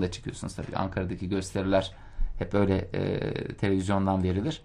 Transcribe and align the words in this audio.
falan 0.00 0.02
da 0.02 0.10
çıkıyorsunuz 0.10 0.54
tabii. 0.54 0.76
Ankara'daki 0.76 1.28
gösteriler 1.28 1.92
hep 2.38 2.54
öyle 2.54 2.88
e, 2.94 3.54
televizyondan 3.54 4.22
verilir. 4.22 4.62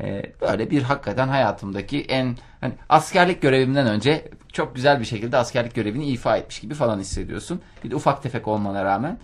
E, 0.00 0.32
böyle 0.40 0.70
bir 0.70 0.82
hakikaten 0.82 1.28
hayatımdaki 1.28 2.04
en 2.08 2.36
hani 2.60 2.74
askerlik 2.88 3.42
görevimden 3.42 3.86
önce 3.86 4.30
çok 4.52 4.74
güzel 4.74 5.00
bir 5.00 5.04
şekilde 5.04 5.36
askerlik 5.36 5.74
görevini 5.74 6.06
ifa 6.06 6.36
etmiş 6.36 6.60
gibi 6.60 6.74
falan 6.74 6.98
hissediyorsun. 6.98 7.60
Bir 7.84 7.90
de 7.90 7.96
ufak 7.96 8.22
tefek 8.22 8.48
olmana 8.48 8.84
rağmen. 8.84 9.18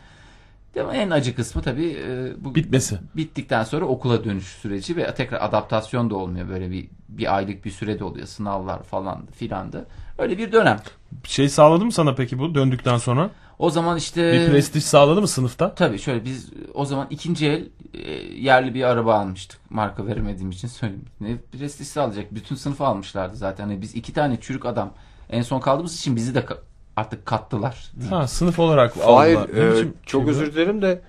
Ama 0.80 0.94
en 0.94 1.10
acı 1.10 1.34
kısmı 1.34 1.62
tabii 1.62 1.96
e, 2.08 2.44
bu 2.44 2.54
Bitmesi. 2.54 2.98
bittikten 3.16 3.64
sonra 3.64 3.84
okula 3.84 4.24
dönüş 4.24 4.46
süreci 4.46 4.96
ve 4.96 5.14
tekrar 5.14 5.40
adaptasyon 5.42 6.10
da 6.10 6.16
olmuyor. 6.16 6.48
Böyle 6.48 6.70
bir 6.70 6.88
bir 7.08 7.36
aylık 7.36 7.64
bir 7.64 7.70
süre 7.70 7.98
de 7.98 8.04
oluyor. 8.04 8.26
Sınavlar 8.26 8.82
falan 8.82 9.26
filandı. 9.26 9.86
Öyle 10.18 10.38
bir 10.38 10.52
dönem. 10.52 10.78
Şey 11.24 11.48
sağladı 11.48 11.84
mı 11.84 11.92
sana 11.92 12.14
peki 12.14 12.38
bu 12.38 12.54
döndükten 12.54 12.98
sonra? 12.98 13.30
O 13.58 13.70
zaman 13.70 13.96
işte 13.96 14.32
Bir 14.32 14.46
prestij 14.50 14.82
sağladı 14.84 15.20
mı 15.20 15.28
sınıfta? 15.28 15.74
tabii 15.74 15.98
şöyle 15.98 16.24
biz 16.24 16.50
o 16.74 16.84
zaman 16.84 17.06
ikinci 17.10 17.46
el 17.46 17.64
e, 17.94 18.10
yerli 18.40 18.74
bir 18.74 18.82
araba 18.82 19.14
almıştık. 19.14 19.60
Marka 19.70 20.06
veremediğim 20.06 20.50
için 20.50 20.68
söyleyeyim. 20.68 21.04
Ne 21.20 21.36
prestij 21.58 21.96
alacak. 21.96 22.34
Bütün 22.34 22.56
sınıfı 22.56 22.84
almışlardı 22.86 23.36
zaten. 23.36 23.64
Hani 23.64 23.82
biz 23.82 23.94
iki 23.94 24.12
tane 24.12 24.38
çürük 24.40 24.66
adam 24.66 24.90
en 25.30 25.42
son 25.42 25.60
kaldığımız 25.60 25.96
için 25.96 26.16
bizi 26.16 26.34
de 26.34 26.38
ka- 26.38 26.58
artık 26.96 27.26
kattılar. 27.26 27.90
Ha 28.10 28.26
sınıf 28.28 28.58
olarak 28.58 28.94
Hayır 29.06 29.36
aldılar. 29.38 29.82
E, 29.82 29.88
çok 30.06 30.22
şey 30.22 30.30
özür 30.30 30.52
dilerim 30.52 30.82
de 30.82 31.00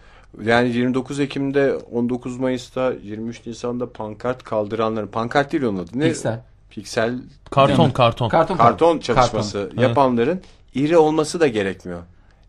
yani 0.43 0.69
29 0.69 1.19
Ekim'de 1.19 1.75
19 1.75 2.37
Mayıs'ta 2.37 2.91
23 3.03 3.45
Nisan'da 3.45 3.91
pankart 3.91 4.43
kaldıranların 4.43 5.07
pankart 5.07 5.51
değil 5.51 5.63
onun 5.63 5.77
adı. 5.77 5.89
Ne? 5.93 6.07
Piksel. 6.07 6.41
Piksel 6.69 7.19
Karton 7.51 7.83
Yani- 7.83 7.93
karton. 7.93 8.29
Karton 8.29 8.57
karton 8.57 8.99
çalışması 8.99 9.67
Karton. 9.69 9.81
yapanların 9.81 10.41
iri 10.73 10.97
olması 10.97 11.39
da 11.39 11.47
gerekmiyor. 11.47 11.99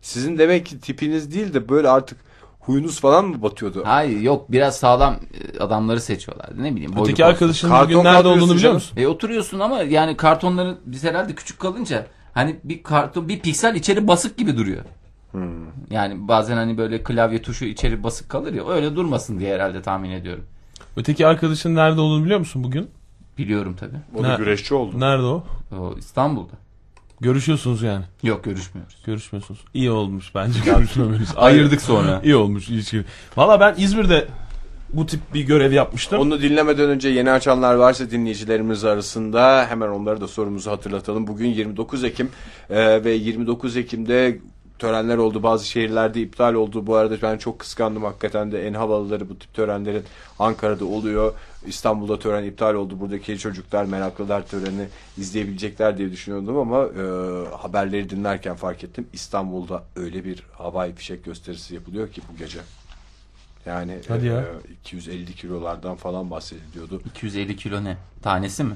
Sizin 0.01 0.37
demek 0.37 0.65
ki 0.65 0.79
tipiniz 0.79 1.33
değil 1.33 1.53
de 1.53 1.69
böyle 1.69 1.89
artık 1.89 2.17
huyunuz 2.59 2.99
falan 2.99 3.25
mı 3.25 3.41
batıyordu? 3.41 3.83
Hayır 3.85 4.21
yok 4.21 4.51
biraz 4.51 4.75
sağlam 4.77 5.13
e, 5.13 5.59
adamları 5.59 6.01
seçiyorlardı. 6.01 6.63
Ne 6.63 6.75
bileyim. 6.75 6.91
Öteki 7.01 7.25
arkadaşının 7.25 7.71
Karton 7.71 7.89
bugün 7.89 8.03
nerede 8.03 8.27
olduğunu 8.27 8.55
biliyor 8.55 8.73
musun? 8.73 8.97
E 8.97 9.07
oturuyorsun 9.07 9.59
ama 9.59 9.81
yani 9.81 10.17
kartonları 10.17 10.77
biz 10.85 11.03
herhalde 11.03 11.35
küçük 11.35 11.59
kalınca 11.59 12.07
hani 12.33 12.59
bir 12.63 12.83
karton 12.83 13.29
bir 13.29 13.39
piksel 13.39 13.75
içeri 13.75 14.07
basık 14.07 14.37
gibi 14.37 14.57
duruyor. 14.57 14.81
Hmm. 15.31 15.65
Yani 15.91 16.27
bazen 16.27 16.55
hani 16.55 16.77
böyle 16.77 17.03
klavye 17.03 17.41
tuşu 17.41 17.65
içeri 17.65 18.03
basık 18.03 18.29
kalır 18.29 18.53
ya 18.53 18.67
öyle 18.67 18.95
durmasın 18.95 19.39
diye 19.39 19.53
herhalde 19.55 19.81
tahmin 19.81 20.11
ediyorum. 20.11 20.43
Öteki 20.97 21.27
arkadaşın 21.27 21.75
nerede 21.75 22.01
olduğunu 22.01 22.23
biliyor 22.23 22.39
musun 22.39 22.63
bugün? 22.63 22.89
Biliyorum 23.37 23.75
tabii. 23.79 23.97
O 24.19 24.23
da 24.23 24.27
Ne- 24.27 24.35
güreşçi 24.35 24.73
oldu. 24.73 24.99
Nerede 24.99 25.23
o? 25.23 25.43
O 25.79 25.95
İstanbul'da. 25.97 26.53
Görüşüyorsunuz 27.21 27.81
yani. 27.81 28.05
Yok 28.23 28.43
görüşmüyoruz. 28.43 28.95
Görüşmüyorsunüz. 29.05 29.59
İyi 29.73 29.91
olmuş 29.91 30.35
bence 30.35 30.59
görüşmemeniz. 30.65 31.29
Ayırdık 31.35 31.81
sonra. 31.81 32.21
İyi 32.23 32.35
olmuş 32.35 32.69
ilişki. 32.69 33.03
Valla 33.37 33.59
ben 33.59 33.75
İzmir'de 33.77 34.27
bu 34.93 35.05
tip 35.05 35.19
bir 35.33 35.41
görev 35.41 35.71
yapmıştım. 35.71 36.19
Onu 36.19 36.41
dinlemeden 36.41 36.89
önce 36.89 37.09
yeni 37.09 37.31
açanlar 37.31 37.75
varsa 37.75 38.11
dinleyicilerimiz 38.11 38.85
arasında 38.85 39.65
hemen 39.69 39.87
onlara 39.87 40.21
da 40.21 40.27
sorumuzu 40.27 40.71
hatırlatalım. 40.71 41.27
Bugün 41.27 41.47
29 41.47 42.03
Ekim 42.03 42.29
e, 42.69 43.03
ve 43.03 43.11
29 43.11 43.77
Ekim'de 43.77 44.39
törenler 44.81 45.17
oldu. 45.17 45.43
Bazı 45.43 45.65
şehirlerde 45.65 46.21
iptal 46.21 46.53
oldu. 46.53 46.87
Bu 46.87 46.95
arada 46.95 47.21
ben 47.21 47.37
çok 47.37 47.59
kıskandım 47.59 48.03
hakikaten 48.03 48.51
de 48.51 48.67
en 48.67 48.73
havalıları 48.73 49.29
bu 49.29 49.39
tip 49.39 49.53
törenlerin 49.53 50.03
Ankara'da 50.39 50.85
oluyor. 50.85 51.33
İstanbul'da 51.65 52.19
tören 52.19 52.43
iptal 52.43 52.73
oldu. 52.73 52.99
Buradaki 52.99 53.37
çocuklar 53.37 53.85
meraklılar 53.85 54.47
töreni 54.47 54.87
izleyebilecekler 55.17 55.97
diye 55.97 56.11
düşünüyordum 56.11 56.57
ama 56.57 56.83
e, 56.85 57.03
haberleri 57.55 58.09
dinlerken 58.09 58.55
fark 58.55 58.83
ettim. 58.83 59.07
İstanbul'da 59.13 59.83
öyle 59.95 60.25
bir 60.25 60.43
havai 60.53 60.95
fişek 60.95 61.25
gösterisi 61.25 61.75
yapılıyor 61.75 62.11
ki 62.11 62.21
bu 62.33 62.37
gece. 62.37 62.59
Yani 63.65 63.97
Hadi 64.07 64.25
ya. 64.25 64.39
e, 64.39 64.71
250 64.81 65.35
kilolardan 65.35 65.95
falan 65.95 66.31
bahsediliyordu. 66.31 67.01
250 67.05 67.55
kilo 67.55 67.83
ne? 67.83 67.97
Tanesi 68.21 68.63
mi? 68.63 68.75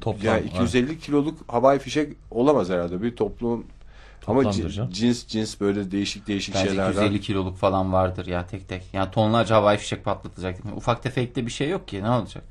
Toplam. 0.00 0.34
Ya 0.34 0.38
250 0.38 0.98
kiloluk 0.98 1.38
havai 1.48 1.78
fişek 1.78 2.12
olamaz 2.30 2.70
herhalde 2.70 3.02
bir 3.02 3.16
toplum 3.16 3.66
ama 4.26 4.52
cins 4.90 5.26
cins 5.26 5.60
böyle 5.60 5.90
değişik 5.90 6.26
değişik 6.26 6.54
Bence 6.54 6.68
şeylerden. 6.68 6.92
250 6.92 7.20
kiloluk 7.20 7.56
falan 7.56 7.92
vardır 7.92 8.26
ya 8.26 8.46
tek 8.46 8.68
tek. 8.68 8.82
Yani 8.92 9.10
tonlarca 9.10 9.56
havai 9.56 9.76
fişek 9.76 10.04
patlatacak. 10.04 10.56
Ufak 10.76 11.02
tefekte 11.02 11.46
bir 11.46 11.50
şey 11.50 11.68
yok 11.68 11.88
ki 11.88 12.02
ne 12.02 12.10
olacak? 12.10 12.44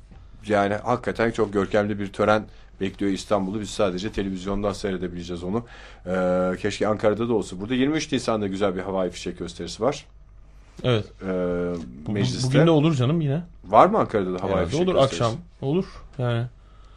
Yani 0.46 0.74
hakikaten 0.74 1.30
çok 1.30 1.52
görkemli 1.52 1.98
bir 1.98 2.06
tören 2.12 2.44
bekliyor 2.80 3.12
İstanbul'u. 3.12 3.60
Biz 3.60 3.70
sadece 3.70 4.12
televizyondan 4.12 4.72
seyredebileceğiz 4.72 5.44
onu. 5.44 5.64
Ee, 6.06 6.52
keşke 6.60 6.88
Ankara'da 6.88 7.28
da 7.28 7.34
olsa. 7.34 7.60
Burada 7.60 7.74
23 7.74 8.12
Nisan'da 8.12 8.46
güzel 8.46 8.76
bir 8.76 8.80
havai 8.80 9.10
fişek 9.10 9.38
gösterisi 9.38 9.82
var. 9.82 10.06
Evet. 10.84 11.04
Ee, 11.22 12.12
mecliste. 12.12 12.48
Bugün 12.48 12.66
de 12.66 12.70
olur 12.70 12.94
canım 12.94 13.20
yine. 13.20 13.42
Var 13.64 13.86
mı 13.86 13.98
Ankara'da 13.98 14.34
da 14.34 14.42
havai 14.42 14.52
Herhalde 14.52 14.66
fişek 14.66 14.80
olur 14.88 14.94
gösterisi? 14.94 15.24
akşam. 15.24 15.40
Olur. 15.62 15.84
Yani. 16.18 16.46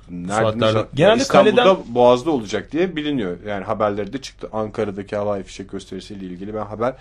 Nerede? 0.09 0.85
Genelde 0.95 1.21
İstanbul'da 1.21 1.63
kaleden- 1.63 1.95
Boğaz'da 1.95 2.31
olacak 2.31 2.71
diye 2.71 2.95
biliniyor. 2.95 3.37
Yani 3.47 3.63
haberleri 3.63 4.13
de 4.13 4.21
çıktı. 4.21 4.49
Ankara'daki 4.53 5.15
havai 5.15 5.43
fişek 5.43 5.71
gösterisiyle 5.71 6.25
ilgili 6.25 6.53
ben 6.53 6.65
haber 6.65 6.93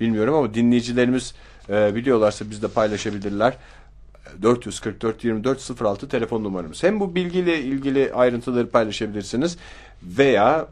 bilmiyorum 0.00 0.34
ama 0.34 0.54
dinleyicilerimiz 0.54 1.34
e, 1.70 1.94
biliyorlarsa 1.94 2.50
biz 2.50 2.62
de 2.62 2.68
paylaşabilirler. 2.68 3.56
444 4.42 5.24
24 5.24 5.80
06 5.82 6.08
telefon 6.08 6.44
numaramız. 6.44 6.82
Hem 6.82 7.00
bu 7.00 7.14
bilgiyle 7.14 7.60
ilgili 7.60 8.14
ayrıntıları 8.14 8.70
paylaşabilirsiniz 8.70 9.56
veya 10.02 10.66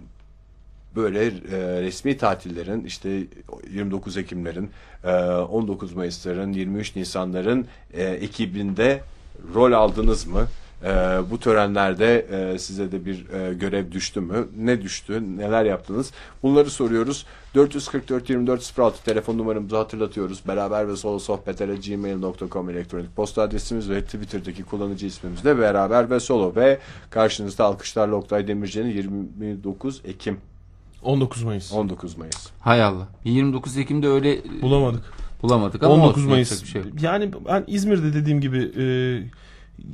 böyle 0.96 1.26
e, 1.26 1.30
resmi 1.82 2.16
tatillerin 2.18 2.84
işte 2.84 3.22
29 3.72 4.16
Ekimlerin, 4.16 4.70
e, 5.04 5.12
19 5.26 5.92
Mayısların, 5.92 6.52
23 6.52 6.96
Nisanların 6.96 7.66
e, 7.94 8.02
ekibinde 8.04 9.00
rol 9.54 9.72
aldınız 9.72 10.26
mı? 10.26 10.46
E, 10.84 10.88
bu 11.30 11.38
törenlerde 11.40 12.26
e, 12.54 12.58
size 12.58 12.92
de 12.92 13.04
bir 13.04 13.28
e, 13.30 13.54
görev 13.54 13.92
düştü 13.92 14.20
mü? 14.20 14.48
Ne 14.56 14.82
düştü? 14.82 15.22
Neler 15.36 15.64
yaptınız? 15.64 16.12
Bunları 16.42 16.70
soruyoruz. 16.70 17.26
444 17.54 18.30
24 18.30 18.78
06 18.78 19.04
telefon 19.04 19.38
numaramızı 19.38 19.76
hatırlatıyoruz. 19.76 20.42
Beraber 20.48 20.88
ve 20.88 20.96
solo 20.96 21.18
sohbetlere 21.18 21.76
gmail.com 21.76 22.70
elektronik 22.70 23.16
posta 23.16 23.42
adresimiz 23.42 23.90
ve 23.90 24.04
Twitter'daki 24.04 24.62
kullanıcı 24.62 25.06
ismimiz 25.06 25.44
de 25.44 25.58
beraber 25.58 26.10
ve 26.10 26.20
solo 26.20 26.54
ve 26.56 26.78
karşınızda 27.10 27.64
alkışlarla 27.64 28.14
Oktay 28.14 28.48
Demirci'nin 28.48 28.90
29 29.40 30.00
Ekim 30.04 30.36
19 31.02 31.42
Mayıs. 31.42 31.72
19 31.72 32.18
Mayıs. 32.18 32.48
Hay 32.60 32.82
Allah. 32.82 33.08
29 33.24 33.76
Ekim'de 33.78 34.08
öyle 34.08 34.38
Bulamadık. 34.62 35.02
bulamadık 35.42 35.82
ama 35.82 35.94
19 35.94 36.16
olsun, 36.16 36.30
Mayıs. 36.30 36.62
bir 36.62 36.68
şey 36.68 36.82
yok. 36.82 37.02
Yani 37.02 37.30
ben 37.48 37.64
İzmir'de 37.66 38.14
dediğim 38.14 38.40
gibi 38.40 38.58
e, 38.58 38.84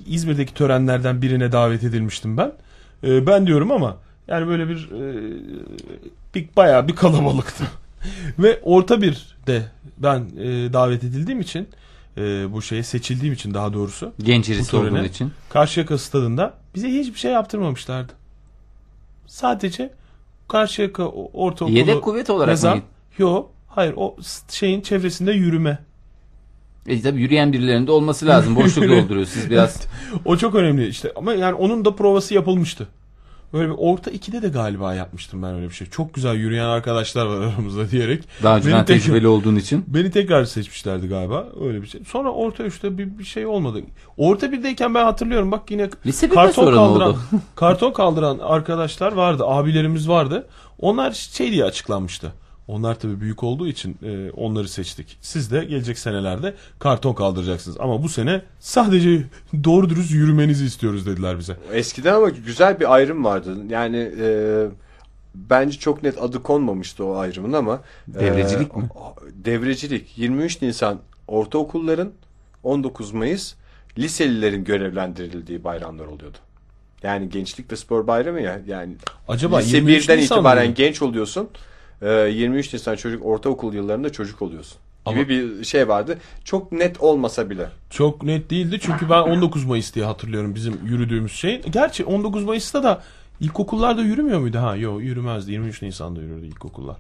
İzmir'deki 0.07 0.55
törenlerden 0.55 1.23
birine 1.23 1.53
davet 1.53 1.85
edilmiştim 1.85 2.37
ben. 2.37 2.53
E, 3.05 3.27
ben 3.27 3.47
diyorum 3.47 3.73
ama 3.73 3.97
yani 4.29 4.49
böyle 4.49 4.69
bir, 4.69 4.91
e, 4.91 5.33
bir 6.35 6.49
bayağı 6.57 6.89
bir 6.89 6.97
kalabalıktı. 6.97 7.65
Ve 8.39 8.61
orta 8.63 9.03
bir 9.03 9.37
de 9.47 9.63
ben 9.99 10.19
e, 10.39 10.73
davet 10.73 11.05
edildiğim 11.05 11.41
için 11.41 11.69
e, 12.17 12.53
bu 12.53 12.63
şeye 12.63 12.83
seçildiğim 12.83 13.35
için 13.35 13.55
daha 13.55 13.73
doğrusu 13.73 14.13
Genç 14.23 14.49
irisi 14.49 14.77
olduğun 14.77 15.05
için. 15.05 15.33
Karşıyaka 15.49 15.99
stadında 15.99 16.55
bize 16.75 16.89
hiçbir 16.89 17.19
şey 17.19 17.33
yaptırmamışlardı. 17.33 18.13
Sadece 19.27 19.91
Karşıyaka 20.49 21.07
ortaokulu 21.09 21.79
Yedek 21.79 22.03
kuvvet 22.03 22.31
olarak 22.31 22.63
mı? 22.63 22.83
yo 23.19 23.47
hayır 23.69 23.95
o 23.97 24.17
şeyin 24.49 24.81
çevresinde 24.81 25.33
yürüme. 25.33 25.79
E 26.89 27.03
tabii 27.03 27.21
yürüyen 27.21 27.53
birilerinde 27.53 27.93
olması 27.93 28.27
lazım. 28.27 28.57
Boşluk 28.57 28.85
dolduruyor. 28.89 29.27
Siz 29.27 29.51
biraz 29.51 29.87
O 30.25 30.37
çok 30.37 30.55
önemli 30.55 30.89
işte 30.89 31.13
ama 31.17 31.33
yani 31.35 31.55
onun 31.55 31.85
da 31.85 31.95
provası 31.97 32.35
yapılmıştı. 32.35 32.89
Böyle 33.53 33.69
bir 33.69 33.75
orta 33.79 34.11
2'de 34.11 34.43
de 34.43 34.49
galiba 34.49 34.95
yapmıştım 34.95 35.43
ben 35.43 35.55
öyle 35.55 35.69
bir 35.69 35.75
şey. 35.75 35.87
Çok 35.87 36.15
güzel 36.15 36.35
yürüyen 36.35 36.65
arkadaşlar 36.65 37.27
var 37.27 37.41
aramızda 37.47 37.91
diyerek. 37.91 38.25
daha 38.43 38.57
önceden 38.57 38.77
Beni 38.77 38.85
tek- 38.85 39.03
tecrübeli 39.03 39.29
olduğun 39.29 39.57
için. 39.57 39.85
Beni 39.87 40.11
tekrar 40.11 40.45
seçmişlerdi 40.45 41.09
galiba 41.09 41.47
öyle 41.61 41.83
bir 41.83 41.87
şey. 41.87 42.01
Sonra 42.09 42.31
orta 42.31 42.65
3'te 42.65 42.99
bir, 42.99 43.19
bir 43.19 43.25
şey 43.25 43.47
olmadı. 43.47 43.81
Orta 44.17 44.47
1'deyken 44.47 44.95
ben 44.95 45.05
hatırlıyorum 45.05 45.53
bak 45.53 45.71
yine 45.71 45.91
Lise 46.07 46.29
karton 46.29 46.75
kaldıran 46.75 47.09
oldu? 47.09 47.19
karton 47.55 47.93
kaldıran 47.93 48.39
arkadaşlar 48.39 49.13
vardı, 49.13 49.45
abilerimiz 49.47 50.09
vardı. 50.09 50.47
Onlar 50.81 51.13
şey 51.13 51.53
diye 51.53 51.65
açıklanmıştı. 51.65 52.33
Onlar 52.69 52.99
tabii 52.99 53.21
büyük 53.21 53.43
olduğu 53.43 53.69
için 53.69 53.97
e, 54.03 54.31
onları 54.31 54.69
seçtik. 54.69 55.19
Siz 55.21 55.51
de 55.53 55.65
gelecek 55.65 55.99
senelerde 55.99 56.55
karton 56.79 57.15
kaldıracaksınız. 57.15 57.77
Ama 57.81 58.03
bu 58.03 58.09
sene 58.09 58.43
sadece 58.61 59.23
doğru 59.65 59.91
dürüst 59.91 60.11
yürümenizi 60.11 60.65
istiyoruz 60.65 61.07
dediler 61.07 61.39
bize. 61.39 61.57
Eskiden 61.73 62.15
ama 62.15 62.29
güzel 62.29 62.81
bir 62.81 62.95
ayrım 62.95 63.25
vardı. 63.25 63.57
Yani 63.69 64.11
e, 64.21 64.67
bence 65.35 65.79
çok 65.79 66.03
net 66.03 66.23
adı 66.23 66.43
konmamıştı 66.43 67.05
o 67.05 67.17
ayrımın 67.17 67.53
ama. 67.53 67.81
e, 68.17 68.21
Devrecilik 68.21 68.77
mi? 68.77 68.89
Devrecilik. 69.45 70.19
23 70.19 70.63
Nisan 70.63 70.99
ortaokulların 71.29 72.13
19 72.63 73.13
Mayıs 73.13 73.55
liselilerin 73.99 74.65
görevlendirildiği 74.65 75.65
bayramlar 75.65 76.05
oluyordu. 76.07 76.39
Yani 77.03 77.31
gençlik 77.31 77.73
ve 77.73 77.77
spor 77.77 78.07
bayramı 78.07 78.41
ya. 78.41 78.61
Yani 78.67 78.97
Acaba 79.29 79.59
lise 79.59 79.77
23 79.77 80.09
birden 80.09 80.19
itibaren 80.23 80.65
mıydı? 80.67 80.77
genç 80.83 81.03
oluyorsun. 81.03 81.49
E, 82.03 82.11
23 82.11 82.73
Nisan 82.73 82.97
çocuk 82.97 83.27
ortaokul 83.27 83.75
yıllarında 83.75 84.13
çocuk 84.13 84.43
oluyorsun. 84.43 84.79
Gibi 85.07 85.19
Ama- 85.21 85.29
bir 85.29 85.65
şey 85.65 85.89
vardı. 85.89 86.19
Çok 86.45 86.73
net 86.73 87.01
olmasa 87.01 87.51
bile. 87.51 87.69
Çok 87.91 88.23
net 88.23 88.51
değildi 88.51 88.79
çünkü 88.83 89.11
ben 89.11 89.21
19 89.23 89.65
Mayıs 89.65 89.95
diye 89.95 90.05
hatırlıyorum 90.05 90.55
bizim 90.55 90.87
yürüdüğümüz 90.87 91.33
şey. 91.33 91.61
Gerçi 91.63 92.05
19 92.05 92.45
Mayıs'ta 92.45 92.83
da 92.83 93.03
ilkokullarda 93.41 94.03
yürümüyor 94.03 94.41
muydu? 94.41 94.59
Ha 94.59 94.77
yok 94.77 95.03
yürümezdi. 95.03 95.53
23 95.53 95.83
Nisan'da 95.83 96.21
yürürdü 96.21 96.47
ilkokullar. 96.47 96.97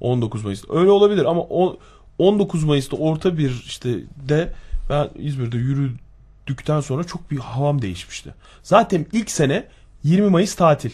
19 0.00 0.44
Mayıs'ta. 0.44 0.78
Öyle 0.78 0.90
olabilir 0.90 1.24
ama 1.24 1.40
o, 1.40 1.76
19 2.18 2.64
Mayıs'ta 2.64 2.96
orta 2.96 3.38
bir 3.38 3.62
işte 3.66 3.94
de 4.28 4.52
ben 4.90 5.08
İzmir'de 5.18 5.56
yürüdükten 5.56 6.80
sonra 6.80 7.04
çok 7.04 7.30
bir 7.30 7.38
havam 7.38 7.82
değişmişti. 7.82 8.34
Zaten 8.62 9.06
ilk 9.12 9.30
sene 9.30 9.64
20 10.04 10.28
Mayıs 10.30 10.54
tatil. 10.54 10.90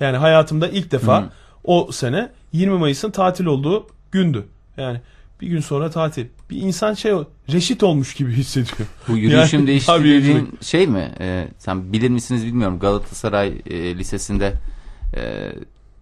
Yani 0.00 0.16
hayatımda 0.16 0.68
ilk 0.68 0.90
defa 0.92 1.22
Hı. 1.22 1.28
o 1.64 1.92
sene 1.92 2.30
20 2.52 2.78
Mayıs'ın 2.78 3.10
tatil 3.10 3.44
olduğu 3.44 3.86
gündü. 4.12 4.46
Yani 4.76 5.00
bir 5.40 5.46
gün 5.46 5.60
sonra 5.60 5.90
tatil. 5.90 6.26
Bir 6.50 6.56
insan 6.56 6.94
şey 6.94 7.12
reşit 7.52 7.82
olmuş 7.82 8.14
gibi 8.14 8.32
hissediyor. 8.32 8.88
Bu 9.08 9.16
yürüyüşüm 9.16 9.60
Yani, 9.60 9.66
değişti 9.66 9.92
dediğin 9.98 10.14
yürüyüşüm. 10.14 10.48
şey 10.60 10.86
mi? 10.86 11.12
Ee, 11.20 11.48
sen 11.58 11.92
bilir 11.92 12.08
misiniz 12.08 12.46
bilmiyorum. 12.46 12.78
Galatasaray 12.78 13.54
e, 13.66 13.98
Lisesi'nde 13.98 14.52
e, 15.16 15.52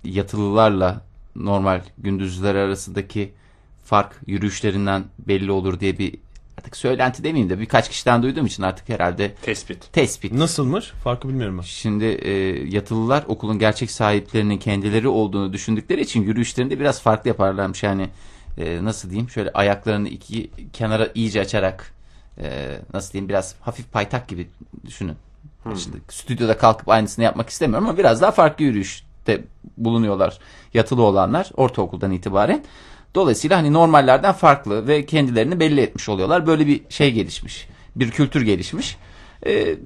yatılılarla 0.04 1.04
normal 1.36 1.80
gündüzler 1.98 2.54
arasındaki 2.54 3.32
fark 3.84 4.16
yürüyüşlerinden 4.26 5.04
belli 5.18 5.50
olur 5.50 5.80
diye 5.80 5.98
bir 5.98 6.14
artık 6.58 6.76
söylenti 6.76 7.24
demeyeyim 7.24 7.50
de 7.50 7.60
birkaç 7.60 7.88
kişiden 7.88 8.22
duyduğum 8.22 8.46
için 8.46 8.62
artık 8.62 8.88
herhalde 8.88 9.34
Tespit. 9.34 9.92
tespit. 9.92 10.32
Nasılmış? 10.32 10.90
Farkı 10.90 11.28
bilmiyorum 11.28 11.58
ben. 11.58 11.62
Şimdi 11.62 12.04
e, 12.04 12.30
yatılılar 12.68 13.24
okulun 13.28 13.58
gerçek 13.58 13.90
sahiplerinin 13.90 14.58
kendileri 14.58 15.08
olduğunu 15.08 15.52
düşündükleri 15.52 16.00
için 16.00 16.22
yürüyüşlerinde 16.22 16.80
biraz 16.80 17.00
farklı 17.02 17.28
yaparlarmış. 17.28 17.82
Yani 17.82 18.08
e, 18.58 18.84
nasıl 18.84 19.10
diyeyim 19.10 19.30
şöyle 19.30 19.50
ayaklarını 19.50 20.08
iki 20.08 20.50
kenara 20.72 21.08
iyice 21.14 21.40
açarak 21.40 21.94
e, 22.38 22.78
nasıl 22.94 23.12
diyeyim 23.12 23.28
biraz 23.28 23.54
hafif 23.60 23.92
paytak 23.92 24.28
gibi 24.28 24.48
düşünün. 24.86 25.16
Şimdi 25.64 25.96
stüdyoda 26.08 26.58
kalkıp 26.58 26.88
aynısını 26.88 27.24
yapmak 27.24 27.48
istemiyorum 27.48 27.88
ama 27.88 27.98
biraz 27.98 28.22
daha 28.22 28.30
farklı 28.30 28.64
yürüyüşte 28.64 29.44
bulunuyorlar 29.76 30.38
yatılı 30.74 31.02
olanlar 31.02 31.50
ortaokuldan 31.56 32.12
itibaren. 32.12 32.64
Dolayısıyla 33.14 33.58
hani 33.58 33.72
normallerden 33.72 34.32
farklı 34.32 34.88
ve 34.88 35.06
kendilerini 35.06 35.60
belli 35.60 35.80
etmiş 35.80 36.08
oluyorlar. 36.08 36.46
Böyle 36.46 36.66
bir 36.66 36.80
şey 36.88 37.12
gelişmiş. 37.12 37.68
Bir 37.96 38.10
kültür 38.10 38.42
gelişmiş. 38.42 38.96
Ee, 39.46 39.76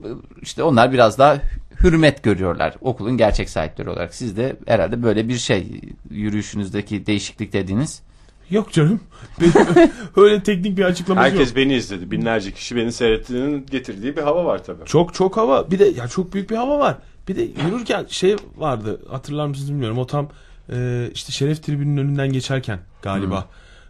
işte 0.43 0.63
onlar 0.63 0.93
biraz 0.93 1.19
daha 1.19 1.37
hürmet 1.83 2.23
görüyorlar 2.23 2.75
okulun 2.81 3.17
gerçek 3.17 3.51
sahipleri 3.51 3.91
olarak. 3.91 4.15
Siz 4.15 4.37
de 4.37 4.57
herhalde 4.67 5.03
böyle 5.03 5.29
bir 5.29 5.37
şey 5.39 5.81
yürüyüşünüzdeki 6.11 7.07
değişiklik 7.07 7.53
dediğiniz. 7.53 8.03
Yok 8.51 8.73
canım. 8.73 9.01
Benim 9.41 9.53
öyle 10.17 10.43
teknik 10.43 10.79
bir 10.79 10.85
açıklaması 10.85 11.29
Herkes 11.29 11.49
yok. 11.49 11.57
beni 11.57 11.75
izledi. 11.75 12.11
Binlerce 12.11 12.53
kişi 12.53 12.77
beni 12.77 12.93
seyrettiğinin 12.93 13.67
getirdiği 13.71 14.17
bir 14.17 14.23
hava 14.23 14.45
var 14.45 14.65
tabii. 14.65 14.85
Çok 14.85 15.15
çok 15.15 15.37
hava. 15.37 15.71
Bir 15.71 15.79
de 15.79 15.85
ya 15.85 16.09
çok 16.09 16.33
büyük 16.35 16.51
bir 16.51 16.57
hava 16.57 16.79
var. 16.79 16.97
Bir 17.29 17.37
de 17.37 17.43
yürürken 17.43 18.07
şey 18.09 18.37
vardı. 18.57 19.01
Hatırlar 19.11 19.47
mısınız 19.47 19.71
bilmiyorum. 19.71 19.99
O 19.99 20.07
tam 20.07 20.29
e, 20.73 21.09
işte 21.15 21.33
şeref 21.33 21.63
tribünün 21.63 21.97
önünden 21.97 22.33
geçerken 22.33 22.79
galiba. 23.03 23.49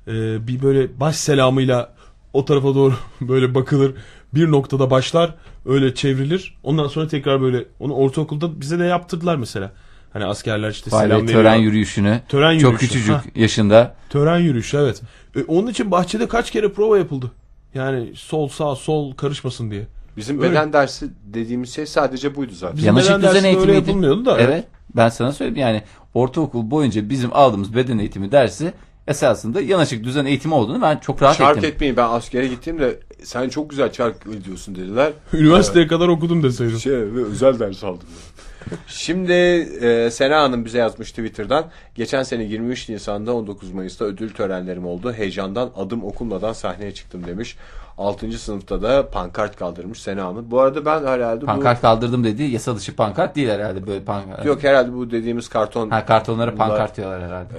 E, 0.08 0.46
bir 0.46 0.62
böyle 0.62 1.00
baş 1.00 1.16
selamıyla 1.16 1.92
o 2.32 2.44
tarafa 2.44 2.74
doğru 2.74 2.94
böyle 3.20 3.54
bakılır. 3.54 3.94
Bir 4.34 4.50
noktada 4.50 4.90
başlar. 4.90 5.34
Öyle 5.66 5.94
çevrilir. 5.94 6.58
Ondan 6.62 6.86
sonra 6.88 7.08
tekrar 7.08 7.40
böyle 7.42 7.64
onu 7.80 7.94
ortaokulda 7.94 8.60
bize 8.60 8.78
de 8.78 8.84
yaptırdılar 8.84 9.36
mesela. 9.36 9.72
Hani 10.12 10.24
askerler 10.24 10.70
işte 10.70 10.90
Vay 10.90 11.06
selam 11.06 11.26
tören 11.26 11.44
veriyor. 11.44 11.62
yürüyüşünü 11.62 12.20
Tören 12.28 12.58
çok 12.58 12.72
yürüyüşü. 12.72 12.86
küçücük 12.88 13.14
Ha. 13.14 13.22
yaşında 13.34 13.94
Tören 14.10 14.38
yürüyüşü 14.38 14.76
evet. 14.76 15.02
E, 15.36 15.42
onun 15.42 15.66
için 15.66 15.90
bahçede 15.90 16.28
kaç 16.28 16.50
kere 16.50 16.72
prova 16.72 16.98
yapıldı. 16.98 17.30
Yani 17.74 18.12
sol 18.14 18.48
sağ 18.48 18.74
sol 18.76 19.14
karışmasın 19.14 19.70
diye. 19.70 19.86
Bizim 20.16 20.38
Öyle. 20.42 20.50
beden 20.50 20.72
dersi 20.72 21.06
dediğimiz 21.24 21.74
şey 21.74 21.86
sadece 21.86 22.34
buydu 22.36 22.52
zaten. 22.54 22.76
Bizim 22.76 22.86
Yanaşık 22.86 23.10
beden 23.10 23.20
düzen 23.20 23.32
dersinde 23.34 23.48
öyle 23.48 23.72
eğitimiydi. 23.72 23.88
yapılmıyordu 23.88 24.26
da. 24.26 24.40
Evet. 24.40 24.64
Ben 24.96 25.08
sana 25.08 25.32
söyleyeyim 25.32 25.58
yani 25.60 25.82
ortaokul 26.14 26.70
boyunca 26.70 27.10
bizim 27.10 27.30
aldığımız 27.32 27.76
beden 27.76 27.98
eğitimi 27.98 28.32
dersi 28.32 28.72
esasında 29.08 29.60
yanaşık 29.60 30.04
düzen 30.04 30.24
eğitimi 30.24 30.54
olduğunu 30.54 30.82
ben 30.82 30.96
çok 30.98 31.22
rahat 31.22 31.36
Çark 31.38 31.56
ettim. 31.58 31.70
etmeyin 31.70 31.96
ben 31.96 32.08
askere 32.08 32.46
gittiğimde 32.46 32.98
sen 33.22 33.48
çok 33.48 33.70
güzel 33.70 33.92
çark 33.92 34.16
ediyorsun 34.26 34.74
dediler. 34.74 35.12
Üniversiteye 35.32 35.86
kadar 35.86 36.08
okudum 36.08 36.42
deseydin. 36.42 36.76
Şey 36.76 36.92
ve 36.92 37.24
özel 37.24 37.58
ders 37.58 37.84
aldım. 37.84 38.08
Şimdi 38.86 39.32
e, 39.32 40.10
Sena 40.10 40.42
Hanım 40.42 40.64
bize 40.64 40.78
yazmış 40.78 41.10
Twitter'dan. 41.10 41.64
Geçen 41.94 42.22
sene 42.22 42.42
23 42.44 42.88
Nisan'da 42.88 43.34
19 43.34 43.72
Mayıs'ta 43.72 44.04
ödül 44.04 44.30
törenlerim 44.34 44.86
oldu. 44.86 45.12
Heyecandan 45.12 45.70
adım 45.76 46.04
okunmadan 46.04 46.52
sahneye 46.52 46.94
çıktım 46.94 47.26
demiş. 47.26 47.56
6. 47.98 48.32
sınıfta 48.38 48.82
da 48.82 49.08
pankart 49.10 49.56
kaldırmış 49.56 50.02
Sena 50.02 50.24
Hanım. 50.24 50.50
Bu 50.50 50.60
arada 50.60 50.84
ben 50.84 51.06
herhalde 51.06 51.44
Pankart 51.44 51.80
kaldırdım 51.80 52.24
dediği 52.24 52.50
yasa 52.50 52.76
dışı 52.76 52.96
pankart 52.96 53.36
değil 53.36 53.48
herhalde 53.48 53.86
böyle 53.86 54.04
pankart. 54.04 54.44
bu... 54.44 54.48
Yok 54.48 54.62
herhalde 54.62 54.92
bu 54.94 55.10
dediğimiz 55.10 55.48
karton 55.48 55.90
Ha 55.90 56.06
kartonlara 56.06 56.54
Bunlar- 56.54 56.68
pankart 56.68 56.96
diyorlar 56.96 57.22
herhalde. 57.22 57.54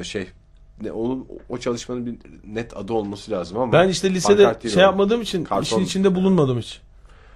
e, 0.00 0.04
şey 0.04 0.26
ne, 0.82 0.92
onun 0.92 1.26
o 1.48 1.58
çalışmanın 1.58 2.06
bir 2.06 2.14
net 2.46 2.76
adı 2.76 2.92
olması 2.92 3.30
lazım 3.30 3.58
ama 3.58 3.72
Ben 3.72 3.88
işte 3.88 4.14
lisede 4.14 4.56
şey 4.68 4.82
o. 4.82 4.86
yapmadığım 4.86 5.22
için 5.22 5.44
Karton. 5.44 5.62
işin 5.62 5.80
içinde 5.84 6.14
bulunmadım 6.14 6.58
hiç. 6.58 6.80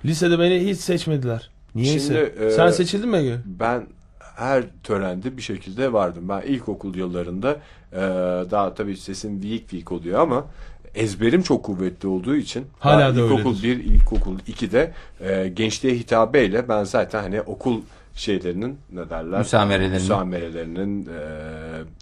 Lisede 0.05 0.39
beni 0.39 0.71
hiç 0.71 0.79
seçmediler. 0.79 1.51
Niyeyse. 1.75 2.33
Şimdi, 2.37 2.45
e, 2.47 2.51
Sen 2.51 2.71
seçildin 2.71 3.09
mi 3.09 3.17
Ege? 3.17 3.37
Ben 3.45 3.87
her 4.37 4.65
törende 4.83 5.37
bir 5.37 5.43
şekilde 5.43 5.93
vardım. 5.93 6.29
Ben 6.29 6.43
ilkokul 6.43 6.95
yıllarında 6.95 7.57
e, 7.93 7.97
daha 8.51 8.75
tabii 8.75 8.97
sesim 8.97 9.41
weak 9.43 9.61
weak 9.61 9.93
oluyor 9.93 10.21
ama 10.21 10.45
ezberim 10.95 11.43
çok 11.43 11.65
kuvvetli 11.65 12.09
olduğu 12.09 12.37
için 12.37 12.67
Hala 12.79 13.17
da 13.17 13.21
ilkokul 13.21 13.51
öyledir. 13.65 13.85
1, 13.85 13.85
ilkokul 13.85 14.39
2'de 14.39 14.93
e, 15.21 15.49
gençliğe 15.49 15.95
hitabeyle 15.95 16.69
ben 16.69 16.85
zaten 16.85 17.23
hani 17.23 17.41
okul 17.41 17.81
şeylerinin 18.15 18.79
ne 18.93 19.11
derler? 19.11 19.39
Müsamerelerinin. 19.39 19.95
Müsamerelerinin, 20.01 21.07
e, 21.07 21.19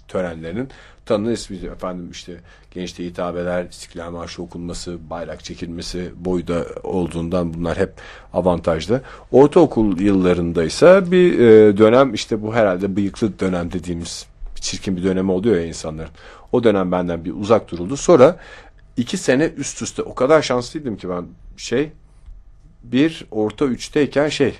törenlerinin 0.07 0.69
tanını 1.05 1.31
ismi 1.31 1.57
efendim 1.57 2.11
işte 2.11 2.33
gençliğe 2.71 3.09
hitabeler, 3.09 3.65
İstiklal 3.65 4.11
Marşı 4.11 4.43
okunması, 4.43 5.09
bayrak 5.09 5.43
çekilmesi 5.43 6.11
boyda 6.15 6.65
olduğundan 6.83 7.53
bunlar 7.53 7.77
hep 7.77 7.93
avantajlı. 8.33 9.01
Ortaokul 9.31 9.99
yıllarındaysa 9.99 11.11
bir 11.11 11.39
e, 11.39 11.77
dönem 11.77 12.13
işte 12.13 12.41
bu 12.41 12.55
herhalde 12.55 12.95
bıyıklı 12.95 13.39
dönem 13.39 13.71
dediğimiz 13.71 14.25
çirkin 14.55 14.97
bir 14.97 15.03
dönemi 15.03 15.31
oluyor 15.31 15.55
ya 15.55 15.65
insanların. 15.65 16.11
O 16.51 16.63
dönem 16.63 16.91
benden 16.91 17.25
bir 17.25 17.33
uzak 17.33 17.71
duruldu. 17.71 17.97
Sonra 17.97 18.39
iki 18.97 19.17
sene 19.17 19.45
üst 19.57 19.81
üste 19.81 20.01
o 20.01 20.15
kadar 20.15 20.41
şanslıydım 20.41 20.97
ki 20.97 21.09
ben 21.09 21.25
şey 21.57 21.91
bir 22.83 23.25
orta 23.31 23.65
üçteyken 23.65 24.29
şey 24.29 24.55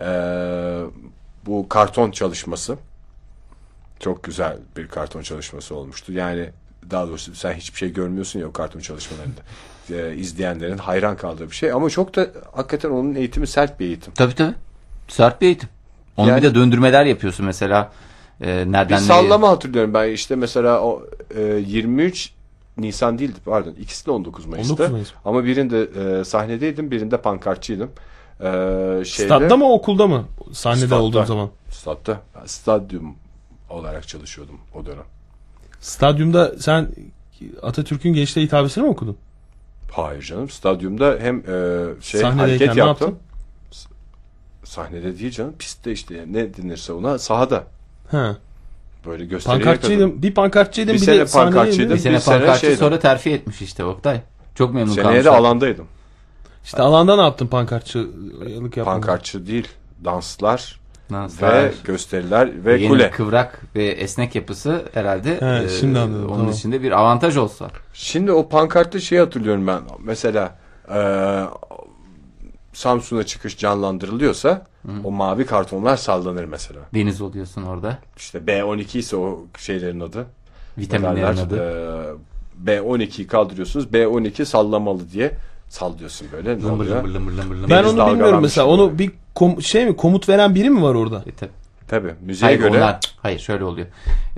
e, 0.00 0.08
bu 1.46 1.68
karton 1.68 2.10
çalışması 2.10 2.76
çok 4.00 4.24
güzel 4.24 4.56
bir 4.76 4.88
karton 4.88 5.22
çalışması 5.22 5.74
olmuştu. 5.74 6.12
Yani 6.12 6.50
daha 6.90 7.08
doğrusu 7.08 7.34
sen 7.34 7.52
hiçbir 7.54 7.78
şey 7.78 7.92
görmüyorsun 7.92 8.40
ya 8.40 8.46
o 8.48 8.52
karton 8.52 8.80
çalışmalarında. 8.80 9.40
E, 9.92 10.14
izleyenlerin 10.16 10.78
hayran 10.78 11.16
kaldığı 11.16 11.50
bir 11.50 11.54
şey 11.54 11.72
ama 11.72 11.90
çok 11.90 12.16
da 12.16 12.26
hakikaten 12.52 12.90
onun 12.90 13.14
eğitimi 13.14 13.46
sert 13.46 13.80
bir 13.80 13.86
eğitim. 13.86 14.12
Tabii 14.14 14.34
tabii. 14.34 14.54
Sert 15.08 15.40
bir 15.40 15.46
eğitim. 15.46 15.68
Onu 16.16 16.28
Yani- 16.28 16.38
bir 16.38 16.42
de 16.42 16.54
döndürmeler 16.54 17.04
yapıyorsun 17.04 17.46
mesela. 17.46 17.92
E, 18.40 18.46
nereden 18.46 18.88
Bir 18.88 18.94
nereye- 18.94 18.98
sallama 19.06 19.48
hatırlıyorum 19.48 19.94
ben 19.94 20.08
işte 20.10 20.36
mesela 20.36 20.80
o 20.80 21.02
e, 21.36 21.42
23 21.66 22.32
Nisan 22.78 23.18
değildi 23.18 23.38
pardon 23.44 23.70
ikisi 23.80 24.06
de 24.06 24.10
19 24.10 24.46
Mayıs'ta. 24.46 24.72
19 24.74 24.90
Mayıs. 24.92 25.08
Ama 25.24 25.44
birinde 25.44 25.80
e, 26.20 26.24
sahnedeydim 26.24 26.90
birinde 26.90 27.16
pankartçıydım. 27.16 27.90
E, 28.40 28.44
şeyde, 29.04 29.04
Stadda 29.28 29.56
mı 29.56 29.72
okulda 29.72 30.06
mı? 30.06 30.24
Sahnede 30.52 30.86
Stadda. 30.86 31.02
olduğum 31.02 31.24
zaman. 31.24 31.50
Statta. 31.70 32.20
Ben 32.40 32.46
stadyum 32.46 33.14
olarak 33.70 34.08
çalışıyordum 34.08 34.60
o 34.74 34.86
dönem. 34.86 35.04
Stadyumda 35.80 36.58
sen 36.58 36.88
Atatürk'ün 37.62 38.12
gençliğe 38.12 38.46
hitabesini 38.46 38.84
mi 38.84 38.90
okudun? 38.90 39.16
Hayır 39.92 40.22
canım. 40.22 40.50
Stadyumda 40.50 41.16
hem 41.20 41.38
e, 41.38 41.84
şey 42.00 42.22
hareket 42.22 42.76
yaptım. 42.76 43.18
Sahnede 44.64 45.18
değil 45.18 45.30
canım. 45.30 45.54
Pistte 45.58 45.92
işte 45.92 46.24
ne 46.30 46.56
denirse 46.56 46.92
ona 46.92 47.18
sahada. 47.18 47.64
Ha. 48.10 48.36
Böyle 49.06 49.24
gösteriye 49.24 49.60
kadar. 49.60 49.74
Pankartçıydım. 49.74 50.22
Bir 50.22 50.34
pankartçıydım 50.34 50.94
Bir 50.94 51.00
bir, 51.00 51.04
sene 51.04 51.18
de 51.18 51.24
pankartçıydım. 51.24 51.94
Bir 51.96 52.00
sene 52.00 52.14
Bir 52.14 52.18
sene 52.20 52.38
pankartçı 52.38 52.60
şeydi. 52.66 52.76
sonra 52.76 52.98
terfi 52.98 53.30
etmiş 53.30 53.62
işte 53.62 53.84
Oktay. 53.84 54.20
Çok 54.54 54.74
memnun 54.74 54.92
Seneye 54.92 55.02
kalmış. 55.04 55.24
de 55.24 55.30
alandaydım. 55.30 55.86
İşte 56.64 56.82
alanda 56.82 57.16
ne 57.16 57.22
yaptın 57.22 57.46
pankartçılık 57.46 58.76
yaptın? 58.76 58.84
Pankartçı 58.84 59.46
değil. 59.46 59.68
Danslar 60.04 60.80
Danslar. 61.10 61.64
ve 61.64 61.72
gösteriler 61.84 62.64
ve 62.64 62.72
Yeni 62.78 62.88
kule. 62.88 63.10
kıvrak 63.10 63.62
ve 63.76 63.86
esnek 63.86 64.34
yapısı 64.34 64.82
herhalde 64.94 65.40
He, 65.40 65.64
e, 65.64 65.68
şimdi 65.68 65.98
anladım, 65.98 66.26
onun 66.28 66.36
tamam. 66.36 66.50
içinde 66.52 66.82
bir 66.82 66.92
avantaj 66.92 67.36
olsa. 67.36 67.70
Şimdi 67.94 68.32
o 68.32 68.48
pankartta 68.48 69.00
şey 69.00 69.18
hatırlıyorum 69.18 69.66
ben. 69.66 69.80
Mesela 70.04 70.58
e, 70.94 71.00
Samsun'a 72.72 73.22
çıkış 73.26 73.58
canlandırılıyorsa 73.58 74.66
O 75.04 75.10
mavi 75.10 75.46
kartonlar 75.46 75.96
sallanır 75.96 76.44
mesela. 76.44 76.80
Deniz 76.94 77.20
oluyorsun 77.20 77.62
orada. 77.62 77.98
İşte 78.16 78.38
B12 78.38 78.98
ise 78.98 79.16
o 79.16 79.44
şeylerin 79.58 80.00
adı. 80.00 80.26
Vitaminlerin 80.78 81.22
Haberler, 81.22 81.42
adı. 81.42 82.14
e, 82.64 82.70
B12'yi 82.70 83.26
kaldırıyorsunuz. 83.26 83.86
B12 83.86 84.44
sallamalı 84.44 85.10
diye 85.10 85.32
sallıyorsun 85.68 86.28
böyle. 86.32 86.58
Ne 86.58 86.62
Lımır 86.62 86.72
oluyor? 86.84 86.96
lımır 86.96 87.08
lımır 87.14 87.32
lımır 87.32 87.54
lımır. 87.54 87.70
Ben 87.70 87.84
Deniz 87.84 87.86
onu 87.86 87.96
bilmiyorum 87.96 88.18
dalgalanmış 88.20 88.42
mesela. 88.42 88.66
gibi. 88.66 88.74
Onu 88.82 88.98
bir 88.98 89.10
kom- 89.36 89.62
şey 89.62 89.86
mi 89.86 89.96
komut 89.96 90.28
veren 90.28 90.54
biri 90.54 90.70
mi 90.70 90.82
var 90.82 90.94
orada? 90.94 91.16
E, 91.26 91.32
tabii. 91.32 91.50
Tabii. 91.88 92.14
Müziğe 92.20 92.46
Hayır, 92.48 92.58
göre 92.60 92.78
onlar, 92.78 93.00
hayır 93.22 93.38
şöyle 93.38 93.64
oluyor. 93.64 93.86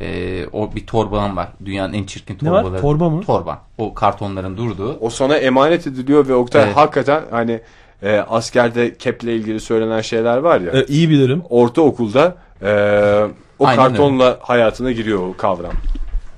Ee, 0.01 0.47
o 0.53 0.75
bir 0.75 0.87
torban 0.87 1.37
var. 1.37 1.49
Dünyanın 1.65 1.93
en 1.93 2.05
çirkin 2.05 2.39
Ne 2.43 2.51
var? 2.51 2.63
torbaları. 2.63 2.81
Torba 2.83 3.11
mı? 3.11 3.23
Torba. 3.23 3.63
O 3.79 3.95
kartonların 3.95 4.57
durduğu. 4.57 4.97
o 5.01 5.11
sana 5.11 5.37
emanet 5.37 5.87
ediliyor 5.87 6.29
ve 6.29 6.35
Oktay 6.35 6.63
Evet. 6.65 6.77
hakikaten 6.77 7.23
hani 7.31 7.61
e, 8.03 8.19
askerde 8.19 8.95
keple 8.95 9.35
ilgili 9.37 9.61
söylenen 9.61 10.01
şeyler 10.01 10.37
var 10.39 10.61
ya. 10.61 10.73
Ee, 10.73 10.85
iyi 10.89 11.11
bilirim. 11.11 11.43
Ortaokulda 11.51 12.35
e, 12.63 12.71
o 13.59 13.67
Aynen 13.67 13.77
kartonla 13.89 14.39
hayatına 14.43 14.93
giriyor 14.93 15.19
o 15.29 15.37
kavram. 15.37 15.73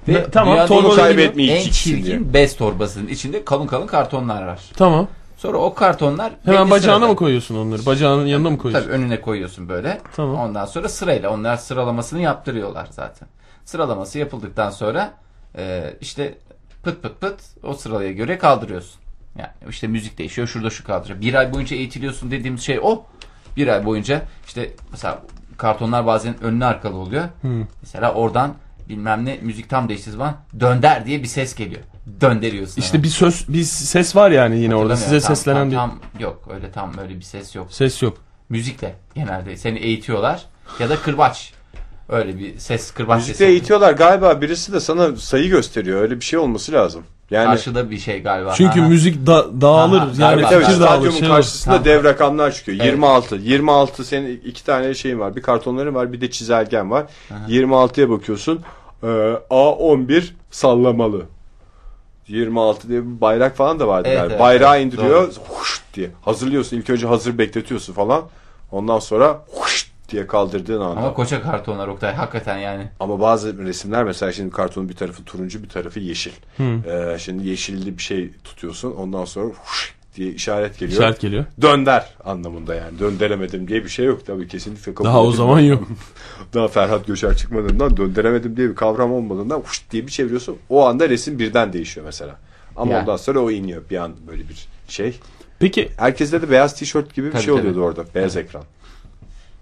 Ne- 0.09 0.31
tamam, 0.31 0.55
dünyanın 0.55 0.69
torba 0.69 1.09
en- 1.09 1.71
çirkin 1.71 2.05
diye. 2.05 2.35
bez 2.35 2.57
torbasının 2.57 3.09
içinde 3.09 3.45
kalın 3.45 3.67
kalın 3.67 3.87
kartonlar 3.87 4.47
var. 4.47 4.61
Tamam. 4.77 5.09
Sonra 5.37 5.59
o 5.59 5.75
kartonlar 5.75 6.33
Hemen 6.45 6.71
bacağına 6.71 6.97
sırada- 6.99 7.11
mı 7.11 7.17
koyuyorsun 7.17 7.57
onları? 7.57 7.87
Bacağının 7.87 8.27
yanına 8.27 8.51
mı 8.51 8.59
koyuyorsun? 8.59 8.89
Tabii 8.91 8.99
önüne 9.03 9.21
koyuyorsun 9.21 9.69
böyle. 9.69 10.01
Tamam. 10.17 10.35
Ondan 10.41 10.65
sonra 10.67 10.89
sırayla 10.89 11.31
onlar 11.31 11.57
sıralamasını 11.57 12.21
yaptırıyorlar 12.21 12.87
zaten. 12.91 13.29
Sıralaması 13.65 14.19
yapıldıktan 14.19 14.71
sonra 14.71 15.13
e, 15.59 15.95
işte 16.01 16.35
pıt 16.83 17.03
pıt 17.03 17.21
pıt 17.21 17.41
o 17.63 17.75
sıralaya 17.75 18.13
göre 18.13 18.39
kaldırıyorsun. 18.39 19.01
Yani 19.39 19.51
işte 19.69 19.87
müzik 19.87 20.19
değişiyor 20.19 20.47
şurada 20.49 20.71
şu 20.71 20.85
kaldırıyor. 20.85 21.21
Bir 21.21 21.35
ay 21.35 21.55
boyunca 21.55 21.77
eğitiliyorsun 21.77 22.31
dediğimiz 22.31 22.63
şey 22.63 22.81
o. 22.83 23.05
Bir 23.57 23.69
ay 23.69 23.85
boyunca 23.85 24.23
işte 24.47 24.71
mesela 24.91 25.23
kartonlar 25.57 26.07
bazen 26.07 26.43
önlü 26.43 26.65
arkalı 26.65 26.97
oluyor. 26.97 27.25
Mesela 27.83 28.13
oradan 28.15 28.55
bilmem 28.89 29.25
ne 29.25 29.39
müzik 29.43 29.71
tam 29.71 29.89
değiştiği 29.89 30.13
zaman 30.13 30.37
dönder 30.61 31.07
diye 31.07 31.23
bir 31.23 31.29
ses 31.29 31.55
geliyor. 31.55 31.83
Dönderiyorsun. 32.21 32.81
İşte 32.81 32.93
hemen. 32.93 33.05
bir 33.05 33.09
söz, 33.09 33.49
bir 33.49 33.63
ses 33.63 34.17
var 34.17 34.31
yani 34.31 34.59
yine 34.59 34.75
orada. 34.75 34.97
Size. 34.97 35.21
Tam- 35.21 35.37
seslenen 35.37 35.61
tam, 35.61 35.71
bir 35.71 35.75
tam 35.77 36.01
yok 36.21 36.49
öyle 36.55 36.71
tam 36.71 36.99
öyle 36.99 37.17
bir 37.17 37.23
ses 37.23 37.55
yok 37.55 37.67
ses 37.73 38.03
yok. 38.03 38.19
müzikle 38.49 38.95
genelde 39.15 39.57
seni 39.57 39.79
eğitiyorlar 39.79 40.45
ya 40.79 40.89
da 40.89 40.97
kırbaç. 40.97 41.53
Öyle 42.13 42.39
bir 42.39 42.59
ses 42.59 42.91
kırbaç 42.91 43.23
sesi. 43.23 43.37
oluyor. 43.45 43.51
eğitiyorlar 43.51 43.93
galiba 43.93 44.41
birisi 44.41 44.73
de 44.73 44.81
sana 44.81 45.17
sayı 45.17 45.49
gösteriyor. 45.51 46.01
Öyle 46.03 46.17
bir 46.21 46.25
şey 46.25 46.39
olması 46.39 46.73
lazım. 46.73 47.03
Yani 47.31 47.45
Karşıda 47.47 47.91
bir 47.91 47.99
şey 47.99 48.23
galiba. 48.23 48.53
Çünkü 48.57 48.81
Aha. 48.81 48.89
müzik 48.89 49.27
da- 49.27 49.61
dağılır. 49.61 49.99
Aha, 49.99 50.07
yani 50.07 50.19
galiba. 50.19 50.49
Tabii 50.49 50.61
fikir 50.65 50.73
tabii 50.73 50.81
dağılır. 50.85 50.97
stadyumun 50.97 51.19
Şey 51.19 51.29
olur. 51.29 51.37
karşısında 51.37 51.75
Tamam. 51.75 51.85
dev 51.85 52.05
rakamlar 52.05 52.53
çıkıyor. 52.53 52.77
Evet. 52.81 52.87
26. 52.87 53.37
26 53.37 54.05
senin 54.05 54.41
iki 54.45 54.65
tane 54.65 54.95
şeyin 54.95 55.19
var. 55.21 55.37
Bir 55.37 55.43
kartonların 55.43 55.95
var 55.95 56.13
bir 56.13 56.21
de 56.21 56.31
çizelgen 56.31 56.91
var. 56.91 57.07
26'ya 57.49 58.11
bakıyorsun. 58.11 58.61
Ee, 59.03 59.07
A11 59.51 60.25
sallamalı. 60.51 61.23
26 62.29 62.89
diye 62.89 63.03
bir 63.03 63.21
bayrak 63.21 63.57
falan 63.57 63.81
da 63.81 63.89
vardı 63.89 64.09
Evet, 64.09 64.19
galiba. 64.19 64.33
evet, 64.35 64.41
Bayrağı 64.41 64.77
evet, 64.77 64.87
indiriyor. 64.87 65.33
Huş 65.49 65.83
diye. 65.95 66.11
Hazırlıyorsun. 66.25 66.77
İlk 66.77 66.91
önce 66.91 67.07
hazır 67.07 67.39
bekletiyorsun 67.39 67.93
falan. 67.93 68.23
Ondan 68.73 68.99
sonra 68.99 69.45
huş 69.53 69.92
diye 70.13 70.27
kaldırdığın 70.27 70.81
anda. 70.81 70.87
Ama 70.87 71.01
Ama, 71.01 71.15
koca 71.15 71.43
kartonlar 71.43 71.89
Oktay 71.89 72.15
hakikaten 72.15 72.59
yani. 72.59 72.89
bazı 73.01 73.59
resimler 73.59 74.05
mesela 74.05 74.33
şimdi 74.33 74.51
kartonun 74.51 74.89
bir 74.89 74.95
tarafı 74.95 75.25
turuncu 75.25 75.63
bir 75.63 75.69
tarafı 75.69 76.01
yeşil. 76.01 76.33
Ee, 76.61 77.17
şimdi 77.19 77.49
yeşilli 77.49 77.99
bir 77.99 78.03
şey 78.03 78.31
tutuyorsun. 78.45 78.93
Ondan 78.93 79.25
sonra 79.25 79.47
huş 79.65 79.95
diye 80.17 80.31
işaret 80.33 80.79
geliyor. 80.79 80.99
İşaret 81.01 81.21
geliyor. 81.21 81.45
Dönder 81.63 82.15
anlamında 82.25 82.75
yani. 82.75 82.99
Dönderemedim 82.99 83.69
diye 83.69 83.85
bir 83.85 83.89
şey 83.89 84.07
yok 84.07 84.27
tabii 84.27 84.49
kesinlikle 84.49 84.95
kabul 84.95 85.09
Daha 85.09 85.23
o 85.23 85.33
zaman 85.33 85.61
yok. 85.61 85.89
Daha 86.55 86.69
Ferhat 86.69 87.07
Göçer 87.07 87.37
çıkmadığından 87.37 87.97
dönderemedim 87.97 88.57
diye 88.57 88.69
bir 88.71 88.75
kavram 88.75 89.13
olmadığından 89.13 89.61
huş 89.61 89.91
diye 89.91 90.07
bir 90.07 90.11
çeviriyorsun. 90.13 90.57
O 90.69 90.87
anda 90.87 91.09
resim 91.09 91.39
birden 91.39 91.73
değişiyor 91.73 92.07
mesela. 92.07 92.37
Ama 92.77 92.93
Ya. 92.93 93.01
ondan 93.01 93.17
sonra 93.17 93.41
o 93.41 93.51
iniyor 93.51 93.83
bir 93.91 93.97
an 93.97 94.13
böyle 94.29 94.49
bir 94.49 94.69
şey. 94.89 95.19
Peki 95.59 95.91
Herkeste 95.97 96.43
de 96.43 96.51
beyaz 96.51 96.75
tişört 96.75 97.15
gibi 97.15 97.27
bir 97.27 97.33
Tabii, 97.33 97.43
şey 97.43 97.55
tabii. 97.55 97.61
oluyordu 97.61 97.83
orada. 97.83 98.05
Beyaz 98.15 98.37
ekran. 98.37 98.63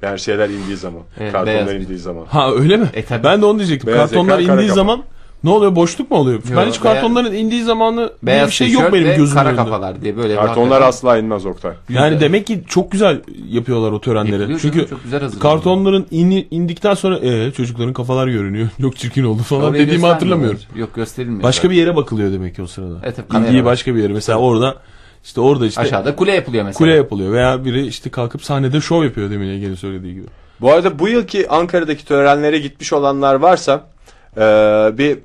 Yani 0.02 0.18
şeyler 0.18 0.48
indiği 0.48 0.76
zaman. 0.76 1.02
Evet, 1.20 1.32
kartonlar 1.32 1.66
beyaz. 1.66 1.82
indiği 1.82 1.98
zaman. 1.98 2.24
ha 2.26 2.52
öyle 2.52 2.76
mi? 2.76 2.86
E, 2.94 3.04
tabii. 3.04 3.24
ben 3.24 3.42
de 3.42 3.46
onu 3.46 3.58
diyecektim. 3.58 3.92
Beyaz 3.92 4.10
Kartonlar 4.10 4.34
ekran, 4.38 4.46
kara 4.46 4.62
indiği 4.62 4.74
zaman 4.74 5.02
ne 5.44 5.50
oluyor? 5.50 5.76
Boşluk 5.76 6.10
mu 6.10 6.16
oluyor? 6.16 6.40
ben 6.44 6.50
hiç 6.50 6.56
beyaz- 6.56 6.82
kartonların 6.82 7.32
indiği 7.32 7.62
zamanı 7.62 8.12
Beyaz 8.22 8.48
bir 8.48 8.52
şey 8.54 8.70
yok 8.70 8.92
benim 8.92 9.06
gözümün 9.16 9.34
kara 9.34 9.48
önünde. 9.48 9.62
kafalar 9.64 10.02
diye 10.02 10.16
böyle. 10.16 10.34
Kartonlar 10.36 10.56
hakikaten- 10.82 10.88
asla 10.88 11.18
inmez 11.18 11.46
Oktay. 11.46 11.72
Yani 11.88 12.20
demek 12.20 12.46
ki 12.46 12.62
çok 12.68 12.92
güzel 12.92 13.20
yapıyorlar 13.48 13.92
o 13.92 14.00
törenleri. 14.00 14.32
Yapılıyor 14.32 14.60
Çünkü 14.60 14.86
çok 14.88 15.04
güzel 15.04 15.30
kartonların 15.40 16.06
ini- 16.10 16.46
indikten 16.50 16.94
sonra 16.94 17.18
e, 17.18 17.52
çocukların 17.52 17.92
kafalar 17.92 18.28
görünüyor. 18.28 18.68
Çok 18.80 18.96
çirkin 18.96 19.24
oldu 19.24 19.42
falan 19.42 19.62
Orayı 19.64 19.86
dediğimi 19.86 20.06
hatırlamıyorum. 20.06 20.58
Yok 20.76 20.94
gösterilmiyor. 20.94 21.42
Başka 21.42 21.70
bir 21.70 21.74
yere 21.76 21.96
bakılıyor 21.96 22.32
demek 22.32 22.56
ki 22.56 22.62
o 22.62 22.66
sırada. 22.66 22.98
Evet, 23.02 23.18
var. 23.18 23.64
başka 23.64 23.94
bir 23.94 24.02
yere. 24.02 24.12
Mesela 24.12 24.38
orada 24.38 24.74
işte 25.24 25.40
orada 25.40 25.66
işte 25.66 25.80
Aşağıda 25.80 26.16
kule 26.16 26.34
yapılıyor 26.34 26.64
mesela. 26.64 26.78
kule 26.78 26.94
yapılıyor 26.94 27.32
veya 27.32 27.64
biri 27.64 27.86
işte 27.86 28.10
kalkıp 28.10 28.44
sahnede 28.44 28.80
şov 28.80 29.04
yapıyor 29.04 29.30
demin 29.30 29.48
Ege'nin 29.48 29.74
söylediği 29.74 30.14
gibi. 30.14 30.26
Bu 30.60 30.72
arada 30.72 30.98
bu 30.98 31.08
yılki 31.08 31.48
Ankara'daki 31.48 32.04
törenlere 32.04 32.58
gitmiş 32.58 32.92
olanlar 32.92 33.34
varsa 33.34 33.86
e, 34.36 34.40
bir 34.98 35.18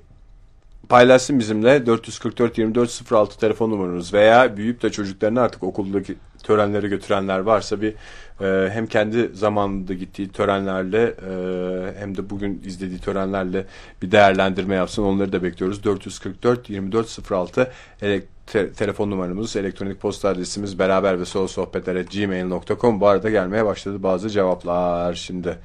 paylaşsın 0.90 1.40
bizimle 1.40 1.86
444 1.86 2.58
24 2.58 3.12
06 3.12 3.40
telefon 3.40 3.72
numaramız 3.72 4.14
veya 4.14 4.58
büyüyüp 4.58 4.82
de 4.82 4.90
çocuklarını 4.90 5.42
artık 5.42 5.64
okuldaki 5.64 6.16
törenlere 6.44 6.88
götürenler 6.88 7.40
varsa 7.40 7.82
bir 7.82 7.94
e, 8.42 8.70
hem 8.74 8.88
kendi 8.88 9.30
zamanında 9.34 9.94
gittiği 9.94 10.30
törenlerle 10.30 11.04
e, 11.04 12.00
hem 12.00 12.18
de 12.18 12.30
bugün 12.30 12.62
izlediği 12.66 13.00
törenlerle 13.00 13.66
bir 14.02 14.12
değerlendirme 14.12 14.76
yapsın. 14.76 15.04
Onları 15.04 15.32
da 15.32 15.44
bekliyoruz. 15.44 15.84
444 15.84 16.70
24 16.70 17.32
06 17.32 17.72
elek- 18.02 18.24
te- 18.48 18.72
telefon 18.74 19.12
numaramız, 19.12 19.56
elektronik 19.56 20.02
posta 20.02 20.30
adresimiz 20.30 20.80
beraber 20.80 21.20
ve 21.20 21.26
solo 21.26 21.48
sohbetler 21.48 21.96
gmail.com. 21.96 23.02
Bu 23.02 23.08
arada 23.08 23.30
gelmeye 23.30 23.66
başladı 23.66 24.04
bazı 24.04 24.30
cevaplar 24.30 25.14
şimdi. 25.14 25.58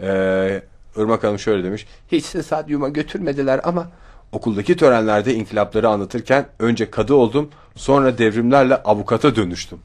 Ee, 0.00 0.62
Irmak 0.96 1.24
Hanım 1.24 1.38
şöyle 1.38 1.64
demiş. 1.64 1.86
Hiç 2.12 2.34
de 2.34 2.42
stadyuma 2.42 2.88
götürmediler 2.88 3.60
ama 3.64 3.88
okuldaki 4.32 4.76
törenlerde 4.76 5.34
inkılapları 5.34 5.88
anlatırken 5.88 6.46
önce 6.58 6.90
kadı 6.90 7.14
oldum 7.14 7.50
sonra 7.76 8.18
devrimlerle 8.18 8.76
avukata 8.76 9.36
dönüştüm. 9.36 9.78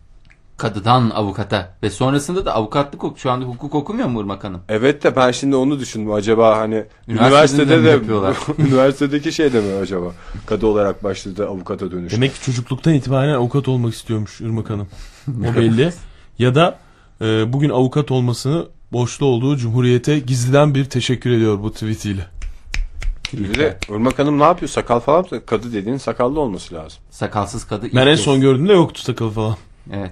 Kadıdan 0.59 1.09
avukata 1.09 1.73
ve 1.83 1.89
sonrasında 1.89 2.45
da 2.45 2.55
avukatlık 2.55 3.03
ok. 3.03 3.19
Şu 3.19 3.31
anda 3.31 3.45
hukuk 3.45 3.75
okumuyor 3.75 4.07
mu 4.07 4.19
Irmak 4.21 4.43
Hanım? 4.43 4.61
Evet 4.69 5.03
de 5.03 5.15
ben 5.15 5.31
şimdi 5.31 5.55
onu 5.55 5.79
düşündüm 5.79 6.11
acaba 6.13 6.57
hani 6.57 6.75
Üniversitede 7.07 7.27
üniversitede 7.27 7.77
mi 7.77 7.83
de 7.83 7.89
yapıyorlar? 7.89 8.37
üniversitedeki 8.59 9.31
şey 9.31 9.53
de 9.53 9.61
mi 9.61 9.73
acaba 9.81 10.11
kadı 10.45 10.67
olarak 10.67 11.03
başladı 11.03 11.47
avukata 11.47 11.91
dönüştü. 11.91 12.15
Demek 12.17 12.33
ki 12.35 12.41
çocukluktan 12.41 12.93
itibaren 12.93 13.33
avukat 13.33 13.67
olmak 13.67 13.93
istiyormuş 13.93 14.41
Irmak 14.41 14.69
Hanım. 14.69 14.87
O 15.27 15.55
belli. 15.55 15.93
ya 16.39 16.55
da 16.55 16.79
e, 17.21 17.53
bugün 17.53 17.69
avukat 17.69 18.11
olmasını 18.11 18.67
borçlu 18.91 19.25
olduğu 19.25 19.57
Cumhuriyete 19.57 20.19
gizliden 20.19 20.75
bir 20.75 20.85
teşekkür 20.85 21.31
ediyor 21.31 21.63
bu 21.63 21.73
tweetiyle. 21.73 22.25
Bir 23.33 23.59
de 23.59 23.77
Irmak 23.89 24.19
Hanım 24.19 24.39
ne 24.39 24.43
yapıyor 24.43 24.69
sakal 24.69 24.99
falan 24.99 25.25
mı? 25.31 25.45
Kadı 25.45 25.73
dediğin 25.73 25.97
sakallı 25.97 26.39
olması 26.39 26.75
lazım. 26.75 26.99
Sakalsız 27.09 27.67
kadı. 27.67 27.87
ilk 27.87 27.95
Ben 27.95 28.07
en 28.07 28.15
kez. 28.15 28.19
son 28.25 28.41
gördüğümde 28.41 28.73
yoktu 28.73 29.01
sakalı 29.01 29.29
falan. 29.29 29.55
Evet. 29.93 30.11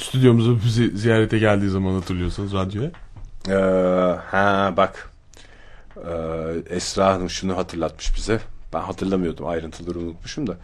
Stüdyomuza 0.00 0.64
bizi 0.64 0.98
ziyarete 0.98 1.38
geldiği 1.38 1.68
zaman 1.68 1.94
hatırlıyorsanız 1.94 2.54
radyoya. 2.54 2.90
Ee, 3.48 3.52
ha 4.26 4.74
bak. 4.76 5.10
Ee, 5.96 6.74
Esra 6.76 7.14
Hanım 7.14 7.30
şunu 7.30 7.56
hatırlatmış 7.56 8.16
bize. 8.16 8.40
Ben 8.72 8.80
hatırlamıyordum 8.80 9.46
ayrıntıları 9.46 9.98
unutmuşum 9.98 10.46
da. 10.46 10.56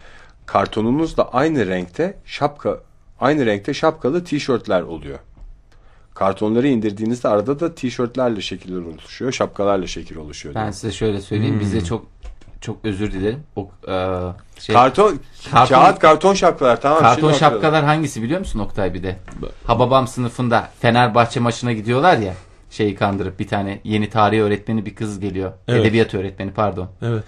Kartonunuzda 0.45 1.33
aynı 1.33 1.67
renkte 1.67 2.17
şapka 2.25 2.79
aynı 3.19 3.45
renkte 3.45 3.73
şapkalı 3.73 4.23
tişörtler 4.23 4.81
oluyor. 4.81 5.19
Kartonları 6.13 6.67
indirdiğinizde 6.67 7.27
arada 7.27 7.59
da 7.59 7.75
tişörtlerle 7.75 8.41
şekiller 8.41 8.81
oluşuyor, 8.81 9.31
şapkalarla 9.31 9.87
şekil 9.87 10.15
oluşuyor. 10.15 10.55
Ben 10.55 10.71
size 10.71 10.91
şöyle 10.91 11.21
söyleyeyim. 11.21 11.59
Bize 11.59 11.83
çok 11.83 12.05
çok 12.61 12.77
özür 12.85 13.11
dilerim. 13.11 13.39
O, 13.55 13.69
e, 13.87 14.17
şey, 14.59 14.75
Karton, 14.75 15.19
Karton- 15.51 15.67
kağıt 15.75 15.99
karton 15.99 16.33
şapkalar 16.33 16.81
tamam. 16.81 16.99
Karton 16.99 17.15
şimdi 17.15 17.31
hatırladım. 17.33 17.61
şapkalar 17.61 17.83
hangisi 17.85 18.23
biliyor 18.23 18.39
musun 18.39 18.59
Oktay 18.59 18.93
bir 18.93 19.03
de? 19.03 19.15
Hababam 19.67 20.07
sınıfında 20.07 20.69
Fenerbahçe 20.79 21.39
maçına 21.39 21.73
gidiyorlar 21.73 22.17
ya. 22.17 22.33
Şeyi 22.69 22.95
kandırıp 22.95 23.39
bir 23.39 23.47
tane 23.47 23.79
yeni 23.83 24.09
tarih 24.09 24.39
öğretmeni 24.39 24.85
bir 24.85 24.95
kız 24.95 25.19
geliyor. 25.19 25.51
Evet. 25.67 25.81
Edebiyat 25.81 26.13
öğretmeni 26.13 26.51
pardon. 26.51 26.89
Evet 27.01 27.23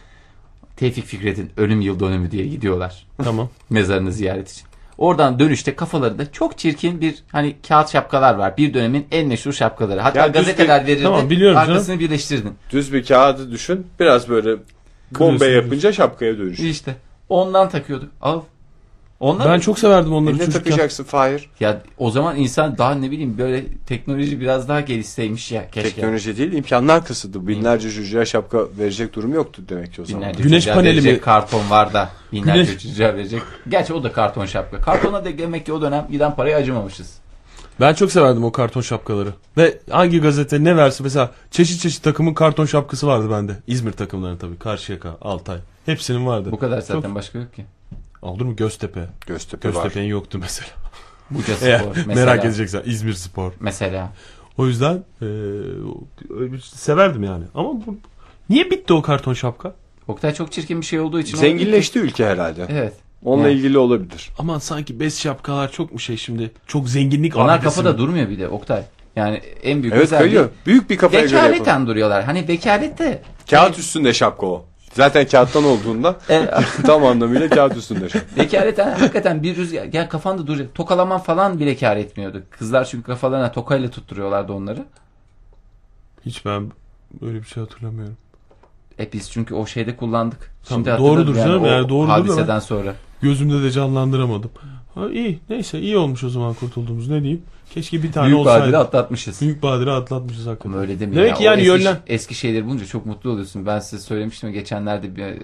Tevfik 0.75 1.05
Fikret'in 1.05 1.51
ölüm 1.57 1.81
yıl 1.81 1.99
dönümü 1.99 2.31
diye 2.31 2.47
gidiyorlar. 2.47 3.07
tamam. 3.23 3.49
Mezarını 3.69 4.11
ziyaret 4.11 4.51
için. 4.51 4.67
Oradan 4.97 5.39
dönüşte 5.39 5.75
kafalarında 5.75 6.31
çok 6.31 6.57
çirkin 6.57 7.01
bir 7.01 7.15
hani 7.31 7.55
kağıt 7.67 7.89
şapkalar 7.91 8.35
var. 8.35 8.57
Bir 8.57 8.73
dönemin 8.73 9.07
en 9.11 9.27
meşhur 9.27 9.53
şapkaları. 9.53 9.99
Hatta 10.01 10.19
Ya 10.19 10.27
gazeteler 10.27 10.81
bir- 10.83 10.87
verirdi. 10.87 11.03
Tamam, 11.03 11.29
biliyorum 11.29 11.55
canım. 11.57 11.71
Arkasını 11.71 11.99
birleştirdin. 11.99 12.53
Düz 12.71 12.93
bir 12.93 13.05
kağıdı 13.05 13.51
düşün. 13.51 13.87
Biraz 13.99 14.29
böyle 14.29 14.55
bombe 15.19 15.45
yapınca 15.47 15.93
şapkaya 15.93 16.37
dönüşüyor. 16.37 16.69
İşte 16.69 16.95
ondan 17.29 17.69
takıyorduk. 17.69 18.09
Av. 18.21 18.39
Onlar 19.19 19.49
Ben 19.53 19.59
çok 19.59 19.79
severdim 19.79 20.13
onları 20.13 20.31
Eline 20.35 20.45
çocukken. 20.45 20.63
takacaksın 20.63 21.03
Fahir. 21.03 21.49
ya 21.59 21.81
o 21.97 22.11
zaman 22.11 22.35
insan 22.35 22.77
daha 22.77 22.95
ne 22.95 23.11
bileyim 23.11 23.37
böyle 23.37 23.63
teknoloji 23.87 24.39
biraz 24.39 24.69
daha 24.69 24.81
gelişseymiş 24.81 25.51
ya 25.51 25.69
keşke. 25.71 25.89
Teknoloji 25.89 26.37
değil 26.37 26.53
imkanlar 26.53 27.05
kısıtlı. 27.05 27.47
Binlerce 27.47 27.91
çocuğa 27.91 28.25
şapka 28.25 28.59
verecek 28.79 29.15
durum 29.15 29.33
yoktu 29.33 29.61
demek 29.69 29.93
ki 29.93 30.01
o 30.01 30.05
zaman. 30.05 30.21
Binlerce 30.23 30.43
Güneş 30.43 30.67
paneli 30.67 31.01
mi? 31.01 31.19
karton 31.21 31.69
var 31.69 31.93
da 31.93 32.09
binlerce 32.31 32.61
Güneş- 32.73 32.77
çocuğa 32.89 33.13
verecek. 33.15 33.41
Gerçi 33.69 33.93
o 33.93 34.03
da 34.03 34.11
karton 34.11 34.45
şapka. 34.45 34.77
Kartona 34.81 35.25
da 35.25 35.37
demek 35.37 35.65
ki 35.65 35.73
o 35.73 35.81
dönem 35.81 36.07
giden 36.11 36.35
parayı 36.35 36.55
acımamışız. 36.55 37.13
Ben 37.79 37.93
çok 37.93 38.11
severdim 38.11 38.43
o 38.43 38.51
karton 38.51 38.81
şapkaları. 38.81 39.33
Ve 39.57 39.79
hangi 39.89 40.21
gazete 40.21 40.63
ne 40.63 40.77
verse 40.77 41.03
mesela 41.03 41.31
çeşit 41.51 41.81
çeşit 41.81 42.03
takımın 42.03 42.33
karton 42.33 42.65
şapkası 42.65 43.07
vardı 43.07 43.31
bende. 43.31 43.55
İzmir 43.67 43.91
takımlarının 43.91 44.37
tabii. 44.37 44.59
Karşıyaka, 44.59 45.17
Altay. 45.21 45.57
Hepsinin 45.85 46.25
vardı. 46.25 46.51
Bu 46.51 46.59
kadar 46.59 46.81
zaten 46.81 47.01
Çok- 47.01 47.15
başka 47.15 47.39
yok 47.39 47.55
ki. 47.55 47.65
Olur 48.21 48.45
mu 48.45 48.55
Göztepe? 48.55 49.05
Göztepe 49.27 49.69
var. 49.69 49.73
Göztepe'nin 49.73 50.07
yoktu 50.07 50.37
mesela. 50.41 50.69
Buca 51.31 51.53
Eğer 51.61 51.79
Spor 51.79 51.95
mesela. 51.95 52.15
merak 52.15 52.45
edeceksen 52.45 52.81
İzmir 52.85 53.13
Spor. 53.13 53.51
Mesela. 53.59 54.13
O 54.57 54.67
yüzden 54.67 55.03
bir- 55.21 56.59
severdim 56.59 57.23
yani. 57.23 57.43
Ama 57.55 57.69
bu, 57.73 57.97
niye 58.49 58.71
bitti 58.71 58.93
o 58.93 59.01
karton 59.01 59.33
şapka? 59.33 59.73
Oktay 60.07 60.33
çok 60.33 60.51
çirkin 60.51 60.81
bir 60.81 60.85
şey 60.85 60.99
olduğu 60.99 61.19
için. 61.19 61.37
Zenginleşti 61.37 61.99
ülke 61.99 62.25
herhalde. 62.25 62.65
Evet. 62.69 62.93
Onunla 63.25 63.47
Evet. 63.47 63.57
ilgili 63.57 63.77
olabilir. 63.77 64.29
Aman 64.39 64.59
sanki 64.59 64.99
bez 64.99 65.19
şapkalar 65.19 65.71
çok 65.71 65.93
mu 65.93 65.99
şey 65.99 66.17
şimdi? 66.17 66.51
Çok 66.67 66.89
zenginlik 66.89 67.35
Onlar 67.35 67.49
abidesi 67.57 67.63
kafada 67.75 67.91
mi? 67.91 67.97
durmuyor 67.97 68.29
bir 68.29 68.39
de 68.39 68.47
Oktay. 68.47 68.83
Yani 69.15 69.41
en 69.63 69.81
büyük 69.81 69.93
Evet 69.95 70.03
özelliği 70.03 70.29
kayıyor. 70.29 70.49
Büyük 70.65 70.89
bir 70.89 70.97
kafaya 70.97 71.25
göre 71.25 71.35
yapalım. 71.35 71.53
vekaleten 71.53 71.87
duruyorlar. 71.87 72.23
Hani 72.23 72.47
vekalette 72.47 73.21
Kağıt 73.49 73.79
üstünde 73.79 74.13
şapka 74.13 74.45
o. 74.47 74.65
Zaten 74.93 75.27
kağıttan 75.27 75.63
olduğunda 75.63 76.19
tam 76.85 77.05
anlamıyla 77.05 77.49
kağıt 77.49 77.77
üstünde 77.77 78.09
şapka. 78.09 78.41
vekaleten 78.43 78.91
hakikaten 78.91 79.43
bir 79.43 79.55
rüzgar 79.55 79.85
gel 79.85 80.09
kafanda 80.09 80.47
duracak. 80.47 80.75
Tokalaman 80.75 81.19
falan 81.19 81.59
bile 81.59 81.75
kar 81.77 81.97
etmiyordu. 81.97 82.43
Kızlar 82.49 82.85
çünkü 82.85 83.03
kafalarına 83.03 83.51
tokayla 83.51 83.89
tutturuyorlardı 83.89 84.53
onları. 84.53 84.85
Hiç 86.25 86.45
ben 86.45 86.71
öyle 87.21 87.39
bir 87.39 87.47
şey 87.47 87.63
hatırlamıyorum. 87.63 88.17
E 88.99 89.13
biz 89.13 89.31
çünkü 89.31 89.55
o 89.55 89.65
şeyde 89.65 89.95
kullandık. 89.95 90.51
Tamam, 90.65 90.85
Şimdi 90.85 90.97
doğrudur 90.97 91.35
hatırladım 91.35 91.63
canım, 91.63 91.65
yani 91.65 91.89
doğrudur 91.89 92.09
Hadiseden 92.09 92.59
sonra. 92.59 92.93
Gözümde 93.21 93.63
de 93.63 93.71
canlandıramadım. 93.71 94.51
Ha, 94.95 95.09
iyi 95.09 95.39
neyse 95.49 95.79
iyi 95.79 95.97
olmuş 95.97 96.23
o 96.23 96.29
zaman 96.29 96.53
kurtulduğumuz 96.53 97.09
ne 97.09 97.21
diyeyim. 97.21 97.41
Keşke 97.73 98.03
bir 98.03 98.11
tane 98.11 98.27
Büyük 98.27 98.39
olsaydı. 98.39 98.63
badire 98.63 98.77
atlatmışız. 98.77 99.41
Büyük 99.41 99.63
badire 99.63 99.91
atlatmışız 99.91 100.47
hakikaten. 100.47 100.69
Ama 100.69 100.81
öyle 100.81 100.99
demeyin. 100.99 101.17
Demek 101.17 101.29
ya. 101.29 101.35
ki 101.37 101.43
yani 101.43 101.61
eski, 101.61 101.69
yönlen- 101.71 101.97
eski 102.07 102.35
şeyleri 102.35 102.65
bulunca 102.65 102.85
çok 102.85 103.05
mutlu 103.05 103.29
oluyorsun. 103.29 103.65
Ben 103.65 103.79
size 103.79 104.03
söylemiştim 104.03 104.51
geçenlerde 104.51 105.15
bir 105.15 105.21
e, 105.23 105.37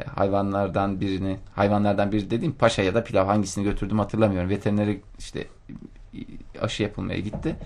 e, 0.00 0.04
hayvanlardan 0.04 1.00
birini 1.00 1.36
hayvanlardan 1.54 2.12
biri 2.12 2.30
dediğim 2.30 2.52
paşa 2.52 2.82
ya 2.82 2.94
da 2.94 3.04
pilav 3.04 3.26
hangisini 3.26 3.64
götürdüm 3.64 3.98
hatırlamıyorum. 3.98 4.50
Veterinere 4.50 5.00
işte 5.18 5.46
aşı 6.60 6.82
yapılmaya 6.82 7.20
gitti. 7.20 7.56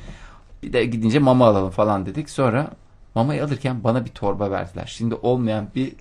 Bir 0.63 0.73
de 0.73 0.85
gidince 0.85 1.19
mama 1.19 1.47
alalım 1.47 1.71
falan 1.71 2.07
dedik. 2.07 2.31
Sonra 2.31 2.71
mamayı 3.15 3.45
alırken 3.45 3.85
bana 3.85 4.05
bir 4.05 4.11
torba 4.11 4.51
verdiler. 4.51 4.93
Şimdi 4.97 5.15
olmayan 5.15 5.67
bir 5.75 5.93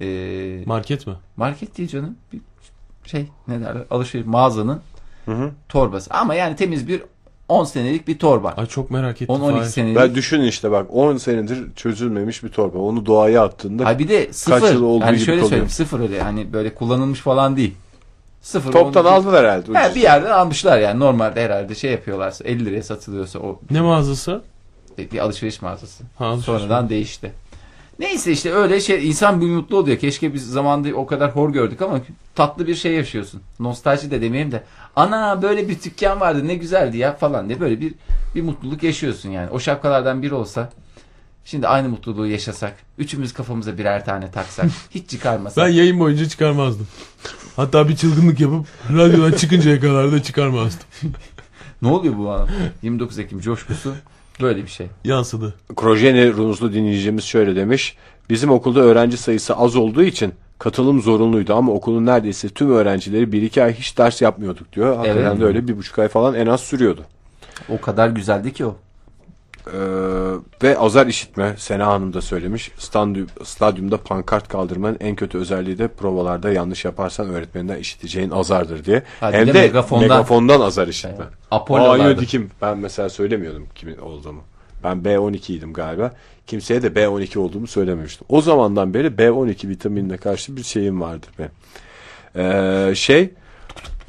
e, 0.00 0.64
Market 0.66 1.06
mi? 1.06 1.14
market 1.36 1.78
değil 1.78 1.88
canım. 1.88 2.16
Bir 2.32 2.40
şey 3.04 3.26
ne 3.48 3.60
derler 3.60 3.82
alışveriş 3.90 4.26
mağazanın 4.26 4.80
Hı 5.24 5.32
hı. 5.32 5.50
torbası. 5.68 6.10
Ama 6.14 6.34
yani 6.34 6.56
temiz 6.56 6.88
bir 6.88 7.02
10 7.48 7.64
senelik 7.64 8.08
bir 8.08 8.18
torba. 8.18 8.48
Ay 8.56 8.66
çok 8.66 8.90
merak 8.90 9.22
ettim. 9.22 9.34
10-12 9.36 9.52
Fahir. 9.52 9.64
senelik. 9.64 9.96
Ben 9.96 10.14
düşünün 10.14 10.44
işte 10.44 10.70
bak 10.70 10.86
10 10.90 11.16
senedir 11.16 11.74
çözülmemiş 11.76 12.44
bir 12.44 12.48
torba. 12.48 12.78
Onu 12.78 13.06
doğaya 13.06 13.42
attığında 13.44 13.86
Ay 13.86 13.98
bir 13.98 14.08
de 14.08 14.32
sıfır. 14.32 14.74
yıl 14.74 14.82
olduğu 14.82 15.04
yani 15.04 15.14
gibi 15.16 15.24
şöyle 15.24 15.36
kalıyor. 15.40 15.48
söyleyeyim 15.50 15.70
sıfır 15.70 16.00
öyle 16.00 16.22
hani 16.22 16.52
böyle 16.52 16.74
kullanılmış 16.74 17.20
falan 17.20 17.56
değil. 17.56 17.74
Sıfır. 18.42 18.72
toptan 18.72 19.04
aldılar 19.04 19.44
herhalde. 19.44 19.74
He, 19.78 19.94
bir 19.94 20.00
yerden 20.00 20.30
almışlar 20.30 20.78
yani 20.78 21.00
normalde 21.00 21.44
herhalde 21.44 21.74
şey 21.74 21.90
yapıyorlarsa 21.92 22.44
50 22.44 22.64
liraya 22.64 22.82
satılıyorsa 22.82 23.38
o 23.38 23.60
Ne 23.70 23.80
mağazası? 23.80 24.42
Bir 24.98 25.18
alışveriş 25.18 25.62
mağazası. 25.62 26.04
Ha, 26.18 26.26
alışveriş 26.26 26.60
Sonradan 26.60 26.88
değişti. 26.88 27.32
Neyse 27.98 28.32
işte 28.32 28.52
öyle 28.52 28.80
şey 28.80 29.08
insan 29.08 29.40
bir 29.40 29.46
mutlu 29.46 29.76
oluyor. 29.76 29.98
Keşke 29.98 30.34
biz 30.34 30.50
zamanda 30.50 30.94
o 30.94 31.06
kadar 31.06 31.36
hor 31.36 31.50
gördük 31.52 31.82
ama 31.82 32.00
tatlı 32.34 32.66
bir 32.66 32.74
şey 32.74 32.92
yaşıyorsun. 32.92 33.42
Nostalji 33.60 34.10
de 34.10 34.22
demeyeyim 34.22 34.52
de. 34.52 34.62
Ana 34.96 35.42
böyle 35.42 35.68
bir 35.68 35.82
dükkan 35.82 36.20
vardı 36.20 36.48
ne 36.48 36.54
güzeldi 36.54 36.96
ya 36.98 37.16
falan 37.16 37.48
diye 37.48 37.60
böyle 37.60 37.80
bir 37.80 37.94
bir 38.34 38.42
mutluluk 38.42 38.82
yaşıyorsun 38.82 39.30
yani. 39.30 39.50
O 39.50 39.60
şapkalardan 39.60 40.22
biri 40.22 40.34
olsa 40.34 40.70
şimdi 41.44 41.68
aynı 41.68 41.88
mutluluğu 41.88 42.26
yaşasak. 42.26 42.76
Üçümüz 42.98 43.32
kafamıza 43.32 43.78
birer 43.78 44.04
tane 44.04 44.30
taksak. 44.30 44.66
Hiç 44.90 45.10
çıkarmasak. 45.10 45.64
Ben 45.64 45.72
yayın 45.72 46.00
boyunca 46.00 46.28
çıkarmazdım. 46.28 46.88
Hatta 47.56 47.88
bir 47.88 47.96
çılgınlık 47.96 48.40
yapıp 48.40 48.66
radyodan 48.92 49.32
çıkıncaya 49.32 49.80
kadar 49.80 50.12
da 50.12 50.22
çıkarmazdım. 50.22 50.86
Ne 51.82 51.88
oluyor 51.88 52.18
bu 52.18 52.30
an? 52.32 52.48
29 52.82 53.18
Ekim 53.18 53.40
coşkusu 53.40 53.94
böyle 54.40 54.62
bir 54.62 54.68
şey. 54.68 54.86
Yansıdı. 55.04 55.54
Krojeni 55.76 56.32
Runuslu 56.32 56.72
dinleyicimiz 56.72 57.24
şöyle 57.24 57.56
demiş. 57.56 57.96
Bizim 58.30 58.50
okulda 58.50 58.80
öğrenci 58.80 59.16
sayısı 59.16 59.56
az 59.56 59.76
olduğu 59.76 60.02
için 60.02 60.34
katılım 60.58 61.00
zorunluydu 61.02 61.54
ama 61.54 61.72
okulun 61.72 62.06
neredeyse 62.06 62.48
tüm 62.48 62.70
öğrencileri 62.72 63.24
1-2 63.24 63.62
ay 63.62 63.74
hiç 63.74 63.98
ders 63.98 64.22
yapmıyorduk 64.22 64.72
diyor. 64.72 64.96
Hakikaten 64.96 65.22
Evet. 65.30 65.40
de 65.40 65.44
öyle 65.44 65.68
bir 65.68 65.76
buçuk 65.76 65.98
ay 65.98 66.08
falan 66.08 66.34
en 66.34 66.46
az 66.46 66.60
sürüyordu. 66.60 67.04
O 67.68 67.80
kadar 67.80 68.08
güzeldi 68.08 68.52
ki 68.52 68.66
o. 68.66 68.76
Ee, 69.66 69.72
ve 70.62 70.78
azar 70.78 71.06
işitme 71.06 71.54
Sena 71.58 71.86
Hanım 71.86 72.12
da 72.12 72.20
söylemiş. 72.20 72.70
Stadyum, 72.78 73.26
stadyumda 73.44 73.96
pankart 73.96 74.48
kaldırmanın 74.48 74.96
en 75.00 75.16
kötü 75.16 75.38
özelliği 75.38 75.78
de 75.78 75.88
provalarda 75.88 76.52
yanlış 76.52 76.84
yaparsan 76.84 77.28
öğretmeninden 77.28 77.78
işiteceğin 77.78 78.30
azardır 78.30 78.84
diye. 78.84 79.02
Hadi 79.20 79.36
Hem 79.36 79.46
de 79.46 79.54
de 79.54 79.60
megafondan. 79.60 80.08
megafondan, 80.08 80.60
azar 80.60 80.88
işitme. 80.88 81.24
Apollo'larda. 81.50 82.04
A'yı 82.04 82.18
dikim. 82.18 82.50
Ben 82.62 82.78
mesela 82.78 83.08
söylemiyordum 83.08 83.66
kimin 83.74 83.96
olduğumu. 83.98 84.42
Ben 84.84 84.96
B12'ydim 84.98 85.72
galiba. 85.72 86.12
Kimseye 86.46 86.82
de 86.82 86.86
B12 86.86 87.38
olduğumu 87.38 87.66
söylememiştim. 87.66 88.26
O 88.28 88.40
zamandan 88.40 88.94
beri 88.94 89.06
B12 89.06 89.68
vitaminine 89.68 90.16
karşı 90.16 90.56
bir 90.56 90.62
şeyim 90.62 91.00
vardır 91.00 91.30
benim. 91.38 91.50
Ee, 92.36 92.94
şey 92.94 93.30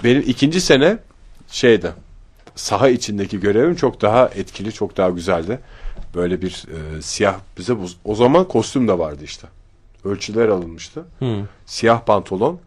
benim 0.03 0.23
ikinci 0.27 0.61
sene 0.61 0.97
şeydi 1.47 1.91
saha 2.55 2.89
içindeki 2.89 3.39
görevim 3.39 3.75
çok 3.75 4.01
daha 4.01 4.27
etkili, 4.27 4.71
çok 4.73 4.97
daha 4.97 5.09
güzeldi. 5.09 5.59
Böyle 6.15 6.41
bir 6.41 6.65
e, 6.97 7.01
siyah 7.01 7.35
bize 7.57 7.77
bu, 7.79 7.85
o 8.05 8.15
zaman 8.15 8.47
kostüm 8.47 8.87
de 8.87 8.99
vardı 8.99 9.23
işte. 9.23 9.47
Ölçüler 10.05 10.47
alınmıştı. 10.47 11.05
Hı. 11.19 11.41
Siyah 11.65 12.01
pantolon, 12.05 12.59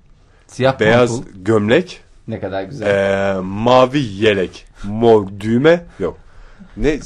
Siyah 0.46 0.80
beyaz 0.80 1.10
pantolon. 1.10 1.44
gömlek, 1.44 2.00
Ne 2.28 2.40
kadar 2.40 2.62
güzel. 2.62 2.86
ee, 3.36 3.40
mavi 3.40 3.98
yelek, 3.98 4.66
mor 4.84 5.26
düğme 5.40 5.84
yok. 5.98 6.18
Ne 6.76 6.88
e, 6.90 6.98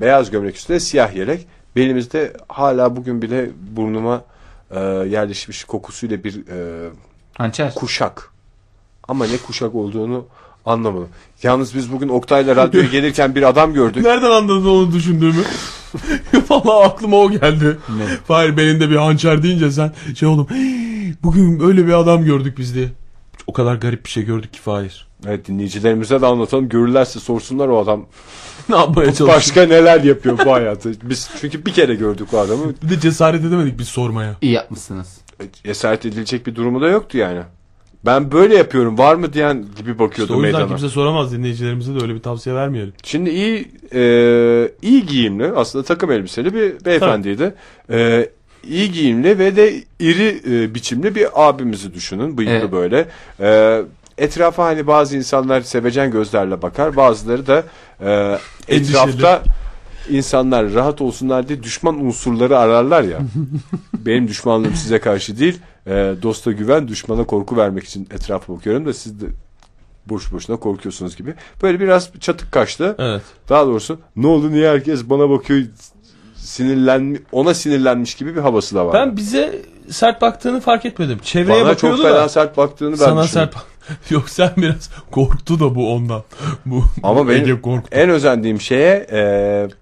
beyaz 0.00 0.30
gömlek 0.30 0.56
üstüne 0.56 0.80
siyah 0.80 1.14
yelek. 1.16 1.46
Belimizde 1.76 2.32
hala 2.48 2.96
bugün 2.96 3.22
bile 3.22 3.50
burnuma 3.70 4.24
e, 4.70 4.80
yerleşmiş 4.80 5.64
kokusuyla 5.64 6.24
bir 6.24 6.46
e, 6.48 6.90
Hançer. 7.38 7.74
kuşak. 7.74 8.30
Ama 9.08 9.26
ne 9.26 9.36
kuşak 9.36 9.74
olduğunu 9.74 10.26
anlamadım. 10.68 11.08
Yalnız 11.42 11.74
biz 11.74 11.92
bugün 11.92 12.08
Oktay'la 12.08 12.56
radyoya 12.56 12.86
gelirken 12.92 13.34
bir 13.34 13.42
adam 13.42 13.74
gördük. 13.74 14.04
Nereden 14.04 14.30
anladın 14.30 14.66
onu 14.66 14.92
düşündüğümü? 14.92 15.42
Vallahi 16.50 16.86
aklıma 16.86 17.16
o 17.16 17.30
geldi. 17.30 17.78
Ne? 17.98 18.06
Fahir 18.26 18.56
belinde 18.56 18.90
bir 18.90 18.96
hançer 18.96 19.42
deyince 19.42 19.70
sen 19.70 19.92
şey. 20.16 20.28
"Hii, 20.28 21.14
Bugün 21.22 21.60
öyle 21.60 21.86
bir 21.86 21.92
adam 21.92 22.24
gördük 22.24 22.58
biz 22.58 22.74
diye. 22.74 22.88
O 23.46 23.52
kadar 23.52 23.74
garip 23.74 24.04
bir 24.04 24.10
şey 24.10 24.24
gördük 24.24 24.52
ki 24.52 24.60
Fahir. 24.60 25.08
Evet 25.26 25.48
dinleyicilerimize 25.48 26.20
de 26.20 26.26
anlatalım. 26.26 26.68
Görürlerse 26.68 27.20
sorsunlar 27.20 27.68
o 27.68 27.78
adam. 27.78 28.06
Ne 28.68 28.76
yapmaya 28.76 29.04
çalıştık? 29.06 29.28
Başka 29.28 29.66
neler 29.66 30.00
yapıyor 30.02 30.38
bu 30.46 30.52
hayatı. 30.52 30.92
Biz 31.02 31.30
çünkü 31.40 31.66
bir 31.66 31.72
kere 31.72 31.94
gördük 31.94 32.28
o 32.34 32.38
adamı. 32.38 32.62
Bir 32.82 32.88
de 32.90 33.00
cesaret 33.00 33.44
edemedik 33.44 33.78
biz 33.78 33.88
sormaya. 33.88 34.34
İyi 34.42 34.52
yapmışsınız. 34.52 35.18
Cesaret 35.64 36.06
edilecek 36.06 36.46
bir 36.46 36.54
durumu 36.54 36.80
da 36.80 36.88
yoktu 36.88 37.18
yani. 37.18 37.40
Ben 38.04 38.32
böyle 38.32 38.56
yapıyorum 38.56 38.98
var 38.98 39.14
mı 39.14 39.32
diyen 39.32 39.56
gibi 39.78 39.90
İşte 39.90 39.98
bakıyordu 39.98 40.32
o 40.32 40.36
yüzden 40.36 40.52
meydana. 40.52 40.68
kimse 40.68 40.88
soramaz 40.88 41.32
dinleyicilerimize 41.32 41.94
de 41.94 41.98
öyle 42.02 42.14
bir 42.14 42.20
tavsiye 42.22 42.54
vermeyelim. 42.54 42.92
Şimdi 43.02 43.30
iyi 43.30 43.68
e, 43.94 44.00
iyi 44.82 45.06
giyimli 45.06 45.46
aslında 45.56 45.84
takım 45.84 46.10
elbiseli 46.12 46.54
bir 46.54 46.84
beyefendiydi. 46.84 47.54
E, 47.90 48.28
iyi 48.68 48.92
giyimli 48.92 49.38
ve 49.38 49.56
de 49.56 49.74
iri 50.00 50.40
e, 50.50 50.74
biçimli 50.74 51.14
bir 51.14 51.26
abimizi 51.34 51.94
düşünün. 51.94 52.38
Bıyıklı 52.38 52.54
Evet. 52.56 52.72
böyle. 52.72 53.08
E, 53.40 53.80
etrafa 54.18 54.64
hani 54.64 54.86
bazı 54.86 55.16
insanlar 55.16 55.60
sevecen 55.60 56.10
gözlerle 56.10 56.62
bakar. 56.62 56.96
Bazıları 56.96 57.46
da 57.46 57.64
e, 58.00 58.38
etrafta 58.68 59.42
insanlar 60.10 60.74
rahat 60.74 61.00
olsunlar 61.00 61.48
diye 61.48 61.62
düşman 61.62 62.04
unsurları 62.06 62.58
ararlar 62.58 63.02
ya. 63.02 63.18
Benim 63.98 64.28
düşmanlığım 64.28 64.74
size 64.74 64.98
karşı 64.98 65.38
değil. 65.38 65.58
E, 65.88 66.14
dosta 66.22 66.52
güven, 66.52 66.88
düşmana 66.88 67.24
korku 67.24 67.56
vermek 67.56 67.84
için 67.84 68.08
etrafa 68.14 68.52
bakıyorum 68.56 68.86
da 68.86 68.92
siz 68.94 69.20
de 69.20 69.26
boş 70.06 70.32
boşuna 70.32 70.56
korkuyorsunuz 70.56 71.16
gibi. 71.16 71.34
Böyle 71.62 71.80
biraz 71.80 72.10
çatık 72.20 72.52
kaşlı. 72.52 72.94
Evet. 72.98 73.22
Daha 73.48 73.66
doğrusu 73.66 73.98
ne 74.16 74.26
oldu 74.26 74.50
niye 74.52 74.70
herkes 74.70 75.04
bana 75.10 75.30
bakıyor 75.30 75.62
sinirlen 76.36 77.18
ona 77.32 77.54
sinirlenmiş 77.54 78.14
gibi 78.14 78.36
bir 78.36 78.40
havası 78.40 78.74
da 78.74 78.86
var. 78.86 78.94
Ben 78.94 79.16
bize 79.16 79.62
sert 79.90 80.22
baktığını 80.22 80.60
fark 80.60 80.84
etmedim. 80.84 81.18
Çevreye 81.22 81.64
Bana 81.64 81.74
çok 81.74 81.90
bakıyordu 81.90 82.02
fena 82.02 82.24
da. 82.24 82.28
sert 82.28 82.56
baktığını 82.56 82.90
ben 82.92 82.96
Sana 82.96 83.24
düşünüyorum. 83.24 83.52
sert 83.52 83.54
bak- 83.54 83.77
Yok 84.10 84.30
sen 84.30 84.50
biraz 84.56 84.90
korktu 85.10 85.60
da 85.60 85.74
bu 85.74 85.94
ondan. 85.94 86.22
Bu 86.66 86.84
Ama 87.02 87.32
Ege 87.32 87.44
benim 87.44 87.60
korktu. 87.62 87.88
en 87.92 88.10
özendiğim 88.10 88.60
şeye 88.60 89.06
e, 89.12 89.20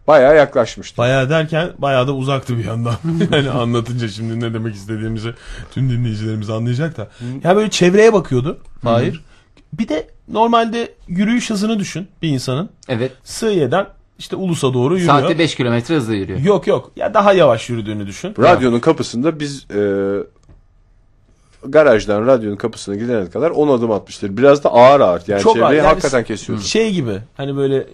bayağı 0.07 0.37
yaklaşmıştı. 0.37 0.99
Bayağı 0.99 1.31
derken 1.31 1.71
bayağı 1.79 2.07
da 2.07 2.15
uzaktı 2.15 2.59
bir 2.59 2.65
yandan. 2.65 2.95
yani 3.33 3.51
anlatınca 3.51 4.09
şimdi 4.09 4.41
ne 4.41 4.55
demek 4.55 4.75
istediğimizi 4.75 5.35
tüm 5.71 5.91
dinleyicilerimiz 5.91 6.51
anlayacak 6.51 6.97
da. 6.97 7.09
Ya 7.45 7.57
böyle 7.57 7.71
çevreye 7.71 8.13
bakıyordu. 8.13 8.59
Hayır. 8.83 9.25
Bir 9.73 9.89
de 9.89 10.07
normalde 10.29 10.95
yürüyüş 11.09 11.51
hızını 11.51 11.79
düşün 11.79 12.09
bir 12.23 12.29
insanın. 12.29 12.71
Evet. 12.89 13.13
Sığıye'den 13.25 13.87
işte 14.19 14.37
Ulus'a 14.37 14.75
doğru 14.75 14.99
yürüyor. 14.99 15.21
Saatte 15.21 15.39
5 15.39 15.55
kilometre 15.55 15.97
hızla 15.97 16.15
yürüyor. 16.15 16.39
Yok 16.41 16.67
yok. 16.67 16.93
Ya 16.97 17.15
daha 17.15 17.33
yavaş 17.33 17.69
yürüdüğünü 17.71 18.07
düşün. 18.07 18.35
Radyonun 18.39 18.81
kapısında 18.81 19.41
biz 19.41 19.67
e, 19.71 19.81
garajdan 21.65 22.27
radyonun 22.27 22.57
kapısına 22.57 22.95
gidene 22.95 23.31
kadar 23.31 23.51
10 23.51 23.69
adım 23.79 23.91
atmıştır. 23.91 24.37
Biraz 24.37 24.65
da 24.65 24.73
ağır 24.73 25.01
ağır. 25.01 25.23
Yani 25.27 25.43
Çok 25.43 25.53
çevreyi 25.55 25.67
ağır. 25.67 25.75
Yani 25.75 25.87
hakikaten 25.87 26.25
kesiyoruz. 26.25 26.67
Şey 26.67 26.93
gibi 26.93 27.19
hani 27.37 27.57
böyle 27.57 27.77
e, 27.77 27.87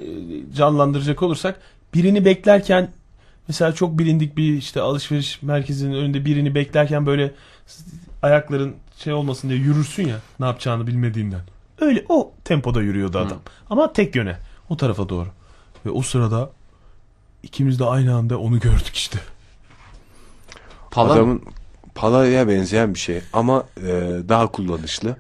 canlandıracak 0.55 1.22
olursak 1.22 1.61
birini 1.94 2.25
beklerken 2.25 2.90
mesela 3.48 3.72
çok 3.72 3.98
bilindik 3.98 4.37
bir 4.37 4.55
işte 4.55 4.81
alışveriş 4.81 5.42
merkezinin 5.42 5.94
önünde 5.94 6.25
birini 6.25 6.55
beklerken 6.55 7.07
böyle 7.07 7.35
s- 7.66 7.85
ayakların 8.22 8.75
şey 8.98 9.12
olmasın 9.12 9.48
diye 9.48 9.59
yürürsün 9.61 10.09
ya 10.09 10.16
ne 10.40 10.46
yapacağını 10.46 10.87
bilmediğinden. 10.87 11.40
Öyle 11.81 12.05
o 12.09 12.33
tempoda 12.44 12.83
yürüyordu 12.83 13.18
adam. 13.18 13.38
Ama 13.70 13.92
tek 13.92 14.16
yöne 14.16 14.37
o 14.68 14.77
tarafa 14.77 15.09
doğru. 15.09 15.29
Ve 15.87 15.90
o 15.90 16.03
sırada 16.03 16.51
ikimiz 17.42 17.79
de 17.79 17.85
aynı 17.85 18.14
anda 18.14 18.38
onu 18.38 18.61
gördük 18.61 18.94
işte. 18.96 19.18
Pala 20.90 21.12
Adamın 21.12 21.42
palaya 21.94 22.48
benzeyen 22.48 22.94
bir 22.94 22.98
şey 22.98 23.20
ama 23.33 23.64
e, 23.76 23.90
daha 24.28 24.46
kullanışlı. 24.46 25.16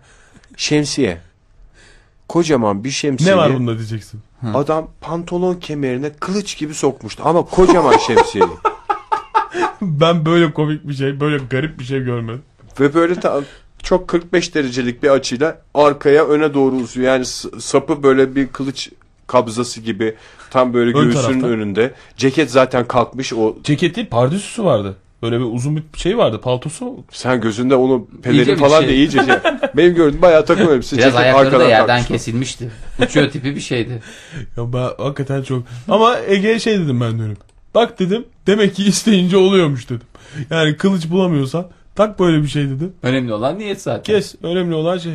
Şemsiye. 0.56 1.20
Kocaman 2.28 2.84
bir 2.84 2.90
şemsiye. 2.90 3.32
Ne 3.32 3.36
var 3.36 3.54
bunda 3.54 3.78
diyeceksin. 3.78 4.20
Adam 4.54 4.88
pantolon 5.00 5.54
kemerine 5.54 6.12
kılıç 6.12 6.58
gibi 6.58 6.74
sokmuştu 6.74 7.22
ama 7.26 7.42
kocaman 7.44 7.96
şemsiyeyi. 8.06 8.50
Ben 9.82 10.26
böyle 10.26 10.52
komik 10.52 10.88
bir 10.88 10.94
şey, 10.94 11.20
böyle 11.20 11.44
garip 11.50 11.78
bir 11.78 11.84
şey 11.84 12.00
görmedim. 12.00 12.42
Ve 12.80 12.94
böyle 12.94 13.14
ta- 13.20 13.40
çok 13.82 14.08
45 14.08 14.54
derecelik 14.54 15.02
bir 15.02 15.08
açıyla 15.08 15.60
arkaya 15.74 16.26
öne 16.28 16.54
doğru 16.54 16.74
uzuyor. 16.76 17.06
Yani 17.12 17.24
s- 17.26 17.48
sapı 17.60 18.02
böyle 18.02 18.34
bir 18.36 18.48
kılıç 18.48 18.90
kabzası 19.26 19.80
gibi 19.80 20.14
tam 20.50 20.74
böyle 20.74 20.98
Ön 20.98 21.04
göğsünün 21.04 21.22
tarafta. 21.22 21.46
önünde. 21.46 21.94
Ceket 22.16 22.50
zaten 22.50 22.88
kalkmış 22.88 23.32
o 23.32 23.56
Ceketi 23.64 24.08
pardüsüsü 24.08 24.64
vardı. 24.64 24.96
Böyle 25.22 25.38
bir 25.38 25.44
uzun 25.44 25.76
bir 25.76 25.82
şey 25.96 26.18
vardı 26.18 26.40
paltosu. 26.40 27.04
sen 27.10 27.40
gözünde 27.40 27.74
onu 27.76 28.06
pelerin 28.22 28.56
falan 28.56 28.80
şey. 28.80 28.88
da 28.88 28.92
iyice 28.92 29.18
şey. 29.24 29.34
Benim 29.76 29.94
gördüğüm 29.94 30.22
bayağı 30.22 30.46
takım 30.46 30.70
elbise 30.72 30.96
biraz 30.96 31.16
ayakları 31.16 31.60
da 31.60 31.68
yerden 31.68 31.86
takmış. 31.86 32.08
kesilmişti. 32.08 32.70
Uçuyor 33.02 33.30
tipi 33.30 33.56
bir 33.56 33.60
şeydi. 33.60 34.02
Ya 34.56 34.72
ben 34.72 34.88
hakikaten 35.04 35.42
çok... 35.42 35.62
Ama 35.88 36.18
Ege'ye 36.18 36.58
şey 36.58 36.78
dedim 36.78 37.00
ben 37.00 37.18
dönüp. 37.18 37.38
Bak 37.74 37.98
dedim 37.98 38.24
demek 38.46 38.74
ki 38.74 38.84
isteyince 38.84 39.36
oluyormuş 39.36 39.90
dedim. 39.90 40.06
Yani 40.50 40.76
kılıç 40.76 41.10
bulamıyorsan 41.10 41.66
tak 41.94 42.18
böyle 42.18 42.42
bir 42.42 42.48
şey 42.48 42.64
dedim. 42.64 42.92
Önemli 43.02 43.32
olan 43.32 43.58
niyet 43.58 43.82
zaten. 43.82 44.02
Kes 44.02 44.34
önemli 44.42 44.74
olan 44.74 44.98
şey. 44.98 45.12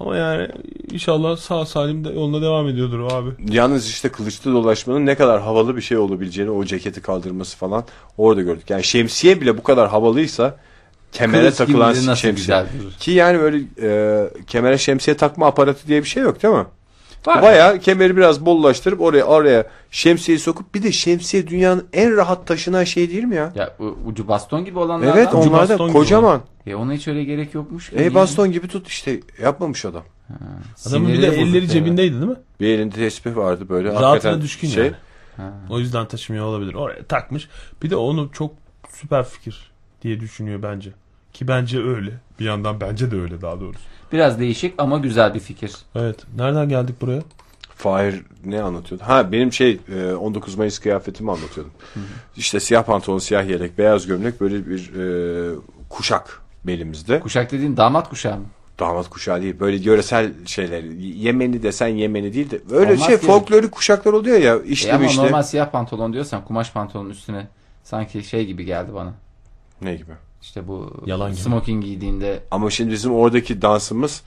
Ama 0.00 0.16
yani 0.16 0.48
inşallah 0.92 1.36
sağ 1.36 1.66
salim 1.66 2.04
de 2.04 2.08
yoluna 2.08 2.42
devam 2.42 2.68
ediyordur 2.68 3.00
o 3.00 3.06
abi. 3.06 3.30
Yalnız 3.50 3.88
işte 3.88 4.08
kılıçlı 4.08 4.52
dolaşmanın 4.52 5.06
ne 5.06 5.14
kadar 5.14 5.40
havalı 5.40 5.76
bir 5.76 5.82
şey 5.82 5.98
olabileceğini 5.98 6.50
o 6.50 6.64
ceketi 6.64 7.02
kaldırması 7.02 7.56
falan 7.56 7.84
orada 8.18 8.42
gördük. 8.42 8.70
Yani 8.70 8.84
şemsiye 8.84 9.40
bile 9.40 9.58
bu 9.58 9.62
kadar 9.62 9.88
havalıysa 9.88 10.56
kemere 11.12 11.42
Kılıç 11.42 11.56
takılan 11.56 12.14
şemsiye. 12.14 12.64
Ki 13.00 13.10
yani 13.10 13.40
böyle 13.40 13.58
e, 13.82 14.30
kemere 14.46 14.78
şemsiye 14.78 15.16
takma 15.16 15.46
aparatı 15.46 15.88
diye 15.88 16.02
bir 16.02 16.08
şey 16.08 16.22
yok 16.22 16.42
değil 16.42 16.54
mi? 16.54 16.66
Var. 17.26 17.42
Bayağı 17.42 17.78
kemeri 17.78 18.16
biraz 18.16 18.46
bollaştırıp 18.46 19.00
oraya 19.00 19.24
oraya 19.24 19.64
şemsiyeyi 19.90 20.38
sokup 20.40 20.74
bir 20.74 20.82
de 20.82 20.92
şemsiye 20.92 21.46
dünyanın 21.46 21.86
en 21.92 22.16
rahat 22.16 22.46
taşınan 22.46 22.84
şey 22.84 23.10
değil 23.10 23.24
mi 23.24 23.34
ya? 23.36 23.52
Ya 23.54 23.76
ucu 24.06 24.28
baston 24.28 24.64
gibi 24.64 24.78
olanlardan. 24.78 25.16
Evet 25.16 25.34
onlar 25.34 25.68
da 25.68 25.76
kocaman. 25.76 26.40
E 26.66 26.74
ona 26.74 26.92
hiç 26.92 27.08
öyle 27.08 27.24
gerek 27.24 27.54
yokmuş. 27.54 27.92
E 27.92 28.14
baston 28.14 28.52
gibi 28.52 28.68
tut 28.68 28.88
işte 28.88 29.20
yapmamış 29.42 29.84
adam. 29.84 30.02
Adamın 30.86 31.12
bir 31.12 31.22
de 31.22 31.26
elleri 31.26 31.68
cebindeydi 31.68 32.14
değil 32.14 32.30
mi? 32.30 32.36
Bir 32.60 32.68
elinde 32.68 32.94
tespih 32.94 33.36
vardı 33.36 33.68
böyle. 33.68 33.88
Rahatına 33.88 34.08
hakikaten 34.10 34.42
düşkün 34.42 34.68
şey. 34.68 34.84
yani. 34.84 34.94
Ha. 35.36 35.52
O 35.70 35.78
yüzden 35.78 36.06
taşımıyor 36.06 36.46
olabilir. 36.46 36.74
Oraya 36.74 37.02
takmış. 37.04 37.48
Bir 37.82 37.90
de 37.90 37.96
onu 37.96 38.30
çok 38.32 38.54
süper 38.90 39.24
fikir 39.24 39.70
diye 40.02 40.20
düşünüyor 40.20 40.62
bence. 40.62 40.90
Ki 41.32 41.48
bence 41.48 41.78
öyle. 41.82 42.10
Bir 42.40 42.44
yandan 42.44 42.80
bence 42.80 43.10
de 43.10 43.20
öyle 43.20 43.42
daha 43.42 43.60
doğrusu. 43.60 43.80
Biraz 44.12 44.40
değişik 44.40 44.74
ama 44.78 44.98
güzel 44.98 45.34
bir 45.34 45.40
fikir. 45.40 45.72
Evet. 45.94 46.16
Nereden 46.36 46.68
geldik 46.68 47.00
buraya? 47.00 47.22
Fahir 47.76 48.22
ne 48.44 48.62
anlatıyordu? 48.62 49.04
Ha 49.06 49.32
benim 49.32 49.52
şey 49.52 49.78
e, 49.96 50.12
19 50.14 50.54
Mayıs 50.54 50.78
kıyafetimi 50.78 51.30
anlatıyordum. 51.32 51.72
İşte 52.36 52.60
siyah 52.60 52.82
pantolon, 52.84 53.18
siyah 53.18 53.48
yelek, 53.48 53.78
beyaz 53.78 54.06
gömlek 54.06 54.40
böyle 54.40 54.66
bir 54.66 54.94
e, 54.94 55.54
kuşak 55.88 56.40
belimizde. 56.64 57.20
Kuşak 57.20 57.52
dediğin 57.52 57.76
damat 57.76 58.08
kuşağı 58.08 58.36
mı? 58.36 58.44
Damat 58.78 59.08
kuşağı 59.10 59.42
değil. 59.42 59.60
Böyle 59.60 59.76
yöresel 59.76 60.32
şeyler. 60.46 60.82
Yemeni 60.98 61.62
desen 61.62 61.88
Yemeni 61.88 62.34
değil 62.34 62.50
de. 62.50 62.60
Öyle 62.70 62.92
Olmaz 62.92 63.06
şey 63.06 63.18
ki. 63.20 63.26
folklorik 63.26 63.72
kuşaklar 63.72 64.12
oluyor 64.12 64.38
ya. 64.38 64.54
E 64.56 64.64
İşte 64.66 64.94
ama 64.94 65.04
işte. 65.04 65.22
normal 65.22 65.42
siyah 65.42 65.70
pantolon 65.70 66.12
diyorsan 66.12 66.44
kumaş 66.44 66.72
pantolonun 66.72 67.10
üstüne 67.10 67.46
sanki 67.84 68.22
şey 68.24 68.46
gibi 68.46 68.64
geldi 68.64 68.94
bana. 68.94 69.14
Ne 69.82 69.94
gibi? 69.94 70.12
İşte 70.42 70.68
bu 70.68 71.02
Yalan 71.06 71.30
gibi. 71.30 71.40
smoking 71.40 71.84
giydiğinde 71.84 72.40
Ama 72.50 72.70
şimdi 72.70 72.90
bizim 72.92 73.14
oradaki 73.14 73.62
dansımız 73.62 74.22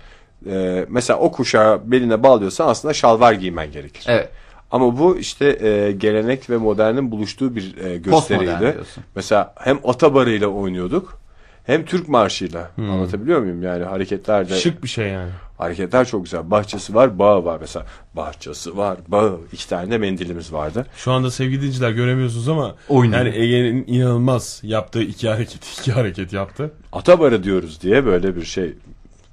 e, 0.50 0.86
mesela 0.90 1.20
o 1.20 1.32
kuşağı 1.32 1.92
beline 1.92 2.24
bağlıyorsan 2.24 2.68
aslında 2.68 2.94
şalvar 2.94 3.34
giymen 3.34 3.72
gerekir. 3.72 4.06
evet 4.08 4.30
Ama 4.72 4.98
bu 4.98 5.18
işte 5.18 5.68
e, 5.68 5.92
gelenek 5.92 6.50
ve 6.50 6.58
modernin 6.58 7.12
buluştuğu 7.12 7.56
bir 7.56 7.78
e, 7.78 7.98
gösteriydi. 7.98 8.78
Mesela 9.16 9.54
hem 9.58 9.80
atabarıyla 9.84 10.48
oynuyorduk 10.48 11.20
hem 11.66 11.86
Türk 11.86 12.10
marşıyla. 12.10 12.72
Anlatabiliyor 12.78 13.40
muyum? 13.40 13.64
Yani 13.64 13.84
hareketlerde 13.84 14.56
Şık 14.56 14.84
bir 14.84 14.88
şey 14.88 15.08
yani. 15.08 15.32
Hareketler 15.58 16.06
çok 16.08 16.24
güzel. 16.24 16.52
Bahçesi 16.52 16.96
var, 16.96 17.20
bağı 17.20 17.46
var 17.46 17.58
mesela. 17.62 17.86
Bahçesi 18.14 18.78
var, 18.78 18.98
bağı. 19.08 19.40
İki 19.52 19.70
tane 19.70 19.92
de 19.92 19.98
mendilimiz 19.98 20.54
vardı. 20.54 20.86
Şu 20.98 21.12
anda 21.12 21.32
sevgili 21.32 21.58
dinleyiciler 21.58 21.92
göremiyorsunuz 21.92 22.50
ama 22.50 22.76
Oynuyor. 22.90 23.26
yani 23.26 23.36
Ege'nin 23.38 23.88
inanılmaz 23.88 24.60
yaptığı 24.64 25.02
iki 25.04 25.30
hareket 25.30 25.80
iki 25.80 25.92
hareket 25.92 26.34
yaptı. 26.34 26.72
Atabarı 26.92 27.44
diyoruz 27.44 27.82
diye 27.82 28.06
böyle 28.06 28.36
bir 28.36 28.46
şey. 28.46 28.74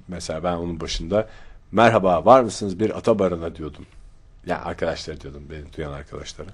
Mesela 0.07 0.43
ben 0.43 0.53
onun 0.53 0.79
başında 0.79 1.27
merhaba 1.71 2.25
var 2.25 2.41
mısınız 2.41 2.79
bir 2.79 2.97
atabarına 2.97 3.55
diyordum. 3.55 3.85
Yani 4.45 4.61
arkadaşlar 4.61 5.21
diyordum 5.21 5.43
beni 5.49 5.73
duyan 5.77 5.91
arkadaşlara. 5.91 6.49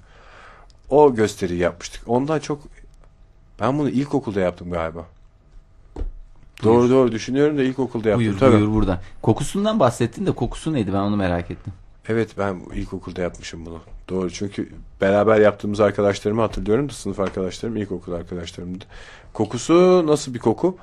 O 0.90 1.16
gösteriyi 1.16 1.60
yapmıştık. 1.60 2.02
Ondan 2.08 2.40
çok 2.40 2.62
ben 3.60 3.78
bunu 3.80 3.90
ilkokulda 3.90 4.40
yaptım 4.40 4.72
galiba. 4.72 5.06
Doğru 6.64 6.90
doğru 6.90 7.12
düşünüyorum 7.12 7.58
da 7.58 7.64
ilkokulda 7.64 8.10
yaptım. 8.10 8.28
Buyur 8.28 8.40
Tabii. 8.40 8.56
buyur 8.56 8.74
buradan. 8.74 9.00
Kokusundan 9.22 9.80
bahsettin 9.80 10.26
de 10.26 10.32
kokusu 10.32 10.74
neydi 10.74 10.94
ben 10.94 11.00
onu 11.00 11.16
merak 11.16 11.52
ettim. 11.52 11.74
Evet 12.10 12.30
ben 12.38 12.56
ilkokulda 12.76 13.22
yapmışım 13.22 13.66
bunu. 13.66 13.80
Doğru 14.10 14.32
çünkü 14.32 14.70
beraber 15.02 15.40
yaptığımız 15.40 15.80
arkadaşlarımı 15.80 16.42
hatırlıyorum 16.42 16.90
da 16.90 16.94
sınıf 16.94 17.20
arkadaşlarım 17.20 17.78
ilkokul 17.78 18.14
arkadaşlarımdı. 18.14 18.86
Kokusu 19.34 20.04
nasıl 20.08 20.34
bir 20.34 20.40
koku? 20.40 20.78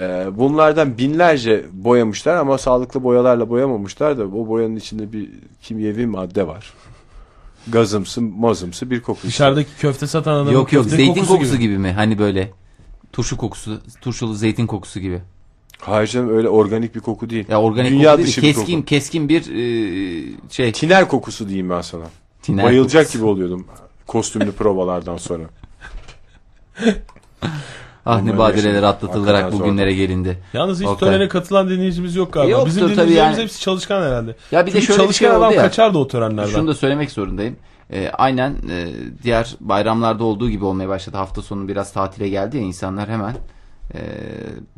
Ee, 0.00 0.26
bunlardan 0.32 0.98
binlerce 0.98 1.64
boyamışlar 1.72 2.36
ama 2.36 2.58
sağlıklı 2.58 3.02
boyalarla 3.02 3.48
boyamamışlar 3.48 4.18
da 4.18 4.24
o 4.24 4.48
boyanın 4.48 4.76
içinde 4.76 5.12
bir 5.12 5.30
kimyevi 5.62 6.06
madde 6.06 6.46
var. 6.46 6.72
Gazımsı, 7.68 8.22
mazımsı 8.22 8.90
bir 8.90 9.00
koku. 9.00 9.26
Dışarıdaki 9.26 9.70
köfte 9.80 10.06
satan 10.06 10.32
adamın 10.34 10.50
yok 10.50 10.72
yok 10.72 10.84
köfte 10.84 10.96
zeytin 10.96 11.24
kokusu, 11.24 11.56
gibi. 11.56 11.78
mi? 11.78 11.92
Hani 11.92 12.18
böyle 12.18 12.50
turşu 13.12 13.36
kokusu, 13.36 13.80
turşulu 14.00 14.34
zeytin 14.34 14.66
kokusu 14.66 15.00
gibi. 15.00 15.20
Hayır 15.80 16.08
canım 16.08 16.36
öyle 16.36 16.48
organik 16.48 16.94
bir 16.94 17.00
koku 17.00 17.30
değil. 17.30 17.44
Ya 17.48 17.60
organik 17.62 17.90
Dünya 17.90 18.10
koku 18.10 18.18
değil, 18.18 18.28
dışı 18.28 18.42
bir 18.42 18.54
keskin 18.54 18.76
koku. 18.76 18.84
keskin 18.84 19.28
bir 19.28 19.40
e, 19.40 20.50
şey. 20.50 20.72
Tiner 20.72 21.08
kokusu 21.08 21.48
diyeyim 21.48 21.70
ben 21.70 21.80
sana. 21.80 22.04
Tiner 22.42 22.64
Bayılacak 22.64 23.02
kokusu. 23.02 23.18
gibi 23.18 23.26
oluyordum 23.26 23.66
kostümlü 24.06 24.52
provalardan 24.52 25.16
sonra. 25.16 25.44
Ah 28.08 28.22
ne 28.22 28.38
badireler 28.38 28.82
atlatılarak 28.82 29.52
bugünlere 29.52 29.94
gelindi. 29.94 30.38
Yalnız 30.52 30.80
hiç 30.80 30.86
Oktay. 30.86 31.08
törene 31.08 31.28
katılan 31.28 31.68
dinleyicimiz 31.68 32.16
yok 32.16 32.32
galiba. 32.32 32.50
Yoktur 32.50 32.66
Bizim 32.66 32.82
dinleyicilerimiz 32.82 33.38
yani. 33.38 33.42
hepsi 33.42 33.60
çalışkan 33.60 34.02
herhalde. 34.02 34.36
Ya 34.52 34.66
bir 34.66 34.72
de 34.72 34.80
Çünkü 34.80 34.86
şöyle 34.86 34.98
bir 34.98 35.04
çalışkan 35.04 35.26
şey 35.28 35.36
adam 35.36 35.52
ya. 35.52 35.62
kaçardı 35.62 35.98
o 35.98 36.08
törenlerden. 36.08 36.50
Şunu 36.50 36.68
da 36.68 36.74
söylemek 36.74 37.10
zorundayım. 37.10 37.56
Ee, 37.92 38.08
aynen 38.08 38.50
e, 38.70 38.86
diğer 39.22 39.56
bayramlarda 39.60 40.24
olduğu 40.24 40.50
gibi 40.50 40.64
olmaya 40.64 40.88
başladı. 40.88 41.16
Hafta 41.16 41.42
sonu 41.42 41.68
biraz 41.68 41.92
tatile 41.92 42.28
geldi 42.28 42.56
ya 42.56 42.62
insanlar 42.62 43.08
hemen 43.08 43.36
e, 43.94 43.98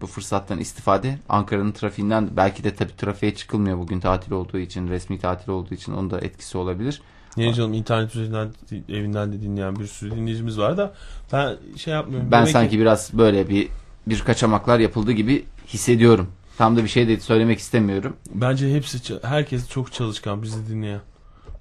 bu 0.00 0.06
fırsattan 0.06 0.58
istifade 0.58 1.18
Ankara'nın 1.28 1.72
trafiğinden 1.72 2.28
belki 2.36 2.64
de 2.64 2.74
tabii 2.74 2.96
trafiğe 2.96 3.34
çıkılmıyor 3.34 3.78
bugün 3.78 4.00
tatil 4.00 4.32
olduğu 4.32 4.58
için 4.58 4.88
resmi 4.88 5.18
tatil 5.18 5.50
olduğu 5.50 5.74
için 5.74 5.92
onun 5.92 6.10
da 6.10 6.20
etkisi 6.20 6.58
olabilir. 6.58 7.02
Niye 7.36 7.54
canım 7.54 7.72
internet 7.74 8.16
üzerinden 8.16 8.50
evinden 8.88 9.32
de 9.32 9.42
dinleyen 9.42 9.76
bir 9.76 9.86
sürü 9.86 10.10
dinleyicimiz 10.10 10.58
var 10.58 10.76
da 10.76 10.94
ben 11.32 11.56
şey 11.76 11.94
yapmıyorum. 11.94 12.26
Ben 12.26 12.32
Demek 12.32 12.46
ki- 12.46 12.52
sanki 12.52 12.78
biraz 12.78 13.10
böyle 13.14 13.48
bir 13.48 13.68
bir 14.06 14.20
kaçamaklar 14.20 14.78
yapıldı 14.78 15.12
gibi 15.12 15.44
hissediyorum. 15.66 16.30
Tam 16.58 16.76
da 16.76 16.84
bir 16.84 16.88
şey 16.88 17.08
de 17.08 17.20
söylemek 17.20 17.58
istemiyorum. 17.58 18.16
Bence 18.34 18.74
hepsi 18.74 19.18
herkes 19.22 19.68
çok 19.68 19.92
çalışkan 19.92 20.42
bizi 20.42 20.68
dinleyen. 20.68 21.00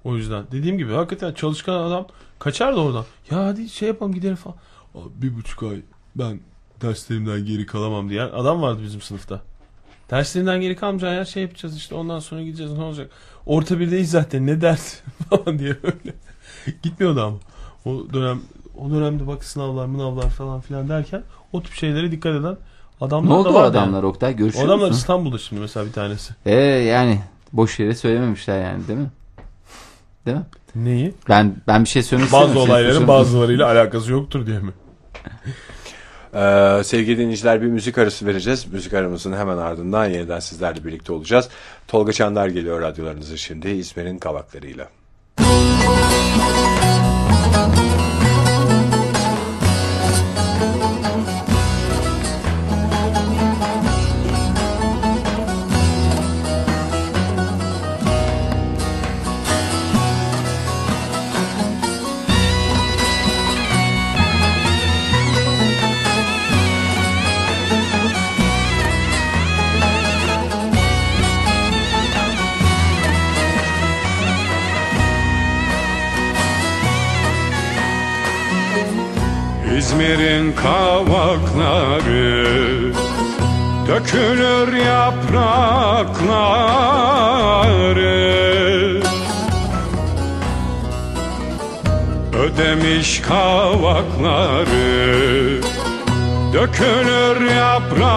O 0.03 0.15
yüzden 0.15 0.43
dediğim 0.51 0.77
gibi 0.77 0.93
hakikaten 0.93 1.34
çalışkan 1.34 1.73
adam 1.73 2.08
kaçar 2.39 2.75
da 2.75 2.79
oradan. 2.82 3.05
Ya 3.32 3.45
hadi 3.45 3.69
şey 3.69 3.88
yapalım 3.88 4.13
gidelim 4.13 4.36
falan. 4.36 4.55
Abi 4.95 5.10
bir 5.21 5.36
buçuk 5.36 5.63
ay 5.63 5.82
ben 6.15 6.39
derslerimden 6.82 7.45
geri 7.45 7.65
kalamam 7.65 8.10
diyen 8.10 8.29
adam 8.29 8.62
vardı 8.62 8.79
bizim 8.84 9.01
sınıfta. 9.01 9.41
Derslerinden 10.12 10.62
geri 10.62 10.75
kalmayacaksın 10.75 11.17
ya 11.17 11.25
şey 11.25 11.43
yapacağız 11.43 11.77
işte 11.77 11.95
ondan 11.95 12.19
sonra 12.19 12.41
gideceğiz 12.41 12.73
ne 12.73 12.84
olacak. 12.84 13.12
Orta 13.49 13.79
birdeyiz 13.79 14.12
zaten 14.12 14.47
ne 14.47 14.62
ders 14.62 14.95
falan 15.29 15.59
diye 15.59 15.69
öyle. 15.83 16.13
Gitmiyordu 16.83 17.21
ama. 17.21 17.38
O 17.85 18.13
dönem 18.13 18.41
o 18.77 18.91
dönemde 18.91 19.27
bak 19.27 19.43
sınavlar 19.43 19.85
mınavlar 19.85 20.29
falan 20.29 20.62
filan 20.62 20.89
derken 20.89 21.23
o 21.53 21.63
tip 21.63 21.73
şeylere 21.73 22.12
dikkat 22.12 22.35
eden 22.35 22.57
adamlar 23.01 23.29
Ne 23.29 23.33
oldu 23.33 23.49
da 23.49 23.51
o 23.51 23.53
vardı 23.53 23.77
yani. 23.77 23.83
adamlar 23.83 24.03
Oktay? 24.03 24.35
Görüşüyor 24.35 24.65
O 24.65 24.67
adamlar 24.67 24.88
musun? 24.88 24.99
İstanbul'da 24.99 25.38
şimdi 25.38 25.62
mesela 25.62 25.85
bir 25.85 25.91
tanesi. 25.91 26.33
Ee, 26.45 26.55
yani 26.62 27.21
boş 27.53 27.79
yere 27.79 27.95
söylememişler 27.95 28.63
yani 28.63 28.88
değil 28.88 28.99
mi? 28.99 29.12
Değil 30.25 30.38
mi? 30.38 30.45
Neyi? 30.75 31.13
Ben 31.29 31.55
ben 31.67 31.83
bir 31.83 31.89
şey 31.89 32.03
söylemek 32.03 32.31
Bazı 32.33 32.59
olayların 32.59 33.07
bazılarıyla 33.07 33.67
alakası 33.67 34.12
yoktur 34.12 34.47
diye 34.47 34.59
mi? 34.59 34.71
Ee, 36.35 36.81
sevgili 36.83 37.17
dinleyiciler 37.17 37.61
bir 37.61 37.67
müzik 37.67 37.97
arası 37.97 38.25
vereceğiz. 38.25 38.65
Müzik 38.73 38.93
aramızın 38.93 39.33
hemen 39.33 39.57
ardından 39.57 40.05
yeniden 40.05 40.39
sizlerle 40.39 40.85
birlikte 40.85 41.13
olacağız. 41.13 41.49
Tolga 41.87 42.13
Çandar 42.13 42.47
geliyor 42.47 42.81
radyolarınızı 42.81 43.37
şimdi 43.37 43.69
İzmir'in 43.69 44.17
kavaklarıyla. 44.17 44.87
Dökülür 83.89 84.73
yaprakları. 84.73 85.39
Ödemiş 92.34 93.21
kavakları. 93.21 94.67
Dökülür 96.54 97.52
yaprakları. 97.52 98.10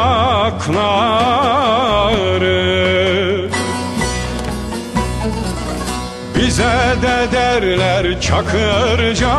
Bize 6.36 6.96
de 7.02 7.32
derler 7.32 8.20
çakırca 8.20 9.38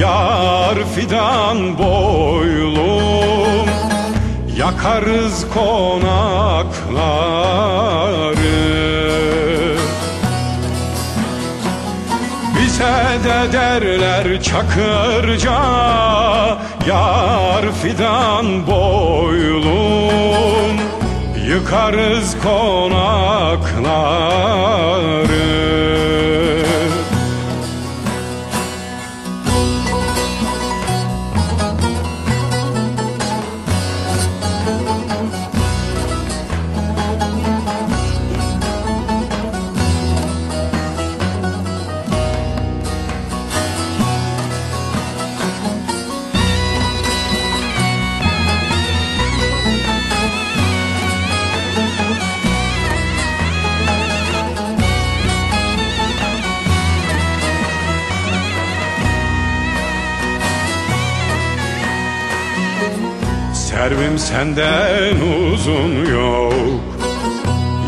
Yar 0.00 0.74
fidan 0.94 1.78
boylum 1.78 3.05
Yakarız 4.86 5.46
konakları. 5.54 6.36
Bize 12.58 13.18
de 13.24 13.52
derler 13.52 14.42
çakırca 14.42 15.58
Yar 16.88 17.72
fidan 17.82 18.66
boylum. 18.66 19.66
Yıkarız 21.48 22.36
konakları 22.42 23.16
Servim 63.86 64.18
senden 64.18 65.16
uzun 65.52 66.04
yok. 66.04 66.52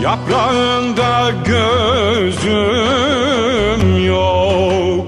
Yaprağında 0.02 1.30
gözüm 1.44 2.44
yok. 4.06 5.06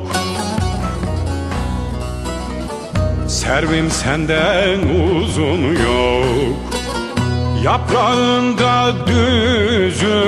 Servim 3.29 3.91
senden 3.91 4.79
uzun 4.79 5.63
yok. 5.63 6.57
Yaprağında 7.65 8.93
düzüm 9.07 10.25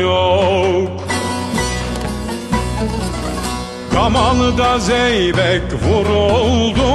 yok. 0.00 0.90
Kamalıda 3.94 4.78
zeybek 4.78 5.62
vuruldu 5.82 6.90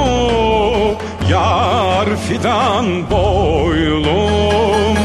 Yar 1.30 2.16
fidan 2.16 3.10
boylum 3.10 4.96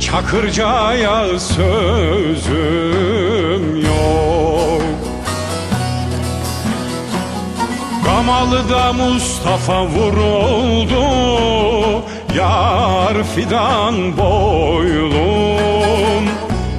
Çakırcaya 0.00 1.38
sözüm 1.38 2.96
yok. 3.82 4.82
Kamalıda 8.04 8.92
Mustafa 8.92 9.86
vuruldu 9.86 11.04
Yar 12.36 13.24
fidan 13.34 14.16
boylum 14.16 15.16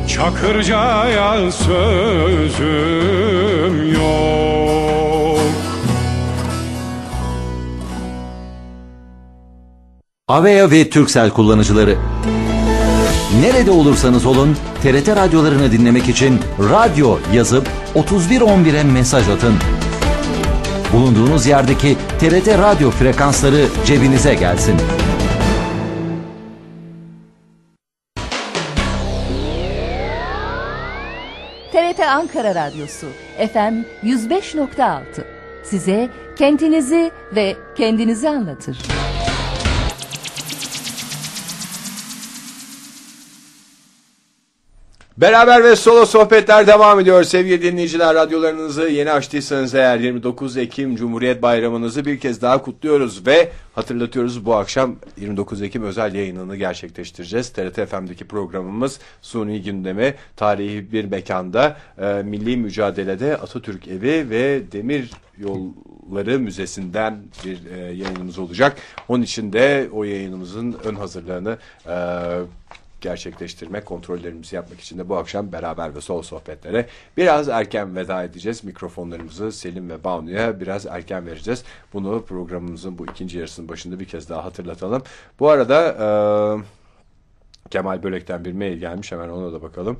Çakırcaya 0.08 1.51
sözüm 1.51 3.13
yok 3.93 5.06
Avea 10.29 10.71
ve 10.71 10.89
Turkcell 10.89 11.29
kullanıcıları. 11.29 11.97
Nerede 13.41 13.71
olursanız 13.71 14.25
olun 14.25 14.57
TRT 14.83 15.07
radyolarını 15.07 15.71
dinlemek 15.71 16.09
için 16.09 16.39
radyo 16.59 17.17
yazıp 17.33 17.69
3111'e 17.95 18.83
mesaj 18.83 19.29
atın. 19.29 19.53
Bulunduğunuz 20.93 21.45
yerdeki 21.45 21.97
TRT 22.19 22.47
radyo 22.47 22.91
frekansları 22.91 23.65
cebinize 23.85 24.33
gelsin. 24.35 24.77
TRT 31.71 31.99
Ankara 31.99 32.55
Radyosu 32.55 33.07
FM 33.37 34.07
105.6 34.07 35.01
size 35.63 36.09
kentinizi 36.37 37.11
ve 37.35 37.55
kendinizi 37.77 38.29
anlatır. 38.29 38.77
Beraber 45.17 45.63
ve 45.63 45.75
solo 45.75 46.06
sohbetler 46.06 46.67
devam 46.67 46.99
ediyor 46.99 47.23
sevgili 47.23 47.62
dinleyiciler. 47.62 48.15
Radyolarınızı 48.15 48.82
yeni 48.82 49.12
açtıysanız 49.12 49.75
eğer 49.75 49.99
29 49.99 50.58
Ekim 50.58 50.95
Cumhuriyet 50.95 51.41
Bayramınızı 51.41 52.06
bir 52.06 52.19
kez 52.19 52.41
daha 52.41 52.62
kutluyoruz 52.62 53.27
ve 53.27 53.51
hatırlatıyoruz 53.75 54.45
bu 54.45 54.56
akşam 54.56 54.95
29 55.17 55.62
Ekim 55.62 55.84
özel 55.84 56.15
yayınını 56.15 56.56
gerçekleştireceğiz. 56.56 57.49
TRT 57.49 57.89
FM'deki 57.89 58.27
programımız 58.27 58.99
Suni 59.21 59.62
Gündemi 59.62 60.15
tarihi 60.36 60.91
bir 60.91 61.06
mekanda 61.06 61.77
e, 61.97 62.23
milli 62.23 62.58
mücadelede 62.58 63.38
Atatürk 63.38 63.88
Evi 63.88 64.30
ve 64.30 64.71
Demir 64.71 65.12
Yolları 65.38 66.39
Müzesi'nden 66.39 67.19
bir 67.45 67.65
e, 67.65 67.80
yayınımız 67.80 68.39
olacak. 68.39 68.77
Onun 69.08 69.23
için 69.23 69.53
de 69.53 69.89
o 69.91 70.03
yayınımızın 70.03 70.75
ön 70.84 70.95
hazırlığını 70.95 71.58
e, 71.88 71.95
gerçekleştirmek, 73.01 73.86
kontrollerimizi 73.86 74.55
yapmak 74.55 74.79
için 74.79 74.97
de 74.97 75.10
bu 75.10 75.17
akşam 75.17 75.51
beraber 75.51 75.95
ve 75.95 76.01
sol 76.01 76.21
sohbetlere 76.21 76.88
biraz 77.17 77.49
erken 77.49 77.95
veda 77.95 78.23
edeceğiz. 78.23 78.63
Mikrofonlarımızı 78.63 79.51
Selim 79.51 79.89
ve 79.89 80.03
Banu'ya 80.03 80.60
biraz 80.60 80.86
erken 80.86 81.25
vereceğiz. 81.25 81.63
Bunu 81.93 82.25
programımızın 82.25 82.97
bu 82.97 83.05
ikinci 83.05 83.38
yarısının 83.38 83.69
başında 83.69 83.99
bir 83.99 84.05
kez 84.05 84.29
daha 84.29 84.45
hatırlatalım. 84.45 85.03
Bu 85.39 85.49
arada 85.49 85.88
e, 85.89 87.69
Kemal 87.69 88.03
Bölek'ten 88.03 88.45
bir 88.45 88.53
mail 88.53 88.77
gelmiş 88.77 89.12
hemen 89.12 89.29
ona 89.29 89.53
da 89.53 89.62
bakalım. 89.62 89.97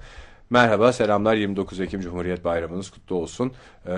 Merhaba 0.49 0.93
selamlar 0.93 1.36
29 1.36 1.79
Ekim 1.79 2.01
Cumhuriyet 2.01 2.45
Bayramınız 2.45 2.89
kutlu 2.89 3.15
olsun. 3.15 3.51
E, 3.88 3.93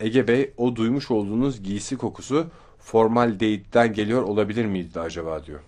Ege 0.00 0.28
Bey 0.28 0.52
o 0.56 0.76
duymuş 0.76 1.10
olduğunuz 1.10 1.62
giysi 1.62 1.96
kokusu 1.96 2.46
formal 2.78 3.34
date'den 3.34 3.92
geliyor 3.92 4.22
olabilir 4.22 4.64
miydi 4.64 5.00
acaba 5.00 5.44
diyor. 5.44 5.60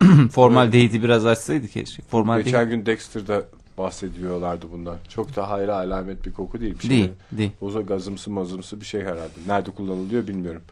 Formal 0.32 0.66
date'i 0.66 1.02
biraz 1.02 1.26
açsaydı 1.26 1.68
keşke. 1.68 2.02
Formal 2.02 2.40
Geçen 2.40 2.66
değil. 2.70 2.78
gün 2.78 2.86
Dexter'da 2.86 3.42
bahsediyorlardı 3.78 4.66
bundan. 4.72 4.96
Çok 5.08 5.36
da 5.36 5.50
hayra 5.50 5.74
alamet 5.76 6.26
bir 6.26 6.32
koku 6.32 6.60
değil. 6.60 6.74
Bir 6.74 6.80
şey. 6.80 6.90
Değil, 6.90 7.10
değil. 7.32 7.50
Oza 7.60 7.80
gazımsı 7.80 8.30
mazımsı 8.30 8.80
bir 8.80 8.86
şey 8.86 9.00
herhalde. 9.00 9.28
Nerede 9.46 9.70
kullanılıyor 9.70 10.26
bilmiyorum. 10.26 10.62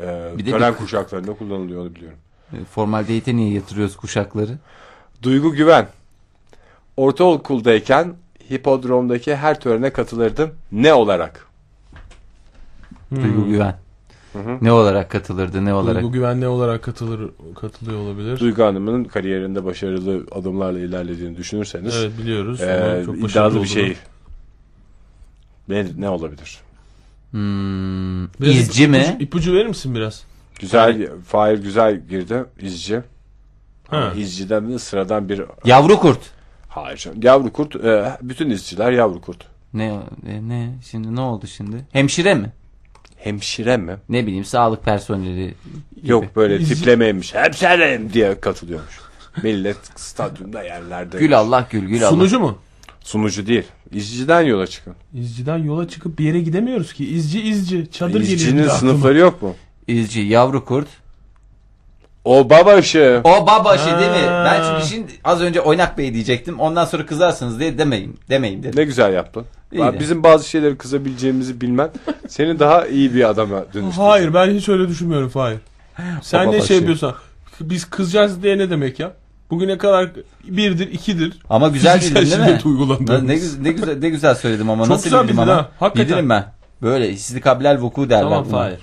Ee, 0.00 0.30
Bir 0.38 0.46
de 0.46 0.50
tören 0.50 0.72
bir- 0.72 0.78
kuşaklarında 0.78 1.32
kullanılıyor 1.34 1.82
onu 1.82 1.94
biliyorum. 1.94 2.18
E, 2.52 2.64
Formal 2.64 3.02
date'e 3.02 3.36
niye 3.36 3.52
yatırıyoruz 3.54 3.96
kuşakları? 3.96 4.58
Duygu 5.22 5.52
Güven. 5.52 5.88
Ortaokuldayken 6.96 8.14
hipodromdaki 8.50 9.36
her 9.36 9.60
törene 9.60 9.90
katılırdım. 9.92 10.50
Ne 10.72 10.94
olarak? 10.94 11.46
Duygu 13.14 13.46
Güven. 13.46 13.76
Ne 14.62 14.72
olarak 14.72 15.10
katılırdı 15.10 15.64
ne 15.64 15.74
olarak? 15.74 15.96
Duygu 16.02 16.12
güvenli 16.12 16.46
olarak 16.46 16.82
katılır 16.82 17.30
katılıyor 17.60 18.00
olabilir. 18.00 18.40
Duygu 18.40 18.62
Hanım'ın 18.64 19.04
kariyerinde 19.04 19.64
başarılı 19.64 20.26
adımlarla 20.32 20.78
ilerlediğini 20.78 21.36
düşünürseniz 21.36 21.96
Evet 21.96 22.18
biliyoruz. 22.18 22.60
ee, 22.60 22.72
ama 22.96 23.04
çok 23.04 23.22
başarılı 23.22 23.50
iddialı 23.50 23.62
bir 23.62 23.68
şey. 23.68 23.96
Ne, 25.68 25.86
ne 25.98 26.08
olabilir? 26.08 26.58
Hmm, 27.30 28.24
Biraz 28.24 28.56
izci 28.56 28.84
ipucu- 28.84 28.88
mi? 28.90 29.16
İpucu 29.20 29.54
verir 29.54 29.66
misin 29.66 29.94
biraz? 29.94 30.24
Güzel, 30.60 31.08
Fahir 31.26 31.58
güzel 31.58 32.00
girdi. 32.08 32.44
İzci. 32.60 33.02
Ha. 33.88 34.12
İzciden 34.16 34.72
de 34.72 34.78
sıradan 34.78 35.28
bir 35.28 35.42
Yavru 35.64 35.96
kurt. 36.00 36.20
Hayır 36.68 36.98
canım. 36.98 37.18
Yavru 37.22 37.52
kurt. 37.52 37.76
e, 37.76 38.18
bütün 38.22 38.50
izciler 38.50 38.92
yavru 38.92 39.20
kurt. 39.20 39.44
Ne 39.74 40.00
e, 40.28 40.48
ne 40.48 40.74
şimdi 40.90 41.16
ne 41.16 41.20
oldu 41.20 41.46
şimdi? 41.46 41.76
Hemşire 41.92 42.34
mi? 42.34 42.52
Hemşire 43.26 43.76
mi? 43.76 43.96
Ne 44.08 44.26
bileyim 44.26 44.44
sağlık 44.44 44.84
personeli. 44.84 45.54
gibi. 45.96 46.10
Yok 46.10 46.36
böyle 46.36 46.64
tiplemeymiş. 46.64 47.34
Hemşirem 47.34 48.12
diye 48.12 48.40
katılıyormuş. 48.40 49.00
Millet 49.42 49.76
stadyumda 49.96 50.62
yerlerde. 50.62 51.18
Gül 51.18 51.38
Allah 51.38 51.66
gül 51.70 51.84
gül 51.84 52.02
Allah. 52.02 52.10
Sunucu 52.10 52.40
mu? 52.40 52.58
Sunucu 53.00 53.46
değil. 53.46 53.64
İzciden 53.92 54.40
yola 54.40 54.66
çıkın. 54.66 54.94
İzciden 55.14 55.58
yola 55.58 55.88
çıkıp 55.88 56.18
bir 56.18 56.24
yere 56.24 56.40
gidemiyoruz 56.40 56.92
ki. 56.92 57.06
İzci 57.08 57.40
izci. 57.42 57.90
Çadır 57.90 58.20
geliyor. 58.20 58.38
İzcinin 58.38 58.68
sınıfları 58.68 59.18
yok 59.18 59.42
mu? 59.42 59.54
İzci 59.86 60.20
yavru 60.20 60.64
kurt. 60.64 60.88
O 62.26 62.50
babaşı. 62.50 63.20
O 63.24 63.46
babaşı 63.46 63.98
değil 63.98 64.10
mi? 64.10 64.28
Ha. 64.28 64.44
Ben 64.44 64.62
çünkü 64.64 64.94
şimdi 64.94 65.12
az 65.24 65.40
önce 65.40 65.60
oynak 65.60 65.98
bey 65.98 66.14
diyecektim. 66.14 66.60
Ondan 66.60 66.84
sonra 66.84 67.06
kızarsınız 67.06 67.60
diye 67.60 67.78
demeyin. 67.78 68.18
Demeyin 68.30 68.62
dedim. 68.62 68.80
Ne 68.80 68.84
güzel 68.84 69.12
yaptın. 69.12 69.44
Bizim 69.72 70.22
bazı 70.22 70.48
şeyleri 70.48 70.76
kızabileceğimizi 70.78 71.60
bilmen 71.60 71.90
seni 72.28 72.58
daha 72.58 72.86
iyi 72.86 73.14
bir 73.14 73.28
adama 73.28 73.64
dönüştürdü. 73.74 74.04
Hayır 74.04 74.34
ben 74.34 74.50
hiç 74.50 74.68
öyle 74.68 74.88
düşünmüyorum 74.88 75.28
Fahir. 75.28 75.58
Sen 76.22 76.52
ne 76.52 76.62
şey 76.62 76.76
yapıyorsan. 76.76 77.14
Biz 77.60 77.84
kızcağız 77.84 78.42
diye 78.42 78.58
ne 78.58 78.70
demek 78.70 79.00
ya? 79.00 79.12
Bugüne 79.50 79.78
kadar 79.78 80.10
birdir, 80.44 80.92
ikidir. 80.92 81.38
Ama 81.50 81.68
güzel 81.68 82.00
bildin 82.00 82.14
değil 82.14 82.38
mi? 82.38 82.60
Ne, 83.08 83.26
ne, 83.26 83.34
güzel, 83.34 83.60
ne 83.62 83.72
güzel 83.72 83.98
ne 83.98 84.08
güzel 84.08 84.34
söyledim 84.34 84.70
ama 84.70 84.84
Çok 84.84 84.90
nasıl 84.90 85.04
güzel 85.04 85.22
bildim 85.22 85.36
bildin 85.36 85.48
ama. 85.48 85.56
ha, 85.62 85.68
hakikaten. 85.80 86.08
Bilirim 86.08 86.30
ben. 86.30 86.44
Böyle 86.82 87.10
istikablel 87.10 87.80
vuku 87.80 88.10
derler. 88.10 88.22
Tamam. 88.22 88.44
Fahir. 88.44 88.78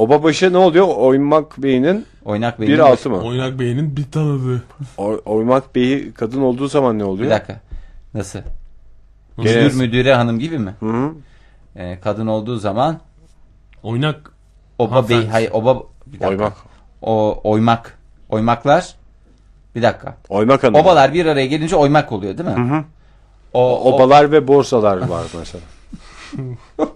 O 0.00 0.08
babaşı 0.08 0.52
ne 0.52 0.56
oluyor? 0.58 0.88
Oymak 0.96 1.58
Bey'in 1.62 2.06
Oynak 2.24 2.60
beyin. 2.60 2.72
bir 2.72 2.78
altı 2.78 3.10
mı? 3.10 3.20
Oynak 3.22 3.58
Bey'in 3.58 3.96
bir 3.96 4.10
tanıdığı. 4.10 4.62
O- 4.98 5.20
Oymak 5.24 5.74
Bey'i 5.74 6.12
kadın 6.12 6.40
olduğu 6.42 6.68
zaman 6.68 6.98
ne 6.98 7.04
oluyor? 7.04 7.26
Bir 7.26 7.30
dakika. 7.30 7.60
Nasıl? 8.14 8.38
Gene- 9.40 9.62
Müdür 9.64 9.76
müdüre 9.76 10.14
hanım 10.14 10.38
gibi 10.38 10.58
mi? 10.58 10.74
Hı 10.80 10.86
hı. 10.86 11.12
Ee, 11.76 11.98
kadın 12.04 12.26
olduğu 12.26 12.56
zaman 12.56 12.98
Oynak. 13.82 14.32
oba 14.78 15.08
bey 15.08 15.26
hayır 15.28 15.50
oba 15.52 15.82
bir 16.06 16.12
dakika. 16.12 16.28
Oymak. 16.28 16.52
O 17.02 17.40
oymak. 17.44 17.98
Oymaklar 18.28 18.94
bir 19.74 19.82
dakika. 19.82 20.16
Oymak 20.28 20.62
Hanım. 20.62 20.74
Obalar 20.74 21.14
bir 21.14 21.26
araya 21.26 21.46
gelince 21.46 21.76
oymak 21.76 22.12
oluyor 22.12 22.38
değil 22.38 22.48
mi? 22.48 22.84
O, 23.52 23.78
o- 23.78 23.92
Obalar 23.94 24.32
ve 24.32 24.48
borsalar 24.48 25.08
var 25.08 25.26
mesela. 25.38 25.64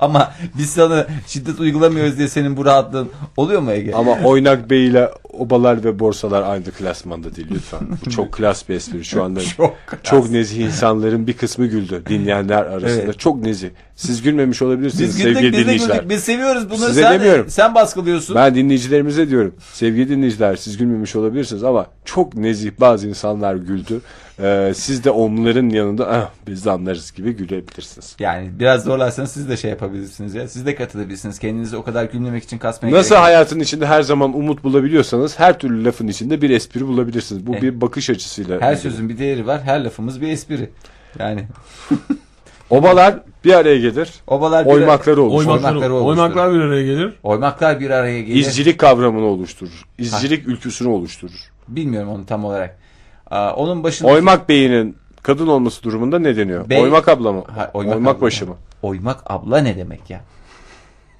ama 0.00 0.32
biz 0.58 0.70
sana 0.70 1.06
şiddet 1.26 1.60
uygulamıyoruz 1.60 2.18
diye 2.18 2.28
senin 2.28 2.56
bu 2.56 2.64
rahatlığın 2.64 3.10
oluyor 3.36 3.60
mu 3.60 3.72
Ege? 3.72 3.94
Ama 3.94 4.18
Oynak 4.24 4.70
Bey 4.70 4.86
ile 4.86 5.10
obalar 5.32 5.84
ve 5.84 5.98
borsalar 5.98 6.42
aynı 6.42 6.64
klasmanda 6.64 7.36
değil 7.36 7.48
lütfen. 7.50 7.80
Bu 8.06 8.10
çok 8.10 8.32
klas 8.32 8.68
bir 8.68 8.74
espri 8.74 9.04
şu 9.04 9.24
anda. 9.24 9.40
Çok 9.56 9.76
çok, 10.02 10.30
nezih 10.30 10.60
insanların 10.60 11.26
bir 11.26 11.32
kısmı 11.32 11.66
güldü 11.66 12.02
dinleyenler 12.08 12.62
arasında. 12.62 13.02
Evet. 13.02 13.18
Çok 13.18 13.42
nezih. 13.42 13.68
Siz 13.96 14.22
gülmemiş 14.22 14.62
olabilirsiniz 14.62 15.08
biz 15.08 15.16
güldük 15.16 15.34
sevgili 15.34 15.52
biz 15.52 15.60
dinleyiciler. 15.60 15.96
güldük. 15.96 16.10
Biz 16.10 16.24
seviyoruz 16.24 16.70
bunları. 16.70 16.88
Size 16.88 17.02
sen, 17.02 17.14
demiyorum. 17.20 17.46
sen 17.48 17.74
baskılıyorsun. 17.74 18.36
Ben 18.36 18.54
dinleyicilerimize 18.54 19.30
diyorum. 19.30 19.54
Sevgili 19.72 20.08
dinleyiciler 20.08 20.56
siz 20.56 20.76
gülmemiş 20.76 21.16
olabilirsiniz 21.16 21.64
ama 21.64 21.86
çok 22.04 22.34
nezih 22.34 22.70
bazı 22.80 23.08
insanlar 23.08 23.54
güldü. 23.54 24.00
Ee, 24.40 24.72
siz 24.76 25.04
de 25.04 25.10
onların 25.10 25.68
yanında 25.68 26.08
ah, 26.10 26.30
biz 26.46 26.64
de 26.64 26.70
anlarız 26.70 27.12
gibi 27.12 27.32
gülebilirsiniz. 27.32 28.16
Yani 28.18 28.50
biraz 28.58 28.84
zorlarsanız 28.84 29.30
siz 29.30 29.48
de 29.48 29.56
şey 29.56 29.70
yapabilirsiniz 29.70 30.34
ya. 30.34 30.48
Siz 30.48 30.66
de 30.66 30.74
katılabilirsiniz. 30.74 31.38
Kendinizi 31.38 31.76
o 31.76 31.82
kadar 31.82 32.04
gülmemek 32.04 32.44
için 32.44 32.58
kasmaya 32.58 32.90
Nasıl 32.94 33.08
gerek 33.10 33.18
yok. 33.20 33.26
hayatın 33.26 33.60
içinde 33.60 33.86
her 33.86 34.02
zaman 34.02 34.36
umut 34.36 34.64
bulabiliyorsanız 34.64 35.38
her 35.40 35.58
türlü 35.58 35.84
lafın 35.84 36.08
içinde 36.08 36.42
bir 36.42 36.50
espri 36.50 36.86
bulabilirsiniz. 36.86 37.46
Bu 37.46 37.52
Evet. 37.52 37.62
bir 37.62 37.80
bakış 37.80 38.10
açısıyla. 38.10 38.60
Her 38.60 38.72
ilgili. 38.72 38.82
sözün 38.82 39.08
bir 39.08 39.18
değeri 39.18 39.46
var. 39.46 39.62
Her 39.62 39.84
lafımız 39.84 40.20
bir 40.20 40.28
espri. 40.28 40.70
Yani 41.18 41.44
Obalar 42.70 43.20
bir 43.44 43.52
araya 43.54 43.78
gelir. 43.78 44.10
obalar 44.26 44.66
bir 44.66 44.70
Oymakları 44.70 45.22
oluşturur. 45.22 45.50
Oymaklar, 45.50 45.68
Oymakları 45.70 45.94
oluşturur. 45.94 46.22
oymaklar 46.22 46.54
bir 46.54 46.60
araya 46.60 46.82
gelir. 46.82 47.12
oymaklar 47.22 47.80
bir 47.80 47.90
araya 47.90 48.20
gelir. 48.22 48.36
İzcilik 48.40 48.78
kavramını 48.78 49.24
oluşturur. 49.24 49.84
İzcilik 49.98 50.48
ülküsünü 50.48 50.88
oluşturur. 50.88 51.50
Bilmiyorum 51.68 52.08
onu 52.08 52.26
tam 52.26 52.44
olarak. 52.44 52.78
Aa, 53.34 53.52
onun 53.54 53.84
başında 53.84 54.10
Oymak 54.10 54.48
beyinin 54.48 54.96
kadın 55.22 55.46
olması 55.46 55.82
durumunda 55.82 56.18
ne 56.18 56.36
deniyor? 56.36 56.68
Bey- 56.70 56.82
oymak 56.82 57.08
abla 57.08 57.32
mı? 57.32 57.44
Ha, 57.56 57.70
oymak 57.74 57.96
abla. 57.96 58.20
başı 58.20 58.46
mı? 58.46 58.54
Oymak 58.82 59.22
abla 59.26 59.58
ne 59.58 59.76
demek 59.76 60.10
ya? 60.10 60.20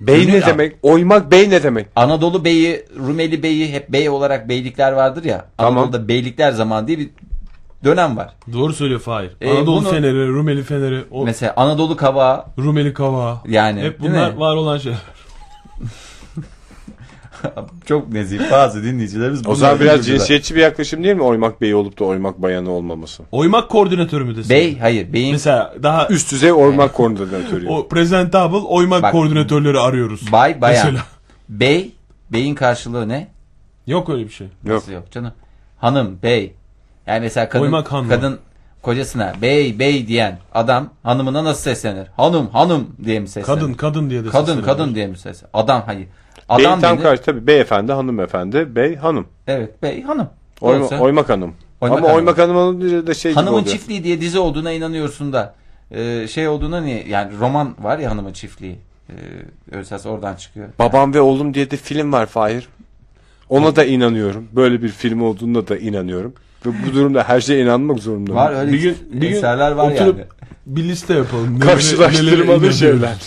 Bey 0.00 0.24
Ünlü 0.24 0.32
ne 0.32 0.46
demek? 0.46 0.76
Oymak 0.82 1.30
bey 1.30 1.50
ne 1.50 1.62
demek? 1.62 1.86
Anadolu 1.96 2.44
beyi, 2.44 2.84
Rumeli 2.98 3.42
beyi 3.42 3.72
hep 3.72 3.88
bey 3.88 4.08
olarak 4.08 4.48
beylikler 4.48 4.92
vardır 4.92 5.24
ya. 5.24 5.44
Tamam. 5.56 5.78
Anadolu'da 5.78 6.08
beylikler 6.08 6.52
zamanı 6.52 6.86
diye 6.88 6.98
bir 6.98 7.10
dönem 7.84 8.16
var. 8.16 8.32
Doğru 8.52 8.72
söylüyor 8.72 9.00
Fahir. 9.00 9.30
Ee, 9.40 9.50
Anadolu 9.50 9.80
bunu- 9.80 9.90
Feneri, 9.90 10.28
Rumeli 10.28 10.62
Feneri, 10.62 11.04
o 11.10 11.24
Mesela 11.24 11.52
Anadolu 11.56 11.96
kavağı 11.96 12.44
Rumeli 12.58 12.94
Kavağı. 12.94 13.36
yani 13.48 13.80
Hep 13.82 14.00
bunlar 14.00 14.34
var 14.36 14.54
olan 14.56 14.78
şeyler. 14.78 14.98
Çok 17.86 18.12
nezih 18.12 18.50
bazı 18.50 18.84
dinleyicilerimiz 18.84 19.46
O 19.46 19.54
zaman 19.54 19.80
biraz 19.80 20.06
cinsiyetçi 20.06 20.54
bir 20.54 20.60
yaklaşım 20.60 21.04
değil 21.04 21.16
mi? 21.16 21.22
Oymak 21.22 21.60
beyi 21.60 21.74
olup 21.74 22.00
da 22.00 22.04
oymak 22.04 22.42
bayanı 22.42 22.70
olmaması. 22.70 23.22
Oymak 23.32 23.68
koordinatörü 23.68 24.24
mü 24.24 24.36
desin? 24.36 24.50
Bey 24.50 24.78
hayır 24.78 25.12
beyin 25.12 25.32
Mesela 25.32 25.74
daha 25.82 26.08
Üst 26.08 26.32
düzey 26.32 26.52
oymak 26.52 26.94
koordinatörü. 26.94 27.68
o 27.68 27.88
presentable 27.88 28.56
oymak 28.56 29.02
Bak- 29.02 29.12
koordinatörleri 29.12 29.78
arıyoruz. 29.78 30.32
bay 30.32 30.60
bayan. 30.60 30.86
Mesela. 30.86 31.04
Bey 31.48 31.92
beyin 32.32 32.54
karşılığı 32.54 33.08
ne? 33.08 33.28
Yok 33.86 34.08
öyle 34.08 34.24
bir 34.24 34.30
şey. 34.32 34.46
Yok. 34.64 34.74
Nasıl 34.76 34.92
yok 34.92 35.10
canım? 35.10 35.32
Hanım, 35.78 36.18
bey. 36.22 36.54
Yani 37.06 37.20
mesela 37.20 37.48
kadın, 37.48 37.64
Oymak 37.64 37.92
hanım. 37.92 38.08
kadın 38.08 38.38
kocasına 38.82 39.32
bey 39.42 39.78
bey 39.78 40.06
diyen 40.06 40.38
adam 40.54 40.88
hanımına 41.02 41.44
nasıl 41.44 41.62
seslenir? 41.62 42.06
Hanım 42.16 42.46
hanım 42.48 42.86
diye 43.04 43.20
mi 43.20 43.28
seslenir? 43.28 43.60
Kadın 43.60 43.74
kadın 43.74 44.10
diye 44.10 44.24
de 44.24 44.28
kadın 44.28 44.44
seslenir. 44.46 44.64
kadın 44.66 44.94
diye 44.94 45.06
mi 45.06 45.18
seslenir? 45.18 45.50
Adam 45.54 45.82
hayır. 45.86 46.06
Bey 46.50 46.66
Adam 46.66 46.80
tam 46.80 46.92
denir. 46.96 47.02
karşı 47.02 47.22
tabii 47.22 47.46
beyefendi, 47.46 47.92
hanımefendi, 47.92 48.76
bey, 48.76 48.96
hanım. 48.96 49.26
Evet 49.46 49.82
bey 49.82 50.02
hanım. 50.02 50.28
Oyma- 50.60 50.84
Olsa- 50.84 50.98
oymak 50.98 51.28
hanım. 51.28 51.54
Oymak 51.80 51.98
Ama 51.98 52.06
Hanım. 52.08 52.16
Oymak 52.16 52.38
Hanım 52.38 52.56
olunca 52.56 53.06
da 53.06 53.14
şey 53.14 53.32
gibi 53.32 53.40
Hanımın 53.40 53.58
oluyor. 53.60 53.76
Çiftliği 53.76 54.04
diye 54.04 54.20
dizi 54.20 54.38
olduğuna 54.38 54.72
inanıyorsun 54.72 55.32
da 55.32 55.54
e, 55.90 56.28
şey 56.28 56.48
olduğuna 56.48 56.80
niye 56.80 57.04
yani 57.08 57.32
roman 57.40 57.74
var 57.82 57.98
ya 57.98 58.10
Hanımın 58.10 58.32
Çiftliği. 58.32 58.76
E, 59.72 59.78
esas 59.78 60.06
oradan 60.06 60.34
çıkıyor. 60.34 60.68
Babam 60.78 61.14
ve 61.14 61.20
Oğlum 61.20 61.54
diye 61.54 61.70
de 61.70 61.76
film 61.76 62.12
var 62.12 62.26
Fahir. 62.26 62.68
Ona 63.48 63.76
da 63.76 63.84
inanıyorum. 63.84 64.48
Böyle 64.52 64.82
bir 64.82 64.88
film 64.88 65.22
olduğuna 65.22 65.68
da 65.68 65.76
inanıyorum. 65.76 66.34
Ve 66.66 66.70
bu 66.86 66.92
durumda 66.94 67.24
her 67.28 67.40
şeye 67.40 67.62
inanmak 67.64 67.98
zorunda 67.98 68.34
Var 68.34 68.52
öyle 68.60 68.72
Bir 68.72 68.80
gün, 68.82 68.96
bir 69.12 69.20
gün 69.28 69.36
eserler 69.36 69.72
var 69.72 69.92
oturup 69.92 70.18
yani. 70.18 70.28
bir 70.66 70.84
liste 70.84 71.14
yapalım. 71.14 71.58
Karşılaştırmalı 71.60 72.72
şeyler. 72.72 73.18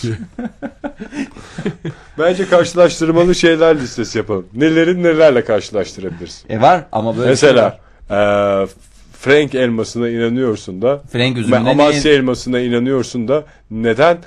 Bence 2.17 2.49
karşılaştırmalı 2.49 3.35
şeyler 3.35 3.79
listesi 3.79 4.17
yapalım. 4.17 4.47
Neleri 4.53 5.03
nelerle 5.03 5.43
karşılaştırabiliriz? 5.45 6.43
E 6.49 6.61
var 6.61 6.85
ama 6.91 7.17
böyle 7.17 7.29
Mesela 7.29 7.79
eee 8.09 8.67
Frank 9.19 9.55
elmasına 9.55 10.09
inanıyorsun 10.09 10.81
da 10.81 11.01
Frank 11.11 11.37
üzümüne 11.37 11.69
Amasya 11.69 12.01
neyin- 12.01 12.17
elmasına 12.19 12.59
inanıyorsun 12.59 13.27
da 13.27 13.43
neden 13.71 14.17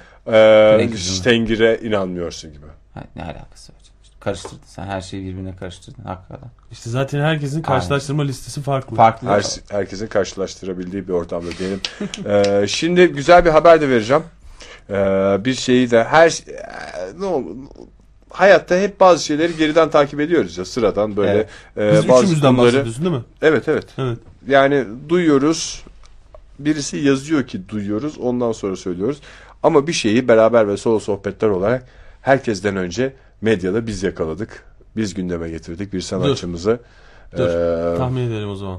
üzümü. 0.93 0.99
Stengir'e 0.99 1.79
inanmıyorsun 1.83 2.53
gibi. 2.53 2.67
Ha, 2.95 3.01
ne 3.17 3.23
alakası 3.23 3.73
var? 3.73 3.81
karıştırdın 4.21 4.59
sen 4.67 4.87
her 4.87 5.01
şeyi 5.01 5.25
birbirine 5.27 5.57
karıştırdın 5.57 6.03
hakikaten. 6.05 6.49
İşte 6.73 6.91
zaten 6.91 7.21
herkesin 7.21 7.63
karşılaştırma 7.63 8.23
listesi 8.23 8.63
farklı. 8.63 8.97
Farklı. 8.97 9.29
Her, 9.29 9.45
herkesin 9.71 10.07
karşılaştırabildiği 10.07 11.09
bir 11.09 11.13
ortamda 11.13 11.51
diyelim. 11.59 11.81
Eee, 12.27 12.65
şimdi 12.69 13.07
güzel 13.07 13.45
bir 13.45 13.51
haber 13.51 13.81
de 13.81 13.89
vereceğim. 13.89 14.23
Eee, 14.91 15.45
bir 15.45 15.55
şeyi 15.55 15.91
de 15.91 16.05
her 16.05 16.31
şey- 16.31 16.55
eee, 16.55 16.61
ne 17.19 17.25
olur 17.25 17.57
hayatta 18.31 18.77
hep 18.79 19.01
bazı 19.01 19.25
şeyleri 19.25 19.57
geriden 19.57 19.91
takip 19.91 20.21
ediyoruz 20.21 20.59
ya 20.59 20.65
sıradan 20.65 21.17
böyle 21.17 21.31
Evet. 21.33 21.49
eee, 21.77 21.91
Biz 22.03 22.09
bazı 22.09 22.25
üçümüzden 22.25 22.57
konuları. 22.57 22.73
bahsediyorsun 22.75 23.05
değil 23.05 23.17
mi? 23.17 23.23
Evet 23.43 23.69
evet. 23.69 23.87
Evet. 23.99 24.19
Yani 24.49 24.85
duyuyoruz. 25.09 25.83
Birisi 26.59 26.97
yazıyor 26.97 27.47
ki 27.47 27.69
duyuyoruz. 27.69 28.19
Ondan 28.19 28.53
sonra 28.53 28.77
söylüyoruz. 28.77 29.21
Ama 29.63 29.87
bir 29.87 29.93
şeyi 29.93 30.29
beraber 30.29 30.69
ve 30.69 30.77
solo 30.77 30.99
sohbetler 30.99 31.49
olarak 31.49 31.87
herkesten 32.23 32.77
önce 32.77 33.13
medyada 33.41 33.87
biz 33.87 34.03
yakaladık. 34.03 34.65
Biz 34.97 35.15
gündeme 35.15 35.51
getirdik 35.51 35.93
bir 35.93 36.01
sanatçımızı. 36.01 36.79
Dur. 37.37 37.47
Ee, 37.95 37.97
Tahmin 37.99 38.31
edelim 38.31 38.49
o 38.51 38.55
zaman. 38.57 38.79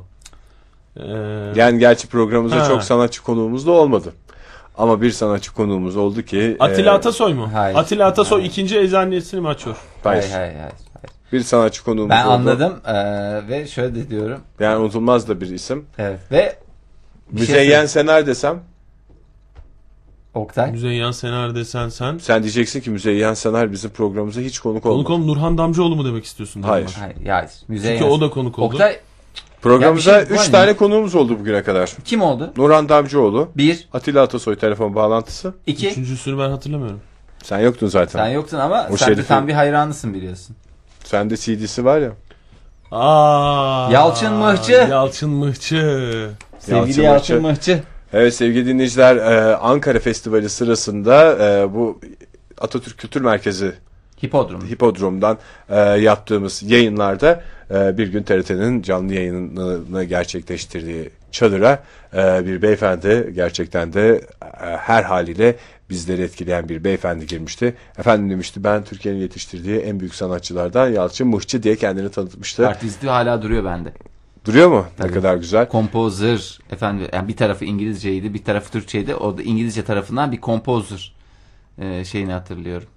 Ee, 0.98 1.02
yani 1.56 1.80
gerçi 1.80 2.08
programımızda 2.08 2.62
Ha. 2.64 2.68
çok 2.68 2.84
sanatçı 2.84 3.24
konuğumuz 3.24 3.68
da 3.68 3.72
olmadı. 3.72 4.14
Ama 4.78 5.02
bir 5.02 5.12
sanatçı 5.12 5.54
konuğumuz 5.54 5.96
oldu 5.98 6.22
ki 6.22 6.56
Atilla 6.60 6.92
e, 6.92 6.96
Atasoy 6.96 7.34
mu? 7.34 7.50
Hayır. 7.54 7.76
Atilla 7.78 8.08
Atasoy 8.08 8.40
Hayır. 8.40 8.52
ikinci 8.52 8.80
eczanesini 8.80 9.42
mi 9.42 9.48
açıyor? 9.48 9.76
hayır, 10.04 10.22
Hayır, 10.22 10.34
hayır, 10.34 10.54
hayır, 10.54 10.62
hayır. 10.94 11.12
bir 11.34 11.42
sanatçı 11.42 11.84
konuğumuz 11.84 12.10
Ben 12.10 12.26
oldu. 12.26 12.32
anladım 12.34 12.74
e, 12.86 12.94
ve 13.50 13.68
şöyle 13.68 13.96
de 13.96 14.10
diyorum. 14.10 14.42
Yani 14.60 14.78
unutulmaz 14.78 15.28
da 15.30 15.42
bir 15.42 15.48
isim. 15.50 15.86
Evet. 15.98 16.20
Ve 16.32 16.38
şey 16.42 16.52
Müzeyyen 17.32 17.58
söyleyeyim. 17.86 17.88
Sener 17.88 18.28
desem 18.28 18.60
Oktay. 20.34 20.72
Müzeyyen 20.72 21.12
Sener 21.12 21.56
desen 21.56 21.90
sen. 21.90 22.18
sen 22.18 22.44
diyeceksin 22.44 22.82
ki 22.82 22.90
Müzeyyen 22.90 23.34
Sener 23.34 23.72
bizim 23.72 23.90
programımıza 23.90 24.42
hiç 24.42 24.60
konuk 24.60 24.86
olmadı. 24.86 25.08
Konuk 25.08 25.10
oğlum 25.10 25.28
Nurhan 25.28 25.58
Damcıoğlu 25.58 25.96
mu 25.96 26.06
demek 26.06 26.26
istiyorsun? 26.26 26.62
Hayır. 26.62 26.96
Hayır, 27.00 27.16
ya 27.26 27.50
Müzeyyen. 27.68 27.98
Çünkü 28.00 28.12
o 28.12 28.22
da 28.22 28.30
konuk 28.30 28.60
oldu. 28.60 28.66
Oktay 28.66 29.00
Şey 29.64 30.22
3 30.24 30.32
var 30.32 30.46
ya. 30.46 30.52
tane 30.52 30.74
konuğumuz 30.76 31.16
oldu 31.16 31.40
bugüne 31.40 31.64
kadar. 31.64 31.92
kim 32.06 32.22
oldu? 32.22 32.54
Nurhan 32.58 32.90
Damcıoğlu, 32.90 33.50
Bir, 33.58 33.88
Atilla 33.94 34.22
Atasoy 34.22 34.56
telefon 34.56 34.96
bağlantısı. 34.96 35.54
iki. 35.68 35.90
Üçüncüsünü 35.90 36.40
ben 36.40 36.50
hatırlamıyorum. 36.50 37.00
Sen 37.44 37.60
yoktun 37.60 37.88
zaten. 37.88 38.20
Sen 38.20 38.28
yoktun 38.30 38.58
ama 38.58 38.88
O 38.92 38.98
sen 38.98 39.10
de 39.10 39.14
şerifi- 39.22 39.28
tam 39.28 39.48
bir 39.48 39.54
hayranısın 39.54 40.14
biliyorsun. 40.14 40.56
Sende 41.04 41.38
CD'si 41.38 41.86
var 41.86 42.00
ya. 42.00 42.12
Aa, 42.92 43.90
Yalçın 43.92 44.34
Mıhçı. 44.34 44.72
Yalçın 44.92 45.30
Mıhçı. 45.30 46.30
Sevgili 46.60 46.78
Yalçın 46.80 47.02
Yalçın 47.02 47.42
Mıhçı. 47.42 47.72
Mıhçı. 47.72 47.84
Evet 48.14 48.34
sevgili 48.36 48.66
dinleyiciler 48.66 49.16
e, 49.16 49.56
Ankara 49.56 50.00
Festivali 50.00 50.50
sırasında 50.50 51.38
e, 51.48 51.74
bu 51.74 52.00
Atatürk 52.62 52.98
Kültür 52.98 53.22
Merkezi 53.22 53.74
Hipodrom. 54.24 54.62
Hipodrom'dan 54.62 55.38
e, 55.70 55.80
yaptığımız 55.80 56.64
yayınlarda 56.64 57.44
e, 57.72 57.98
bir 57.98 58.08
gün 58.08 58.24
TRT'nin 58.24 58.82
canlı 58.82 59.14
yayınını 59.14 60.04
gerçekleştirdiği 60.04 61.10
çadıra 61.32 61.84
e, 62.14 62.46
bir 62.46 62.62
beyefendi 62.62 63.32
gerçekten 63.36 63.94
de 63.94 64.22
e, 64.42 64.66
her 64.78 65.04
haliyle 65.04 65.56
bizleri 65.90 66.22
etkileyen 66.22 66.70
bir 66.70 66.84
beyefendi 66.84 67.28
girmişti. 67.28 67.76
Efendim 67.98 68.30
demişti 68.30 68.64
ben 68.64 68.84
Türkiye'nin 68.84 69.20
yetiştirdiği 69.20 69.80
en 69.80 70.00
büyük 70.00 70.16
sanatçılardan 70.16 70.90
Yalçın 70.90 71.28
Mıhçı 71.28 71.64
diye 71.64 71.76
kendini 71.76 72.12
tanıtmıştı. 72.12 72.68
Artistliği 72.68 73.12
hala 73.12 73.42
duruyor 73.42 73.66
bende. 73.66 73.94
Duruyor 74.46 74.70
mu? 74.70 74.86
Ne 75.00 75.06
Tabii. 75.06 75.14
kadar 75.14 75.36
güzel. 75.36 75.70
Composer 75.72 76.60
efendim 76.72 77.08
yani 77.14 77.28
bir 77.28 77.36
tarafı 77.36 77.66
İngilizceydi, 77.66 78.34
bir 78.34 78.44
tarafı 78.44 78.72
Türkçeydi. 78.72 79.16
O 79.16 79.38
da 79.38 79.42
İngilizce 79.42 79.84
tarafından 79.84 80.32
bir 80.32 80.42
composer 80.42 81.14
e, 81.78 82.06
şeyini 82.06 82.32
hatırlıyorum. 82.32 82.88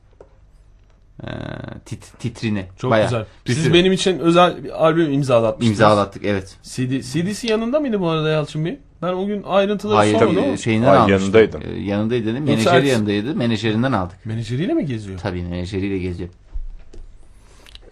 E, 1.23 1.27
tit, 1.85 2.19
titrini. 2.19 2.67
Çok 2.79 2.91
Bayağı 2.91 3.07
güzel. 3.07 3.25
bir 3.47 3.53
Siz 3.55 3.63
sürü 3.65 3.75
benim 3.75 3.93
için 3.93 4.19
özel 4.19 4.65
bir 4.65 4.85
albüm 4.87 5.13
imzalatmıştınız. 5.13 5.81
imzalattık 5.81 6.25
evet. 6.25 6.57
CD, 6.63 7.01
CD'si 7.01 7.47
yanında 7.47 7.81
mıydı 7.81 8.01
bu 8.01 8.09
arada 8.09 8.29
Yalçın 8.29 8.65
Bey? 8.65 8.79
Ben 9.03 9.13
o 9.13 9.27
gün 9.27 9.43
ayrıntıları 9.43 9.97
Hayır 9.97 10.13
sormadım 10.19 10.37
tabii, 10.37 10.47
ama. 10.47 10.57
şeyinden 10.57 10.87
Hayır, 10.87 11.01
almıştım. 11.01 11.21
yanındaydım. 11.35 11.63
E, 11.77 11.81
yanındaydı 11.81 12.27
dedim. 12.27 12.47
Yoksa 12.47 12.53
Menajeri 12.71 12.77
ertesi- 12.77 12.93
yanındaydı. 12.93 13.35
Menajerinden 13.35 13.93
aldık. 13.93 14.17
Menajeriyle 14.27 14.75
mi 14.75 14.87
geziyor? 14.87 15.19
Tabii 15.19 15.43
menajeriyle 15.43 15.99
geziyor. 15.99 16.29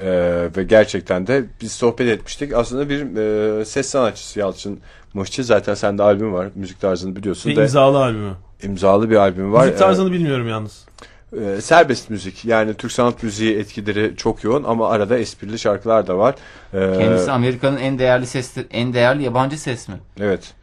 Ee, 0.01 0.49
ve 0.57 0.63
gerçekten 0.65 1.27
de 1.27 1.45
biz 1.61 1.73
sohbet 1.73 2.09
etmiştik. 2.09 2.55
Aslında 2.55 2.89
bir 2.89 3.17
e, 3.61 3.65
ses 3.65 3.89
sanatçısı 3.89 4.39
Yalçın 4.41 4.81
Mıhçı. 5.15 5.45
Zaten 5.45 5.75
sende 5.75 6.03
albüm 6.03 6.33
var. 6.33 6.49
Müzik 6.55 6.81
tarzını 6.81 7.17
biliyorsun. 7.17 7.51
Ve 7.51 7.57
da 7.57 7.63
imzalı 7.63 7.99
albümü. 7.99 8.33
imzalı 8.63 9.11
bir 9.11 9.17
albüm 9.17 9.53
var. 9.53 9.65
Müzik 9.65 9.79
tarzını 9.79 10.13
bilmiyorum 10.13 10.49
yalnız. 10.49 10.85
Ee, 11.03 11.05
e, 11.41 11.61
serbest 11.61 12.11
müzik. 12.11 12.45
Yani 12.45 12.75
Türk 12.75 12.93
sanat 12.93 13.23
müziği 13.23 13.59
etkileri 13.59 14.17
çok 14.17 14.45
yoğun 14.45 14.65
ama 14.65 14.89
arada 14.89 15.19
esprili 15.19 15.59
şarkılar 15.59 16.07
da 16.07 16.19
var. 16.19 16.35
Ee, 16.75 16.95
Kendisi 16.99 17.31
Amerika'nın 17.31 17.77
en 17.77 17.99
değerli 17.99 18.27
ses 18.27 18.57
en 18.71 18.95
değerli 18.95 19.23
yabancı 19.23 19.59
ses 19.59 19.89
mi? 19.89 19.95
Evet. 20.21 20.55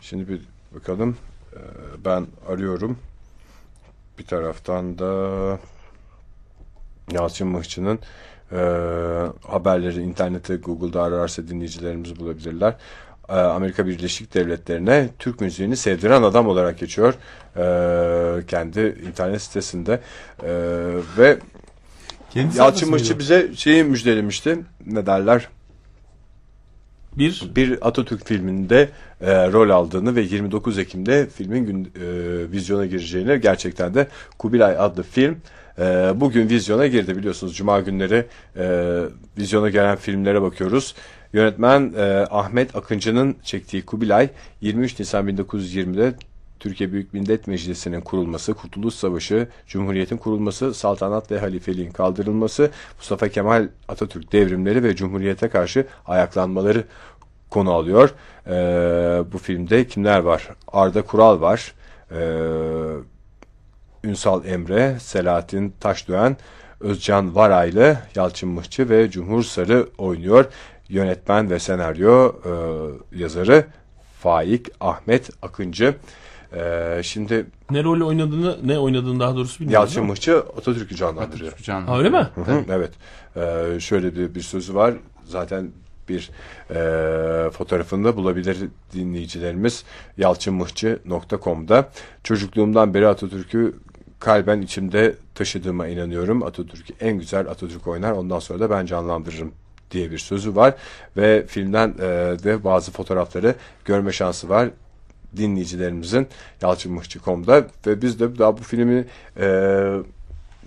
Şimdi 0.00 0.28
bir 0.28 0.40
bakalım. 0.74 1.16
Ee, 1.52 1.58
ben 2.04 2.26
arıyorum. 2.48 2.98
Bir 4.18 4.26
taraftan 4.26 4.98
da 4.98 5.58
Yalçın 7.12 7.48
Mıhçı'nın 7.48 7.98
e, 8.52 8.58
haberleri 9.46 10.02
internette 10.02 10.56
Google'da 10.56 11.02
ararsa 11.02 11.48
dinleyicilerimiz 11.48 12.20
bulabilirler. 12.20 12.74
Ee, 13.28 13.32
Amerika 13.32 13.86
Birleşik 13.86 14.34
Devletleri'ne 14.34 15.08
Türk 15.18 15.40
müziğini 15.40 15.76
sevdiren 15.76 16.22
adam 16.22 16.48
olarak 16.48 16.78
geçiyor. 16.78 17.14
Ee, 17.56 18.46
kendi 18.46 18.80
internet 19.08 19.42
sitesinde. 19.42 20.00
Ee, 20.42 20.48
ve 21.18 21.38
Kendisi 22.30 22.58
Yalçın 22.58 22.90
Mıhçı 22.90 23.18
bize 23.18 23.50
şeyi 23.56 23.84
müjdelemişti. 23.84 24.58
Ne 24.86 25.06
derler? 25.06 25.48
Bir 27.18 27.50
bir 27.56 27.88
Atatürk 27.88 28.26
filminde 28.26 28.88
e, 29.20 29.52
rol 29.52 29.70
aldığını 29.70 30.16
ve 30.16 30.20
29 30.20 30.78
Ekim'de 30.78 31.26
filmin 31.26 31.66
gün, 31.66 31.84
e, 31.84 31.90
vizyona 32.52 32.86
gireceğini 32.86 33.40
gerçekten 33.40 33.94
de 33.94 34.08
Kubilay 34.38 34.76
adlı 34.78 35.02
film 35.02 35.36
e, 35.78 36.12
bugün 36.14 36.48
vizyona 36.48 36.86
girdi 36.86 37.16
biliyorsunuz 37.16 37.56
Cuma 37.56 37.80
günleri 37.80 38.26
e, 38.56 39.00
vizyona 39.38 39.70
gelen 39.70 39.96
filmlere 39.96 40.42
bakıyoruz. 40.42 40.94
Yönetmen 41.32 41.92
e, 41.96 42.26
Ahmet 42.30 42.76
Akıncı'nın 42.76 43.36
çektiği 43.42 43.86
Kubilay 43.86 44.28
23 44.60 44.98
Nisan 44.98 45.28
1920'de 45.28 46.14
Türkiye 46.60 46.92
Büyük 46.92 47.14
Millet 47.14 47.46
Meclisi'nin 47.46 48.00
kurulması, 48.00 48.54
Kurtuluş 48.54 48.94
Savaşı, 48.94 49.48
Cumhuriyet'in 49.66 50.16
kurulması, 50.16 50.74
saltanat 50.74 51.30
ve 51.30 51.38
halifeliğin 51.38 51.90
kaldırılması, 51.90 52.70
Mustafa 52.96 53.28
Kemal 53.28 53.68
Atatürk 53.88 54.32
devrimleri 54.32 54.82
ve 54.82 54.96
Cumhuriyet'e 54.96 55.48
karşı 55.48 55.86
ayaklanmaları 56.06 56.84
konu 57.50 57.72
alıyor. 57.72 58.14
Ee, 58.46 58.52
bu 59.32 59.38
filmde 59.38 59.86
kimler 59.86 60.18
var? 60.18 60.48
Arda 60.68 61.02
Kural 61.02 61.40
var. 61.40 61.74
Ee, 62.10 62.18
Ünsal 64.04 64.44
Emre, 64.44 64.96
Selahattin 65.00 65.74
Taşdöğen, 65.80 66.36
Özcan 66.80 67.34
Varaylı, 67.34 67.98
Yalçın 68.14 68.48
Mıhçı 68.48 68.88
ve 68.88 69.10
Cumhur 69.10 69.42
Sarı 69.42 69.88
oynuyor. 69.98 70.44
Yönetmen 70.88 71.50
ve 71.50 71.58
senaryo 71.58 72.32
e, 72.44 72.52
yazarı 73.18 73.66
Faik 74.20 74.66
Ahmet 74.80 75.30
Akıncı. 75.42 75.94
Ee, 76.56 77.00
şimdi 77.02 77.46
ne 77.70 77.84
rol 77.84 78.00
oynadığını 78.00 78.58
ne 78.64 78.78
oynadığını 78.78 79.20
daha 79.20 79.36
doğrusu 79.36 79.60
bilmiyorum. 79.60 79.84
Yalçın 79.84 80.04
Mıhçı 80.04 80.38
Atatürk'ü 80.38 80.96
canlandırıyor. 80.96 81.48
Atatürk 81.48 81.66
Can. 81.66 81.82
Ha, 81.82 81.98
öyle 81.98 82.10
mi? 82.10 82.28
Hı 82.34 82.40
hı, 82.40 82.64
evet. 82.70 82.90
Ee, 83.36 83.80
şöyle 83.80 84.16
bir, 84.16 84.34
bir 84.34 84.40
sözü 84.40 84.74
var. 84.74 84.94
Zaten 85.24 85.70
bir 86.08 86.30
e, 86.70 87.50
fotoğrafını 87.50 88.04
da 88.04 88.16
bulabilir 88.16 88.56
dinleyicilerimiz 88.92 89.84
yalçınmıhçı.com'da. 90.18 91.90
Çocukluğumdan 92.24 92.94
beri 92.94 93.08
Atatürk'ü 93.08 93.74
kalben 94.18 94.60
içimde 94.60 95.14
taşıdığıma 95.34 95.86
inanıyorum. 95.86 96.42
Atatürk'ü 96.42 96.94
en 97.00 97.18
güzel 97.18 97.48
Atatürk 97.48 97.86
oynar. 97.86 98.12
Ondan 98.12 98.38
sonra 98.38 98.60
da 98.60 98.70
ben 98.70 98.86
canlandırırım 98.86 99.52
diye 99.90 100.10
bir 100.10 100.18
sözü 100.18 100.56
var 100.56 100.74
ve 101.16 101.46
filmden 101.46 101.88
e, 101.88 102.02
de 102.44 102.64
bazı 102.64 102.92
fotoğrafları 102.92 103.54
görme 103.84 104.12
şansı 104.12 104.48
var 104.48 104.68
dinleyicilerimizin 105.36 106.26
yalçınmıhçı.com'da 106.62 107.66
ve 107.86 108.02
biz 108.02 108.20
de 108.20 108.38
daha 108.38 108.58
bu 108.58 108.62
filmi 108.62 109.04
e, 109.40 109.80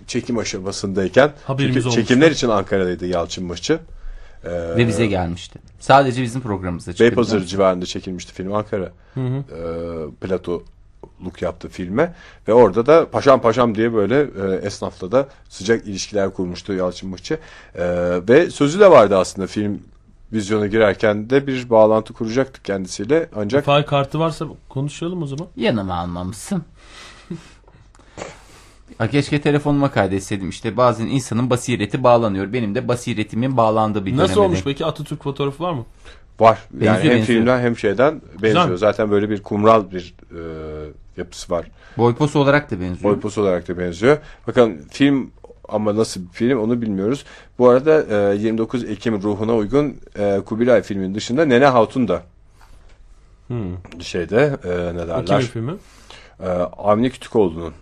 çekim 0.06 0.38
aşamasındayken 0.38 1.32
Haberimiz 1.44 1.74
çünkü 1.74 1.88
olmuştu. 1.88 2.02
çekimler 2.02 2.30
için 2.30 2.48
Ankara'daydı 2.48 3.06
Yalçın 3.06 3.44
Mıhçı. 3.44 3.78
E, 4.44 4.50
Ve 4.76 4.86
bize 4.88 5.06
gelmişti. 5.06 5.58
Sadece 5.80 6.22
bizim 6.22 6.40
programımızda 6.40 6.92
çıktı. 6.92 7.04
Beypazarı 7.04 7.46
civarında 7.46 7.86
çekilmişti 7.86 8.32
film 8.34 8.52
Ankara. 8.52 8.92
E, 9.16 9.22
platoluk 11.22 11.42
yaptı 11.42 11.68
filme 11.68 12.14
ve 12.48 12.52
orada 12.52 12.86
da 12.86 13.10
paşam 13.10 13.40
paşam 13.40 13.74
diye 13.74 13.94
böyle 13.94 14.20
e, 14.20 14.66
esnafla 14.66 15.12
da 15.12 15.28
sıcak 15.48 15.86
ilişkiler 15.86 16.30
kurmuştu 16.30 16.72
Yalçın 16.72 17.10
Mıhçı. 17.10 17.38
E, 17.74 17.84
ve 18.28 18.50
sözü 18.50 18.80
de 18.80 18.90
vardı 18.90 19.16
aslında 19.16 19.46
film 19.46 19.82
vizyona 20.32 20.66
girerken 20.66 21.30
de 21.30 21.46
bir 21.46 21.70
bağlantı 21.70 22.12
kuracaktık 22.12 22.64
kendisiyle 22.64 23.28
ancak 23.36 23.64
Fay 23.64 23.84
kartı 23.86 24.18
varsa 24.18 24.46
konuşalım 24.68 25.22
o 25.22 25.26
zaman. 25.26 25.46
Yanıma 25.56 25.94
almamışsın. 25.94 26.62
Ha, 28.98 29.08
keşke 29.08 29.40
telefonuma 29.40 29.90
kaydetseydim. 29.90 30.48
İşte 30.48 30.76
bazen 30.76 31.06
insanın 31.06 31.50
basireti 31.50 32.04
bağlanıyor. 32.04 32.52
Benim 32.52 32.74
de 32.74 32.88
basiretimin 32.88 33.56
bağlandığı 33.56 34.06
bir 34.06 34.16
Nasıl 34.16 34.40
olmuş 34.40 34.62
peki 34.64 34.84
Atatürk 34.84 35.22
fotoğrafı 35.22 35.62
var 35.64 35.72
mı? 35.72 35.84
var. 36.40 36.58
Benziyor, 36.70 36.94
yani 36.94 37.04
hem 37.04 37.10
benziyor. 37.10 37.38
filmden 37.38 37.60
hem 37.60 37.78
şeyden 37.78 38.22
benziyor. 38.42 38.64
Güzel. 38.64 38.76
Zaten 38.76 39.10
böyle 39.10 39.30
bir 39.30 39.42
kumral 39.42 39.90
bir 39.90 40.14
e, 40.30 40.40
yapısı 41.16 41.52
var. 41.52 41.66
Boy 41.98 42.14
posu 42.14 42.38
olarak 42.38 42.70
da 42.70 42.80
benziyor. 42.80 43.02
Boy 43.02 43.20
posu 43.20 43.42
olarak 43.42 43.68
da 43.68 43.78
benziyor. 43.78 44.18
Bakalım 44.46 44.78
film 44.90 45.30
ama 45.68 45.96
nasıl 45.96 46.20
bir 46.20 46.32
film 46.32 46.58
onu 46.58 46.82
bilmiyoruz. 46.82 47.24
Bu 47.58 47.68
arada 47.68 48.32
e, 48.32 48.36
29 48.36 48.84
Ekim 48.84 49.22
ruhuna 49.22 49.54
uygun 49.54 49.96
e, 50.18 50.40
Kubilay 50.46 50.82
filmin 50.82 51.14
dışında 51.14 51.44
Nene 51.44 51.66
Hatun 51.66 52.08
da 52.08 52.22
şeyde 54.00 54.56
e, 54.64 54.68
ne 54.68 55.02
O 55.02 55.04
kimin 55.06 55.26
derler? 55.26 55.42
filmi? 55.42 55.72
E, 56.40 56.48
Avni 56.78 57.10
Kütükoğlu'nun 57.10 57.72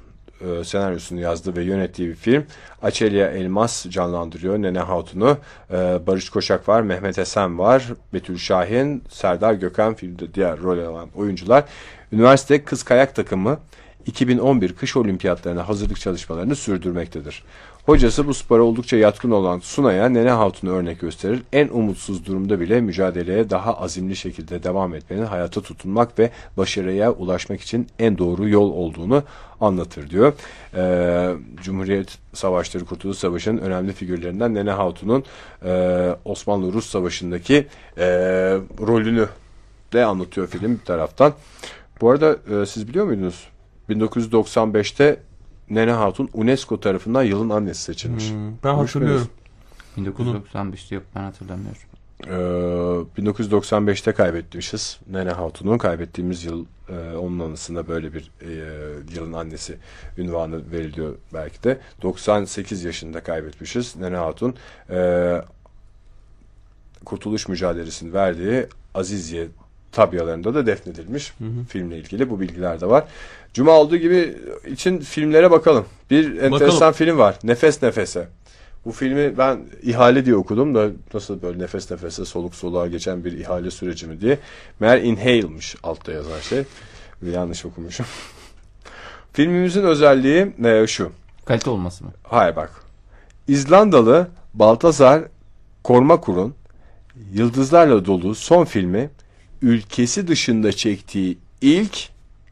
e, 0.41 0.65
senaryosunu 0.65 1.21
yazdığı 1.21 1.57
ve 1.57 1.63
yönettiği 1.65 2.09
bir 2.09 2.15
film. 2.15 2.45
Açelya 2.83 3.31
Elmas 3.31 3.87
canlandırıyor 3.89 4.59
Nene 4.63 4.79
Hatun'u. 4.79 5.39
E, 5.71 5.77
Barış 6.07 6.31
Koşak 6.31 6.69
var, 6.69 6.81
Mehmet 6.83 7.19
Esen 7.19 7.59
var, 7.59 7.87
Betül 8.15 8.39
Şahin, 8.39 9.05
Serdar 9.09 9.53
Gökhan 9.55 9.95
filmde 9.95 10.35
diğer 10.35 10.59
rol 10.59 10.79
alan 10.79 11.09
oyuncular. 11.15 11.65
Üniversite 12.13 12.65
Kız 12.65 12.83
Kayak 12.83 13.15
takımı 13.15 13.59
2011 14.07 14.73
kış 14.73 14.97
olimpiyatlarına 14.97 15.69
hazırlık 15.69 16.01
çalışmalarını 16.01 16.57
sürdürmektedir. 16.57 17.45
Hocası 17.87 18.27
bu 18.27 18.35
spora 18.35 18.63
oldukça 18.63 18.97
yatkın 18.97 19.31
olan 19.31 19.59
Sunay'a 19.59 20.09
Nene 20.09 20.31
Hatun'u 20.31 20.71
örnek 20.71 21.01
gösterir. 21.01 21.43
En 21.53 21.69
umutsuz 21.69 22.27
durumda 22.27 22.61
bile 22.61 22.81
mücadeleye 22.81 23.51
daha 23.51 23.75
azimli 23.75 24.17
şekilde 24.17 24.63
devam 24.63 24.95
etmenin 24.95 25.25
hayata 25.25 25.61
tutunmak 25.61 26.19
ve 26.19 26.31
başarıya 26.57 27.13
ulaşmak 27.13 27.61
için 27.61 27.87
en 27.99 28.19
doğru 28.19 28.49
yol 28.49 28.71
olduğunu 28.71 29.23
anlatır 29.61 30.11
diyor. 30.11 30.33
Ee, 30.75 31.31
Cumhuriyet 31.63 32.19
Savaşları 32.35 32.85
Kurtuluş 32.85 33.19
Savaşı'nın 33.19 33.59
önemli 33.59 33.93
figürlerinden 33.93 34.55
Nene 34.55 34.71
Hatun'un 34.71 35.25
e, 35.65 36.17
Osmanlı-Rus 36.25 36.87
Savaşı'ndaki 36.87 37.67
e, 37.99 38.07
rolünü 38.87 39.29
de 39.93 40.05
anlatıyor 40.05 40.47
film 40.47 40.79
bir 40.81 40.85
taraftan. 40.85 41.33
Bu 42.01 42.11
arada 42.11 42.37
e, 42.63 42.67
siz 42.67 42.89
biliyor 42.89 43.07
muydunuz? 43.07 43.49
1995'te 43.89 45.21
Nene 45.71 45.93
Hatun 45.93 46.29
UNESCO 46.35 46.81
tarafından 46.81 47.23
yılın 47.23 47.51
annesi 47.51 47.83
seçilmiş. 47.83 48.31
Hmm, 48.31 48.53
ben 48.65 48.75
hatırlıyorum. 48.75 49.29
1995'te 49.99 50.95
yok 50.95 51.05
ben 51.15 51.21
hatırlamıyorum. 51.21 51.81
Ee, 52.27 52.31
1995'te 53.23 54.13
kaybetmişiz. 54.13 55.01
Nene 55.11 55.31
Hatun'u 55.31 55.79
kaybettiğimiz 55.79 56.45
yıl 56.45 56.65
e, 56.89 57.17
onun 57.17 57.39
anısında 57.39 57.89
böyle 57.89 58.15
bir 58.15 58.31
e, 58.41 58.51
yılın 59.15 59.33
annesi 59.33 59.77
ünvanı 60.19 60.73
veriliyor 60.73 61.15
belki 61.35 61.63
de. 61.63 61.81
98 62.03 62.85
yaşında 62.85 63.23
kaybetmişiz 63.23 63.97
Nene 63.97 64.17
Hatun. 64.17 64.55
Ee, 64.91 65.43
kurtuluş 67.05 67.49
mücadelesini 67.49 68.13
verdiği 68.13 68.67
Azizye 68.95 69.49
tabyalarında 69.93 70.55
da 70.55 70.67
defnedilmiş. 70.67 71.33
Filmle 71.69 71.99
ilgili 71.99 72.31
bu 72.31 72.41
bilgiler 72.41 72.81
de 72.81 72.87
var. 72.87 73.05
Cuma 73.55 73.73
olduğu 73.73 73.97
gibi 73.97 74.37
için 74.67 74.99
filmlere 74.99 75.51
bakalım. 75.51 75.85
Bir 76.11 76.25
enteresan 76.25 76.77
Bakalım. 76.77 76.93
film 76.93 77.19
var. 77.19 77.39
Nefes 77.45 77.83
Nefese. 77.83 78.29
Bu 78.85 78.93
filmi 78.93 79.39
ben 79.39 79.61
ihale 79.83 80.25
diye 80.25 80.37
okudum 80.37 80.75
da 80.75 80.89
nasıl 81.15 81.43
böyle 81.43 81.59
nefes 81.59 81.91
nefese 81.91 82.25
soluk 82.25 82.55
soluğa 82.55 82.87
geçen 82.87 83.25
bir 83.25 83.33
ihale 83.33 83.71
süreci 83.71 84.07
mi 84.07 84.21
diye. 84.21 84.39
Meğer 84.81 84.99
inhale'mış 84.99 85.77
altta 85.83 86.13
yazan 86.13 86.41
şey. 86.41 86.65
Yanlış 87.23 87.65
okumuşum. 87.65 88.07
Filmimizin 89.33 89.83
özelliği 89.83 90.53
e, 90.65 90.87
şu. 90.87 91.13
Kalite 91.45 91.71
olması 91.71 92.05
mı? 92.05 92.11
Hayır 92.23 92.57
bak. 92.57 92.71
İzlandalı 93.49 94.29
Baltazar 94.55 95.23
Kormakur'un 95.85 96.55
yıldızlarla 97.33 98.05
dolu 98.05 98.35
son 98.35 98.65
filmi 98.65 99.11
ülkesi 99.63 100.29
dışında 100.29 100.73
çektiği 100.73 101.39
ilk 101.61 102.09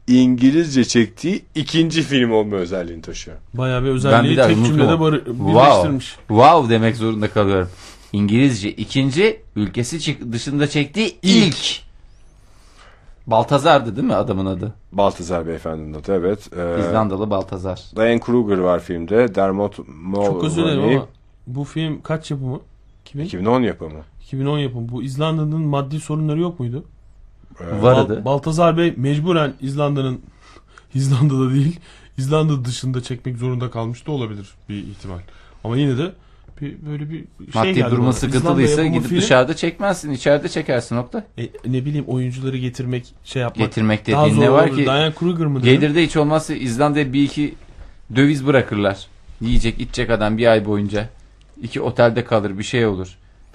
İngilizce 0.07 0.85
çektiği 0.85 1.43
ikinci 1.55 2.03
film 2.03 2.33
olma 2.33 2.57
özelliğini 2.57 3.03
taşıyor. 3.03 3.37
Bayağı 3.55 3.83
bir 3.83 3.87
Ben 3.89 3.95
özelliği 3.95 4.33
bir 4.33 4.37
daha 4.37 4.49
tek 4.49 4.67
cümlede 4.67 4.91
Wow. 4.93 5.35
birleştirmiş. 5.49 6.17
Wow 6.29 6.75
demek 6.75 6.97
zorunda 6.97 7.31
kalıyorum. 7.31 7.69
İngilizce 8.13 8.73
ikinci 8.73 9.41
ülkesi 9.57 10.33
dışında 10.33 10.67
çektiği 10.69 11.17
ilk. 11.23 11.81
Baltazar'dı 13.27 13.97
değil 13.97 14.07
mi 14.07 14.15
adamın 14.15 14.47
adı? 14.47 14.75
Baltazar 14.93 15.47
beyefendinin 15.47 15.95
adı 15.95 16.13
evet. 16.15 16.51
Ee, 16.57 16.81
İzlandalı 16.81 17.31
Baltazar. 17.31 17.81
Diane 17.97 18.21
Kruger 18.21 18.59
var 18.59 18.81
filmde. 18.81 19.35
Dermot 19.35 19.79
Mulroney. 19.89 20.27
Çok 20.27 20.45
özür 20.45 20.63
dilerim 20.63 20.83
ama 20.85 21.07
bu 21.47 21.65
film 21.65 22.03
kaç 22.03 22.31
yapımı? 22.31 22.61
2000? 23.05 23.25
2010 23.25 23.63
yapımı. 23.63 24.01
2010 24.23 24.59
yapımı. 24.59 24.89
Bu 24.89 25.03
İzlanda'nın 25.03 25.61
maddi 25.61 26.01
sorunları 26.01 26.41
yok 26.41 26.61
muydu? 26.61 26.85
Bal- 27.83 28.25
Baltazar 28.25 28.77
Bey 28.79 28.95
mecburen 28.97 29.53
İzlanda'nın 29.61 30.21
İzlanda'da 30.95 31.51
değil 31.55 31.81
İzlanda 32.19 32.65
dışında 32.65 33.03
çekmek 33.03 33.37
zorunda 33.37 33.71
kalmış 33.71 34.07
da 34.07 34.13
olabilir 34.13 34.49
bir 34.69 34.75
ihtimal. 34.77 35.19
Ama 35.65 35.77
yine 35.77 35.99
de 35.99 36.13
bir, 36.61 36.77
böyle 36.87 37.11
bir 37.11 37.17
şey 37.17 37.25
Maddi 37.55 37.75
geldi 37.75 37.91
durumu 37.91 38.05
bana. 38.05 38.13
sıkıntılıysa 38.13 38.71
yapımı 38.83 38.97
gidip 38.97 39.09
film, 39.09 39.21
dışarıda 39.21 39.57
çekmezsin. 39.57 40.11
içeride 40.13 40.49
çekersin 40.49 40.97
nokta. 40.97 41.27
e, 41.39 41.43
ne 41.67 41.85
bileyim 41.85 42.05
oyuncuları 42.09 42.57
getirmek 42.57 43.15
şey 43.25 43.43
yapmak 43.43 43.67
Getirmek 43.67 44.07
daha 44.11 44.23
dediğin 44.23 44.37
zor 44.37 44.43
ne 44.43 44.53
var 44.53 44.75
ki? 44.77 44.85
Diane 44.85 45.15
Kruger 45.15 45.47
mı 45.47 45.63
dedim? 45.63 45.81
Gelirde 45.81 46.03
hiç 46.05 46.17
olmazsa 46.17 46.55
İzlanda'ya 46.55 47.13
bir 47.13 47.23
iki 47.23 47.55
döviz 48.17 48.47
bırakırlar. 48.47 49.07
Yiyecek 49.41 49.81
içecek 49.81 50.11
adam 50.11 50.39
bir 50.39 50.47
ay 50.47 50.65
boyunca. 50.67 51.09
İki 51.63 51.81
otelde 51.81 52.25
kalır 52.25 52.59
bir 52.59 52.65
şey 52.65 52.87
olur. 52.87 53.09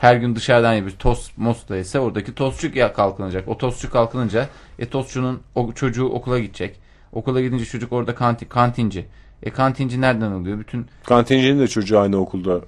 Her 0.03 0.15
gün 0.15 0.35
dışarıdan 0.35 0.73
yapıyor. 0.73 0.95
Tost 0.99 1.37
mosta 1.37 1.77
ise 1.77 1.99
oradaki 1.99 2.35
tostçu 2.35 2.71
ya 2.75 2.93
kalkınacak. 2.93 3.47
O 3.47 3.57
tostçu 3.57 3.91
kalkınınca 3.91 4.47
e 4.79 4.85
tostçunun 4.85 5.41
o 5.55 5.71
çocuğu 5.71 6.05
okula 6.05 6.39
gidecek. 6.39 6.79
Okula 7.13 7.41
gidince 7.41 7.65
çocuk 7.65 7.93
orada 7.93 8.15
kanti, 8.15 8.49
kantinci. 8.49 9.05
E 9.43 9.49
kantinci 9.49 10.01
nereden 10.01 10.31
alıyor? 10.31 10.59
Bütün 10.59 10.85
Kantincinin 11.05 11.59
de 11.59 11.67
çocuğu 11.67 11.99
aynı 11.99 12.17
okulda 12.17 12.61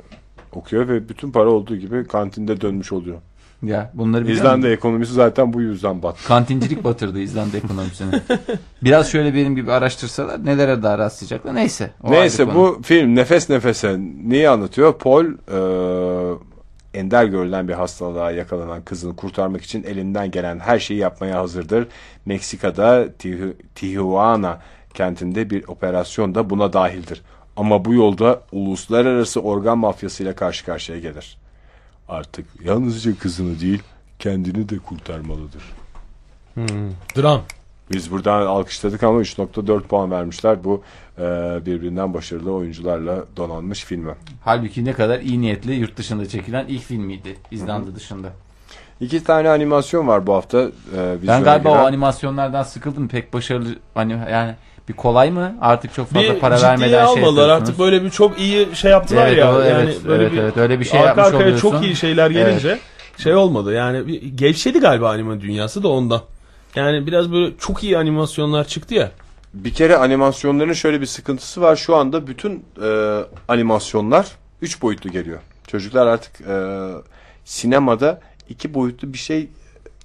okuyor 0.52 0.88
ve 0.88 1.10
bütün 1.10 1.32
para 1.32 1.50
olduğu 1.50 1.76
gibi 1.76 2.08
kantinde 2.08 2.62
dönmüş 2.62 2.92
oluyor. 2.92 3.18
ya 3.64 3.92
bunları 3.94 4.32
İzlanda 4.32 4.58
musun? 4.58 4.72
ekonomisi 4.72 5.14
zaten 5.14 5.54
bu 5.54 5.62
yüzden 5.62 6.04
battı. 6.04 6.28
Kantincilik 6.28 6.84
batırdı 6.84 7.20
İzlanda 7.20 7.58
ekonomisini. 7.58 8.22
Biraz 8.84 9.12
şöyle 9.12 9.34
benim 9.34 9.56
gibi 9.56 9.72
araştırsalar 9.72 10.46
nelere 10.46 10.84
daha 10.84 10.98
rastlayacaklar. 10.98 11.56
Neyse. 11.56 11.92
Neyse 12.04 12.46
konu. 12.46 12.56
bu 12.56 12.82
film 12.84 13.16
Nefes 13.16 13.50
Nefese 13.50 13.98
neyi 14.26 14.50
anlatıyor? 14.50 14.94
Paul 14.94 15.26
e, 15.26 16.55
ender 16.96 17.26
görülen 17.26 17.68
bir 17.68 17.74
hastalığa 17.74 18.32
yakalanan 18.32 18.82
kızını 18.82 19.16
kurtarmak 19.16 19.62
için 19.62 19.84
elinden 19.84 20.32
gelen 20.32 20.60
her 20.60 20.80
şeyi 20.80 21.00
yapmaya 21.00 21.40
hazırdır. 21.40 21.88
Meksika'da 22.26 23.08
Tijuana 23.76 24.62
kentinde 24.94 25.50
bir 25.50 25.68
operasyon 25.68 26.36
da 26.36 26.50
buna 26.50 26.74
dahildir. 26.74 27.22
Ama 27.58 27.86
bu 27.86 27.94
yolda 27.94 28.42
uluslararası 28.52 29.42
organ 29.42 29.78
mafyasıyla 29.78 30.36
karşı 30.36 30.66
karşıya 30.66 31.00
gelir. 31.00 31.38
Artık 32.10 32.46
yalnızca 32.64 33.18
kızını 33.20 33.60
değil 33.60 33.84
kendini 34.20 34.70
de 34.70 34.78
kurtarmalıdır. 34.78 35.64
Dram. 37.18 37.42
Biz 37.94 38.12
buradan 38.12 38.42
alkışladık 38.46 39.04
ama 39.04 39.20
3.4 39.22 39.82
puan 39.82 40.12
vermişler 40.12 40.64
bu 40.64 40.84
e, 41.18 41.22
birbirinden 41.66 42.14
başarılı 42.14 42.54
oyuncularla 42.54 43.24
donanmış 43.38 43.84
filme. 43.86 44.14
Halbuki 44.46 44.86
ne 44.86 44.94
kadar 44.94 45.20
iyi 45.20 45.42
niyetli 45.42 45.74
yurt 45.74 45.98
dışında 45.98 46.26
çekilen 46.30 46.66
ilk 46.68 46.82
filmiydi 46.84 47.36
İzlanda 47.52 47.96
dışında. 47.96 48.28
İki 49.02 49.24
tane 49.24 49.50
animasyon 49.50 50.08
var 50.08 50.28
bu 50.28 50.34
hafta. 50.34 50.62
E, 50.62 50.70
Ben 51.28 51.44
galiba 51.44 51.70
giren. 51.70 51.82
o 51.82 51.86
animasyonlardan 51.86 52.64
sıkıldım. 52.64 53.08
Pek 53.08 53.34
başarılı 53.34 53.70
hani 53.94 54.12
yani 54.32 54.56
Bir 54.90 54.94
kolay 54.94 55.32
mı? 55.32 55.58
Artık 55.62 55.94
çok 55.94 56.08
fazla 56.08 56.34
bir 56.36 56.40
para 56.40 56.62
vermeden 56.62 56.90
şey 56.90 57.00
almadılar 57.02 57.50
artık 57.50 57.80
böyle 57.80 58.04
bir 58.04 58.10
çok 58.10 58.40
iyi 58.40 58.76
şey 58.76 58.92
yaptılar 58.92 59.28
Evet, 59.28 59.38
ya. 59.38 59.56
o- 59.56 59.60
yani 59.60 59.84
evet, 59.84 59.98
böyle 60.08 60.24
evet, 60.24 60.34
bir 60.34 60.38
evet, 60.38 60.58
öyle 60.58 60.80
bir 60.80 60.86
şey 60.86 61.00
arka 61.00 61.08
yapmış 61.10 61.26
arkaya 61.26 61.44
oluyorsun. 61.44 61.72
çok 61.72 61.84
iyi 61.84 61.96
şeyler 61.96 62.30
gelince 62.30 62.80
şey 63.18 63.36
olmadı. 63.36 63.74
Yani 63.74 64.08
bir 64.08 64.22
gevşedi 64.22 64.80
galiba 64.80 65.10
anime 65.10 65.42
dünyası 65.42 65.84
da 65.84 65.88
ondan. 65.88 66.22
Yani 66.76 67.08
biraz 67.08 67.32
böyle 67.32 67.58
çok 67.60 67.84
iyi 67.84 67.98
animasyonlar 67.98 68.68
çıktı 68.68 68.96
ya. 68.96 69.12
Bir 69.54 69.74
kere 69.74 69.98
animasyonların 69.98 70.74
şöyle 70.74 71.02
bir 71.02 71.06
sıkıntısı 71.06 71.62
var. 71.62 71.76
Şu 71.76 71.96
anda 71.96 72.28
bütün 72.28 72.66
e, 72.84 73.20
animasyonlar 73.48 74.32
3 74.62 74.82
boyutlu 74.82 75.10
geliyor. 75.12 75.40
Çocuklar 75.68 76.08
artık 76.08 76.42
e, 76.42 76.56
sinemada 77.46 78.22
iki 78.50 78.74
boyutlu 78.74 79.14
bir 79.14 79.18
şey 79.18 79.50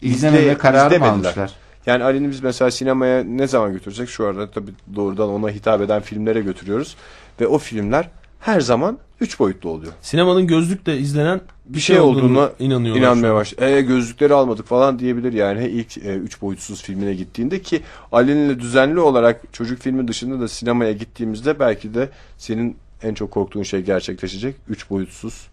İzlememe 0.02 0.42
izle- 0.42 0.58
kararı 0.58 0.98
mı 0.98 1.06
almışlar? 1.10 1.50
Yani 1.86 2.04
Ali'ni 2.04 2.30
biz 2.30 2.40
mesela 2.42 2.70
sinemaya 2.70 3.24
ne 3.24 3.46
zaman 3.46 3.72
götürsek 3.72 4.08
şu 4.08 4.26
arada 4.26 4.50
tabii 4.50 4.70
doğrudan 4.96 5.28
ona 5.28 5.48
hitap 5.50 5.80
eden 5.80 6.02
filmlere 6.02 6.40
götürüyoruz. 6.40 6.96
Ve 7.40 7.46
o 7.46 7.58
filmler 7.58 8.08
her 8.40 8.60
zaman 8.60 8.98
3 9.20 9.38
boyutlu 9.40 9.70
oluyor. 9.70 9.92
Sinemanın 10.02 10.46
gözlükle 10.46 10.98
izlenen 10.98 11.40
Bir 11.66 11.80
şey 11.80 12.00
olduğunu 12.00 12.50
inanıyorlar. 12.58 13.00
inanmaya 13.02 13.34
başladı. 13.34 13.64
E, 13.64 13.80
gözlükleri 13.80 14.34
almadık 14.34 14.66
falan 14.66 14.98
diyebilir 14.98 15.32
yani 15.32 15.66
ilk 15.68 15.96
3 15.96 16.42
boyutsuz 16.42 16.82
filmine 16.82 17.14
gittiğinde 17.14 17.62
ki 17.62 17.82
Ali'ninle 18.12 18.60
düzenli 18.60 19.00
olarak 19.00 19.52
çocuk 19.52 19.80
filmi 19.80 20.08
dışında 20.08 20.40
da 20.40 20.48
sinemaya 20.48 20.92
gittiğimizde 20.92 21.58
belki 21.58 21.94
de 21.94 22.08
senin 22.38 22.76
en 23.02 23.14
çok 23.14 23.30
korktuğun 23.30 23.62
şey 23.62 23.80
gerçekleşecek. 23.80 24.56
3 24.68 24.90
boyutsuz 24.90 25.46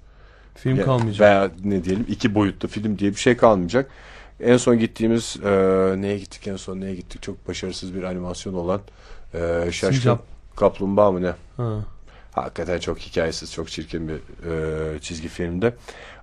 Film 0.55 0.75
ya- 0.75 0.85
kalmayacak. 0.85 1.19
veya 1.21 1.51
ne 1.63 1.83
diyelim 1.83 2.05
2 2.09 2.35
boyutlu 2.35 2.67
film 2.67 2.99
diye 2.99 3.11
bir 3.11 3.15
şey 3.19 3.38
kalmayacak. 3.38 3.89
En 4.39 4.57
son 4.57 4.79
gittiğimiz 4.79 5.38
e, 5.45 5.49
neye 5.97 6.17
gittik 6.17 6.47
en 6.47 6.55
son 6.55 6.81
neye 6.81 6.95
gittik 6.95 7.21
çok 7.23 7.47
başarısız 7.47 7.95
bir 7.95 8.03
animasyon 8.03 8.53
olan 8.53 8.81
e, 9.33 9.39
Şaşkın 9.71 9.91
Sincap. 9.99 10.23
Kaplumbağa 10.55 11.11
mı 11.11 11.21
ne? 11.21 11.33
Ha. 11.57 11.79
Hakikaten 12.43 12.79
çok 12.79 12.99
hikayesiz, 12.99 13.53
çok 13.53 13.69
çirkin 13.69 14.07
bir 14.07 14.13
e, 14.95 14.99
çizgi 14.99 15.27
filmdi. 15.27 15.73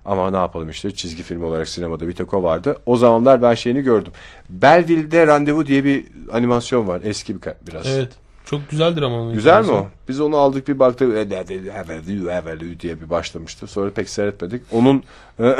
Ama 0.05 0.31
ne 0.31 0.37
yapalım 0.37 0.69
işte 0.69 0.91
çizgi 0.91 1.23
film 1.23 1.43
olarak 1.43 1.67
sinemada 1.69 2.07
bir 2.07 2.13
tek 2.13 2.33
o 2.33 2.43
vardı. 2.43 2.77
O 2.85 2.97
zamanlar 2.97 3.41
ben 3.41 3.53
şeyini 3.53 3.81
gördüm. 3.81 4.11
Belleville'de 4.49 5.27
Randevu 5.27 5.65
diye 5.65 5.83
bir 5.83 6.05
animasyon 6.31 6.87
var. 6.87 7.01
Eski 7.03 7.35
bir 7.35 7.41
biraz. 7.67 7.87
Evet. 7.87 8.09
Çok 8.45 8.69
güzeldir 8.69 9.01
ama 9.01 9.15
onun 9.21 9.33
Güzel 9.33 9.65
mi 9.65 9.71
o? 9.71 9.87
Biz 10.09 10.19
onu 10.21 10.37
aldık 10.37 10.67
bir 10.67 10.79
baktık. 10.79 11.09
"E, 11.17 11.29
Randevu, 11.29 12.27
Randevu 12.27 12.79
diye 12.79 13.01
bir 13.01 13.09
başlamıştı. 13.09 13.67
Sonra 13.67 13.89
pek 13.91 14.09
seyretmedik. 14.09 14.61
Onun 14.71 15.03
e, 15.39 15.43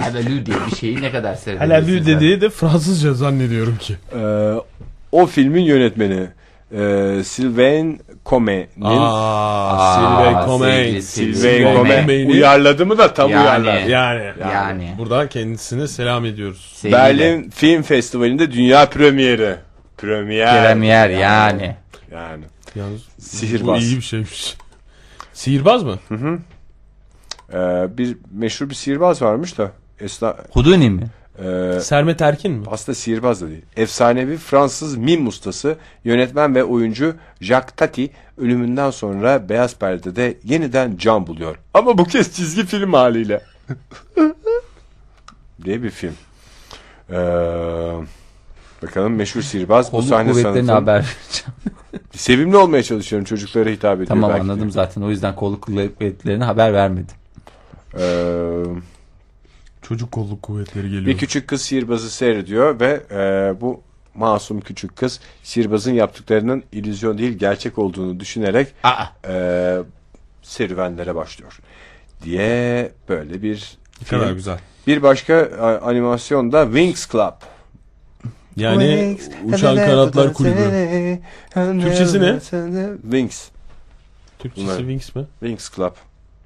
Halalü 0.00 0.46
diye 0.46 0.56
bir 0.70 0.76
şeyi 0.76 1.02
ne 1.02 1.12
kadar 1.12 1.34
seyrediyorsunuz? 1.34 1.88
Vue 1.88 2.06
dediği 2.06 2.40
de 2.40 2.50
Fransızca 2.50 3.14
zannediyorum 3.14 3.76
ki. 3.76 3.96
e, 4.18 4.52
o 5.12 5.26
filmin 5.26 5.62
yönetmeni 5.62 6.26
e, 6.72 6.78
Sylvain 7.24 8.00
Come'nin 8.26 8.66
Sylvain 9.94 11.00
sevgili 11.00 11.36
Sylvain 11.36 11.74
Come 11.76 12.26
uyarladı 12.32 12.86
mı 12.86 12.98
da 12.98 13.14
tam 13.14 13.30
Yani. 13.30 13.42
uyarladı. 13.42 13.90
Yani. 13.90 14.32
Yani. 14.40 14.94
Buradan 14.98 15.28
kendisine 15.28 15.88
selam 15.88 16.24
ediyoruz. 16.24 16.72
Sevgiyle. 16.74 16.98
Berlin 17.02 17.50
Film 17.50 17.82
Festivali'nde 17.82 18.52
dünya 18.52 18.86
premieri. 18.90 19.56
Premier. 19.98 20.62
Premier 20.62 21.10
yani. 21.10 21.76
Yani. 22.12 22.44
Yalnız 22.74 23.02
Sihirbaz. 23.18 23.80
Bu 23.80 23.84
iyi 23.84 23.96
bir 23.96 24.02
şeymiş. 24.02 24.56
Sihirbaz 25.32 25.82
mı? 25.82 25.98
Ee, 27.52 27.56
bir 27.98 28.16
meşhur 28.32 28.70
bir 28.70 28.74
sihirbaz 28.74 29.22
varmış 29.22 29.58
da. 29.58 29.70
Esna, 30.00 30.36
Huduni 30.50 30.90
mi? 30.90 31.06
E, 31.44 31.80
Sermet 31.80 32.22
Erkin 32.22 32.52
mi? 32.52 32.66
aslında 32.70 32.94
sihirbaz 32.94 33.42
da 33.42 33.48
değil. 33.48 33.64
Efsanevi 33.76 34.36
Fransız 34.36 34.96
mim 34.96 35.26
ustası, 35.26 35.76
yönetmen 36.04 36.54
ve 36.54 36.64
oyuncu 36.64 37.14
Jacques 37.40 37.72
Tati 37.76 38.10
ölümünden 38.38 38.90
sonra 38.90 39.48
Beyaz 39.48 39.78
Perde'de 39.78 40.38
yeniden 40.44 40.96
can 40.96 41.26
buluyor. 41.26 41.56
Ama 41.74 41.98
bu 41.98 42.04
kez 42.04 42.36
çizgi 42.36 42.66
film 42.66 42.92
haliyle. 42.92 43.40
diye 45.64 45.82
bir 45.82 45.90
film. 45.90 46.14
Ee, 47.10 47.14
bakalım 48.82 49.14
meşhur 49.14 49.42
sihirbaz 49.42 49.86
bu 49.86 49.90
Kolluk 49.90 50.08
sahne 50.08 50.34
sanatının 50.34 50.68
haber 50.68 50.94
vereceğim. 50.94 51.52
sevimli 52.12 52.56
olmaya 52.56 52.82
çalışıyorum 52.82 53.24
çocuklara 53.24 53.70
hitap 53.70 53.94
ediyor. 53.94 54.08
tamam 54.08 54.30
belki 54.30 54.42
anladım 54.42 54.70
zaten. 54.70 55.02
O 55.02 55.10
yüzden 55.10 55.34
kolluk 55.34 55.62
kuvvetlerine 55.62 56.44
haber 56.44 56.72
vermedim. 56.72 57.16
Ee, 57.98 58.62
Çocuk 59.88 60.12
kolluk 60.12 60.42
kuvvetleri 60.42 60.84
geliyor. 60.90 61.06
Bir 61.06 61.18
küçük 61.18 61.48
kız 61.48 61.62
sihirbazı 61.62 62.10
seyrediyor 62.10 62.80
ve 62.80 63.00
e, 63.10 63.60
bu 63.60 63.80
masum 64.14 64.60
küçük 64.60 64.96
kız 64.96 65.20
sihirbazın 65.42 65.92
yaptıklarının 65.92 66.62
illüzyon 66.72 67.18
değil 67.18 67.32
gerçek 67.32 67.78
olduğunu 67.78 68.20
düşünerek 68.20 68.68
Aa. 68.82 69.04
e, 69.28 69.76
serüvenlere 70.42 71.14
başlıyor. 71.14 71.58
Diye 72.22 72.92
böyle 73.08 73.42
bir 73.42 73.78
Ne 74.02 74.06
kadar 74.08 74.32
güzel. 74.32 74.58
Bir 74.86 75.02
başka 75.02 75.32
e, 75.34 75.56
animasyon 75.60 76.52
da 76.52 76.64
Wings 76.64 77.08
Club. 77.08 77.34
Yani 78.56 79.18
Uçan 79.44 79.76
Kanatlar 79.76 80.32
Kulübü. 80.32 81.18
Türkçesi 81.54 82.20
ne? 82.20 82.38
Wings. 83.02 83.48
Türkçesi 84.38 84.66
Bunlar- 84.66 84.78
Wings 84.78 85.14
mi? 85.14 85.26
Wings 85.40 85.76
Club. 85.76 85.92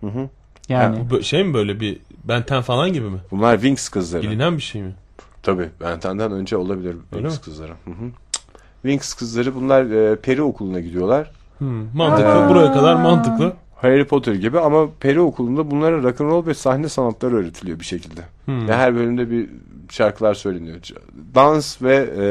Hı 0.01 0.07
hı. 0.07 0.29
Yani. 0.69 0.99
Bö- 1.11 1.23
şey 1.23 1.45
mi 1.45 1.55
böyle 1.55 1.81
bir 1.81 1.99
Benten 2.25 2.63
falan 2.63 2.93
gibi 2.93 3.11
mi? 3.11 3.19
Bunlar 3.31 3.55
Wings 3.55 3.89
kızları. 3.89 4.23
Bilinen 4.23 4.57
bir 4.57 4.63
şey 4.63 4.83
mi? 4.83 4.95
Tabii 5.43 5.69
Benten'den 5.81 6.33
önce 6.33 6.57
olabilir 6.57 6.97
Wings 7.11 7.35
mi? 7.35 7.41
kızları. 7.45 7.73
Hı 7.73 7.91
hı. 7.91 8.11
Wings 8.83 9.15
kızları 9.15 9.55
bunlar 9.55 9.85
e, 10.13 10.17
peri 10.17 10.43
okuluna 10.43 10.81
gidiyorlar. 10.81 11.31
Hmm, 11.59 11.97
mantıklı. 11.97 12.49
Buraya 12.49 12.73
kadar 12.73 12.95
mantıklı. 12.95 13.53
Harry 13.77 14.07
Potter 14.07 14.35
gibi 14.35 14.61
ama 14.61 14.89
peri 15.01 15.21
okulunda 15.21 15.71
bunlara 15.71 16.03
rock'n'roll 16.03 16.47
ve 16.47 16.55
sahne 16.55 16.89
sanatları 16.89 17.37
öğretiliyor 17.37 17.81
bir 17.81 17.85
şekilde. 17.85 18.21
Hmm. 18.45 18.69
Ve 18.69 18.75
her 18.77 18.95
bölümde 18.95 19.31
bir 19.31 19.51
şarkılar 19.91 20.35
söyleniyor. 20.35 20.77
Dans 21.35 21.83
ve 21.83 22.11
e, 22.19 22.25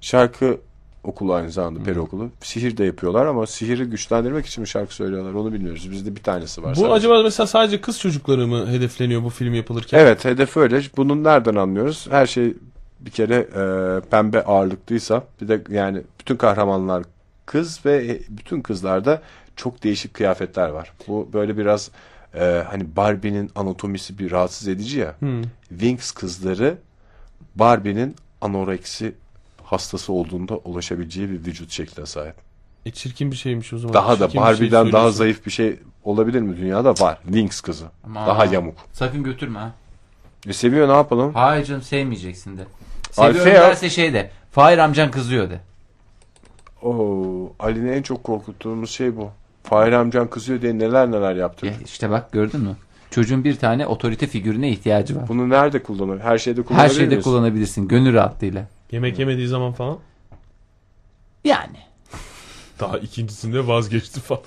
şarkı 0.00 0.58
okulu 1.04 1.34
aynı 1.34 1.50
zamanda 1.50 1.82
peri 1.82 2.00
okulu. 2.00 2.30
Sihir 2.42 2.76
de 2.76 2.84
yapıyorlar 2.84 3.26
ama 3.26 3.46
sihiri 3.46 3.84
güçlendirmek 3.84 4.46
için 4.46 4.60
mi 4.60 4.68
şarkı 4.68 4.94
söylüyorlar 4.94 5.34
onu 5.34 5.52
bilmiyoruz. 5.52 5.90
Bizde 5.90 6.16
bir 6.16 6.22
tanesi 6.22 6.62
var. 6.62 6.70
Bu 6.70 6.80
sadece. 6.80 6.94
acaba 6.94 7.22
mesela 7.22 7.46
sadece 7.46 7.80
kız 7.80 7.98
çocukları 7.98 8.46
mı 8.46 8.66
hedefleniyor 8.70 9.22
bu 9.22 9.30
film 9.30 9.54
yapılırken? 9.54 9.98
Evet 9.98 10.24
hedef 10.24 10.56
öyle. 10.56 10.82
Bunu 10.96 11.24
nereden 11.24 11.54
anlıyoruz? 11.54 12.06
Her 12.10 12.26
şey 12.26 12.54
bir 13.00 13.10
kere 13.10 13.34
e, 13.36 13.64
pembe 14.10 14.44
ağırlıklıysa 14.44 15.24
bir 15.40 15.48
de 15.48 15.62
yani 15.70 16.02
bütün 16.20 16.36
kahramanlar 16.36 17.02
kız 17.46 17.86
ve 17.86 18.20
bütün 18.28 18.60
kızlarda 18.60 19.22
çok 19.56 19.82
değişik 19.82 20.14
kıyafetler 20.14 20.68
var. 20.68 20.92
Bu 21.08 21.28
böyle 21.32 21.56
biraz 21.58 21.90
e, 22.34 22.64
hani 22.70 22.96
Barbie'nin 22.96 23.50
anatomisi 23.54 24.18
bir 24.18 24.30
rahatsız 24.30 24.68
edici 24.68 24.98
ya. 24.98 25.14
Hmm. 25.18 25.42
Winx 25.68 26.10
kızları 26.10 26.78
Barbie'nin 27.54 28.16
anoreksi 28.40 29.12
hastası 29.72 30.12
olduğunda 30.12 30.56
ulaşabileceği 30.56 31.30
bir 31.30 31.46
vücut 31.46 31.70
şekline 31.70 32.06
sahip. 32.06 32.34
E 32.86 32.90
çirkin 32.90 33.30
bir 33.30 33.36
şeymiş 33.36 33.72
o 33.72 33.78
zaman. 33.78 33.94
Daha 33.94 34.20
da 34.20 34.28
Çirkin 34.28 34.28
bir 34.28 34.46
şey 34.46 34.54
Barbie'den 34.54 34.92
daha 34.92 35.10
zayıf 35.10 35.46
bir 35.46 35.50
şey 35.50 35.78
olabilir 36.04 36.40
mi 36.40 36.56
dünyada? 36.56 36.90
Var. 36.90 37.18
Winx 37.24 37.60
kızı. 37.60 37.86
Aman. 38.04 38.26
Daha 38.26 38.44
yamuk. 38.44 38.74
Sakın 38.92 39.22
götürme 39.22 39.58
ha. 39.58 39.72
E 40.48 40.52
seviyor 40.52 40.88
ne 40.88 40.92
yapalım? 40.92 41.34
Hayır 41.34 41.64
canım 41.64 41.82
sevmeyeceksin 41.82 42.58
de. 42.58 42.62
Seviyorum 43.10 43.40
Alfea- 43.52 43.60
derse 43.60 43.90
şey 43.90 44.12
de. 44.14 44.30
Fahir 44.52 44.78
amcan 44.78 45.10
kızıyor 45.10 45.50
de. 45.50 45.60
Oo, 46.82 47.52
Ali'ni 47.58 47.90
en 47.90 48.02
çok 48.02 48.24
korkuttuğumuz 48.24 48.90
şey 48.90 49.16
bu. 49.16 49.30
Fahir 49.62 49.92
amcan 49.92 50.30
kızıyor 50.30 50.62
diye 50.62 50.78
neler 50.78 51.10
neler 51.10 51.34
yaptı. 51.34 51.66
Ya 51.66 51.72
işte 51.84 52.10
bak 52.10 52.32
gördün 52.32 52.60
mü? 52.60 52.76
Çocuğun 53.10 53.44
bir 53.44 53.56
tane 53.56 53.86
otorite 53.86 54.26
figürüne 54.26 54.70
ihtiyacı 54.70 55.16
var. 55.16 55.28
Bunu 55.28 55.48
nerede 55.48 55.82
kullanır? 55.82 56.20
Her 56.20 56.38
şeyde 56.38 56.62
kullanabilir 56.62 56.90
Her 56.90 56.94
şeyde 56.94 57.08
miyiz? 57.08 57.24
kullanabilirsin. 57.24 57.88
Gönül 57.88 58.14
rahatlığıyla. 58.14 58.66
Yemek 58.92 59.18
yemediği 59.18 59.48
zaman 59.48 59.72
falan. 59.72 59.98
Yani. 61.44 61.76
Daha 62.80 62.98
ikincisinde 62.98 63.66
vazgeçti 63.66 64.20
falan. 64.20 64.42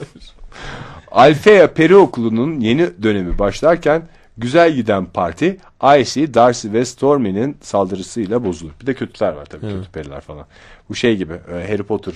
Alfea 1.11 1.73
Peri 1.73 1.95
Okulu'nun 1.95 2.59
yeni 2.59 3.03
dönemi 3.03 3.39
başlarken 3.39 4.07
güzel 4.37 4.73
giden 4.73 5.05
parti 5.05 5.57
Icy, 5.99 6.25
Darcy 6.33 6.71
ve 6.71 6.85
Stormy'nin 6.85 7.57
saldırısıyla 7.61 8.45
bozulur. 8.45 8.71
Bir 8.81 8.85
de 8.85 8.93
kötüler 8.93 9.33
var 9.33 9.45
tabii 9.45 9.65
Evet. 9.65 9.75
kötü 9.75 9.91
periler 9.91 10.21
falan. 10.21 10.45
Bu 10.89 10.95
şey 10.95 11.17
gibi 11.17 11.33
e, 11.33 11.71
Harry 11.71 11.83
Potter 11.83 12.13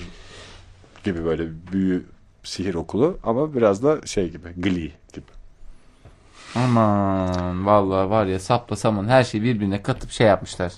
gibi 1.04 1.24
böyle 1.24 1.44
büyü 1.72 2.06
sihir 2.42 2.74
okulu 2.74 3.18
ama 3.22 3.54
biraz 3.54 3.82
da 3.82 4.06
şey 4.06 4.30
gibi 4.30 4.48
Glee 4.56 4.90
gibi. 5.12 5.26
Aman 6.54 7.66
vallahi 7.66 8.10
var 8.10 8.26
ya 8.26 8.40
sapla 8.40 8.76
saman 8.76 9.08
her 9.08 9.24
şeyi 9.24 9.44
birbirine 9.44 9.82
katıp 9.82 10.10
şey 10.10 10.26
yapmışlar. 10.26 10.72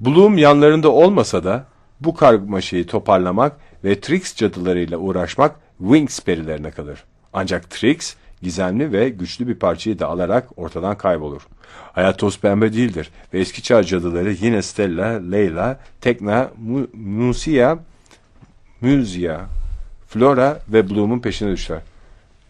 Bloom 0.00 0.38
yanlarında 0.38 0.92
olmasa 0.92 1.44
da 1.44 1.66
bu 2.00 2.14
karmaşayı 2.14 2.86
toparlamak 2.86 3.56
ve 3.84 4.00
Trix 4.00 4.36
cadılarıyla 4.36 4.98
uğraşmak 4.98 5.56
Winx 5.78 6.20
perilerine 6.20 6.70
kalır. 6.70 7.04
Ancak 7.32 7.70
Trix 7.70 8.16
gizemli 8.42 8.92
ve 8.92 9.08
güçlü 9.08 9.48
bir 9.48 9.54
parçayı 9.54 9.98
da 9.98 10.06
alarak 10.06 10.48
ortadan 10.56 10.98
kaybolur. 10.98 11.42
Hayat 11.92 12.18
toz 12.18 12.40
pembe 12.40 12.72
değildir 12.72 13.10
ve 13.34 13.40
eski 13.40 13.62
çağ 13.62 13.84
cadıları 13.84 14.32
yine 14.32 14.62
Stella, 14.62 15.06
Leyla, 15.06 15.80
Tekna, 16.00 16.50
Mu- 16.58 16.88
Musia, 16.94 17.78
Muzia, 18.80 19.40
Flora 20.08 20.58
ve 20.68 20.90
Bloom'un 20.90 21.18
peşine 21.20 21.52
düşer. 21.52 21.80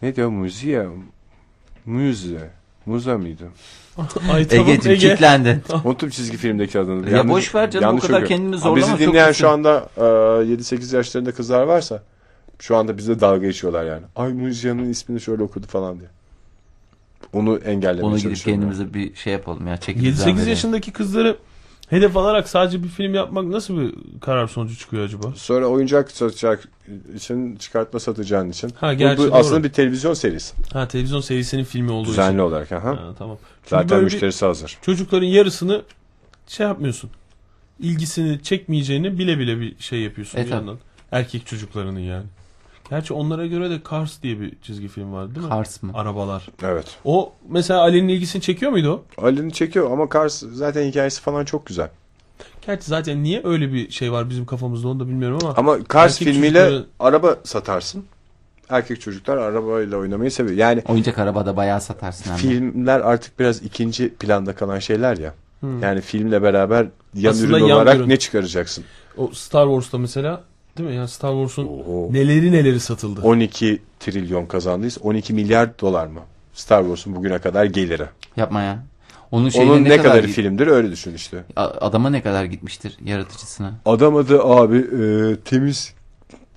Ne 0.01 0.15
diyor 0.15 0.29
Muzia? 0.29 0.85
Muze. 1.85 2.58
Muza 2.89 3.17
mıydı? 3.17 3.43
Ay 4.33 4.47
tamam 4.47 4.69
Ege'cim 4.69 4.91
Ege. 4.91 5.09
kitlendin. 5.09 5.61
Unuttum 5.83 6.09
çizgi 6.09 6.37
filmdeki 6.37 6.79
adını. 6.79 7.09
Ya 7.09 7.29
boş 7.29 7.55
ver 7.55 7.71
canım, 7.71 7.83
yanlış 7.83 8.03
o 8.03 8.07
kadar 8.07 8.21
okuyorum. 8.21 8.35
kendini 8.45 8.55
Ama 8.55 8.63
zorlama, 8.63 8.77
Bizi 8.77 8.89
çok 8.89 8.99
dinleyen 8.99 9.27
güzel. 9.27 9.33
şu 9.33 9.49
anda 9.49 9.89
e, 9.97 10.01
7-8 10.01 10.95
yaşlarında 10.95 11.31
kızlar 11.31 11.63
varsa 11.63 12.03
şu 12.59 12.77
anda 12.77 12.97
bize 12.97 13.19
dalga 13.19 13.45
geçiyorlar 13.47 13.83
yani. 13.85 14.03
Ay 14.15 14.33
Muzia'nın 14.33 14.89
ismini 14.89 15.21
şöyle 15.21 15.43
okudu 15.43 15.67
falan 15.67 15.99
diye. 15.99 16.09
Onu 17.33 17.57
engellemeye 17.57 18.03
Onu 18.07 18.15
gidip 18.17 18.29
çalışıyorum. 18.29 18.63
kendimize 18.63 18.93
bir 18.93 19.15
şey 19.15 19.33
yapalım 19.33 19.67
ya. 19.67 19.77
Çeki 19.77 20.01
düzen 20.01 20.27
7-8 20.27 20.35
verelim. 20.35 20.49
yaşındaki 20.49 20.91
kızları 20.91 21.37
hedef 21.89 22.17
alarak 22.17 22.49
sadece 22.49 22.83
bir 22.83 22.87
film 22.87 23.13
yapmak 23.15 23.45
nasıl 23.45 23.77
bir 23.77 23.93
karar 24.21 24.47
sonucu 24.47 24.77
çıkıyor 24.77 25.05
acaba? 25.05 25.33
Sonra 25.35 25.65
oyuncak 25.67 26.11
satacak 26.11 26.67
için 27.15 27.55
çıkartma 27.55 27.99
satacağın 27.99 28.49
için. 28.49 28.71
Ha, 28.79 28.93
Bu- 28.93 28.97
gerçi 28.97 29.17
bu 29.23 29.27
doğru. 29.27 29.35
aslında 29.35 29.63
bir 29.63 29.69
televizyon 29.69 30.13
serisi. 30.13 30.53
Ha 30.73 30.87
televizyon 30.87 31.21
serisinin 31.21 31.63
filmi 31.63 31.91
olduğu 31.91 32.09
Düzenli 32.09 32.29
için. 32.29 32.37
olarak. 32.39 32.71
Aha. 32.71 32.89
Ha, 32.89 33.13
tamam. 33.17 33.37
Çünkü 33.63 33.69
Zaten 33.69 34.03
müşterisi 34.03 34.45
hazır. 34.45 34.77
çocukların 34.81 35.25
yarısını 35.27 35.81
şey 36.47 36.67
yapmıyorsun. 36.67 37.09
İlgisini 37.79 38.43
çekmeyeceğini 38.43 39.19
bile 39.19 39.39
bile 39.39 39.59
bir 39.59 39.75
şey 39.79 39.99
yapıyorsun 40.01 40.37
E, 40.39 40.45
bir 40.45 40.49
yandan. 40.51 40.77
Erkek 41.11 41.45
çocuklarının 41.45 41.99
yani. 41.99 42.25
Gerçi 42.89 43.13
onlara 43.13 43.45
göre 43.45 43.69
de 43.69 43.79
Cars 43.91 44.21
diye 44.23 44.39
bir 44.39 44.53
çizgi 44.61 44.87
film 44.87 45.13
vardı 45.13 45.35
değil 45.35 45.45
mi? 45.45 45.51
Cars 45.51 45.83
mı? 45.83 45.91
Arabalar. 45.93 46.47
Evet. 46.63 46.85
O 47.05 47.31
mesela 47.49 47.81
Ali'nin 47.81 48.07
ilgisini 48.07 48.41
çekiyor 48.41 48.71
muydu 48.71 49.03
o? 49.17 49.25
Ali'ni 49.25 49.53
çekiyor 49.53 49.91
ama 49.91 50.07
Cars 50.13 50.43
zaten 50.53 50.87
hikayesi 50.87 51.21
falan 51.21 51.45
çok 51.45 51.65
güzel. 51.65 51.89
Gerçi 52.67 52.85
zaten 52.85 53.23
niye 53.23 53.41
öyle 53.43 53.73
bir 53.73 53.89
şey 53.91 54.11
var 54.11 54.29
bizim 54.29 54.45
kafamızda 54.45 54.87
onu 54.87 54.99
da 54.99 55.07
bilmiyorum 55.07 55.39
ama. 55.43 55.53
Ama 55.57 55.77
Cars 55.93 56.21
Erkek 56.21 56.33
filmiyle 56.33 56.59
çocukları- 56.59 56.85
araba 56.99 57.35
satarsın. 57.43 58.05
Erkek 58.69 59.01
çocuklar 59.01 59.37
arabayla 59.37 59.97
oynamayı 59.97 60.31
seviyor. 60.31 60.57
Yani 60.57 60.83
Oyuncak 60.87 61.17
arabada 61.19 61.55
bayağı 61.57 61.81
satarsın 61.81 62.29
hem 62.29 62.37
de. 62.37 62.41
filmler 62.41 62.99
artık 62.99 63.39
biraz 63.39 63.63
ikinci 63.63 64.09
planda 64.13 64.55
kalan 64.55 64.79
şeyler 64.79 65.17
ya. 65.17 65.33
Yani 65.81 66.01
filmle 66.01 66.41
beraber 66.43 66.87
yan 67.13 67.31
Aslında 67.31 67.57
ürün 67.57 67.65
yan 67.65 67.77
olarak 67.77 67.97
ürün. 67.97 68.09
ne 68.09 68.17
çıkaracaksın? 68.19 68.83
O 69.17 69.27
Star 69.33 69.65
Wars'ta 69.67 69.97
mesela 69.97 70.43
değil 70.79 70.89
mi? 70.89 70.95
Yani 70.95 71.07
Star 71.07 71.31
Wars'un 71.31 71.67
neleri 72.13 72.51
neleri 72.51 72.79
satıldı. 72.79 73.21
12 73.23 73.81
trilyon 73.99 74.45
kazandıyız. 74.45 74.97
12 75.01 75.33
milyar 75.33 75.79
dolar 75.79 76.07
mı? 76.07 76.19
Star 76.53 76.81
Wars'un 76.81 77.15
bugüne 77.15 77.39
kadar 77.39 77.65
geliri. 77.65 78.05
Yapma 78.37 78.61
ya. 78.61 78.83
Onun 79.31 79.51
Onun 79.51 79.83
ne, 79.83 79.89
ne, 79.89 79.97
kadar 79.97 80.11
kadarı 80.11 80.27
git- 80.27 80.35
filmdir 80.35 80.67
öyle 80.67 80.91
düşün 80.91 81.13
işte. 81.13 81.43
Adama 81.55 82.09
ne 82.09 82.21
kadar 82.21 82.45
gitmiştir 82.45 82.97
yaratıcısına? 83.05 83.73
Adam 83.85 84.15
adı 84.15 84.43
abi 84.43 84.77
e, 84.77 85.35
temiz 85.35 85.93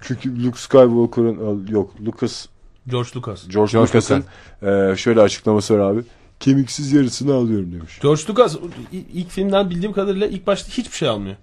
çünkü 0.00 0.44
Luke 0.44 0.58
Skywalker'ın 0.58 1.66
yok 1.66 1.90
Lucas 2.06 2.46
George 2.88 3.08
Lucas. 3.16 3.48
George, 3.48 3.72
George 3.72 3.88
Lucas'ın 3.88 4.24
e, 4.62 4.96
şöyle 4.96 5.20
açıklaması 5.20 5.78
var 5.78 5.90
abi. 5.92 6.00
Kemiksiz 6.40 6.92
yarısını 6.92 7.34
alıyorum 7.34 7.72
demiş. 7.72 7.98
George 8.02 8.22
Lucas 8.28 8.56
ilk 8.92 9.30
filmden 9.30 9.70
bildiğim 9.70 9.92
kadarıyla 9.92 10.26
ilk 10.26 10.46
başta 10.46 10.68
hiçbir 10.68 10.96
şey 10.96 11.08
almıyor. 11.08 11.36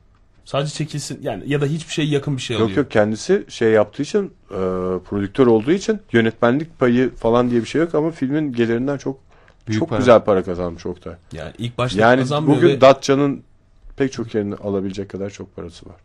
Sadece 0.50 0.74
çekilsin 0.74 1.20
yani 1.22 1.44
ya 1.46 1.62
da 1.62 1.66
hiçbir 1.66 1.94
şey 1.94 2.10
yakın 2.10 2.38
bir 2.38 2.42
şey 2.42 2.56
alıyor. 2.56 2.70
Yok 2.70 2.78
yok 2.78 2.92
kendisi 2.92 3.46
şey 3.50 3.72
yaptığı 3.72 4.04
için 4.04 4.34
e, 4.52 4.58
prodüktör 5.10 5.48
olduğu 5.48 5.72
için 5.72 6.00
yönetmenlik 6.12 6.80
payı 6.80 7.16
falan 7.16 7.52
diye 7.52 7.62
bir 7.62 7.66
şey 7.66 7.82
yok 7.82 7.96
ama 7.96 8.12
filmin 8.12 8.54
gelirinden 8.54 8.98
çok 8.98 9.20
Büyük 9.68 9.80
çok 9.80 9.90
para. 9.90 10.00
güzel 10.00 10.24
para 10.24 10.44
kazanmış 10.44 10.86
Oktay. 10.86 11.14
Yani 11.32 11.52
ilk 11.58 11.78
başta 11.78 12.02
Yani 12.02 12.20
kazanmıyor 12.20 12.58
bugün 12.58 12.68
ve 12.68 12.82
Datça'nın 12.82 13.44
pek 13.98 14.12
çok 14.12 14.36
yerini 14.36 14.56
alabilecek 14.56 15.10
kadar 15.10 15.30
çok 15.30 15.56
parası 15.56 15.86
var. 15.90 15.96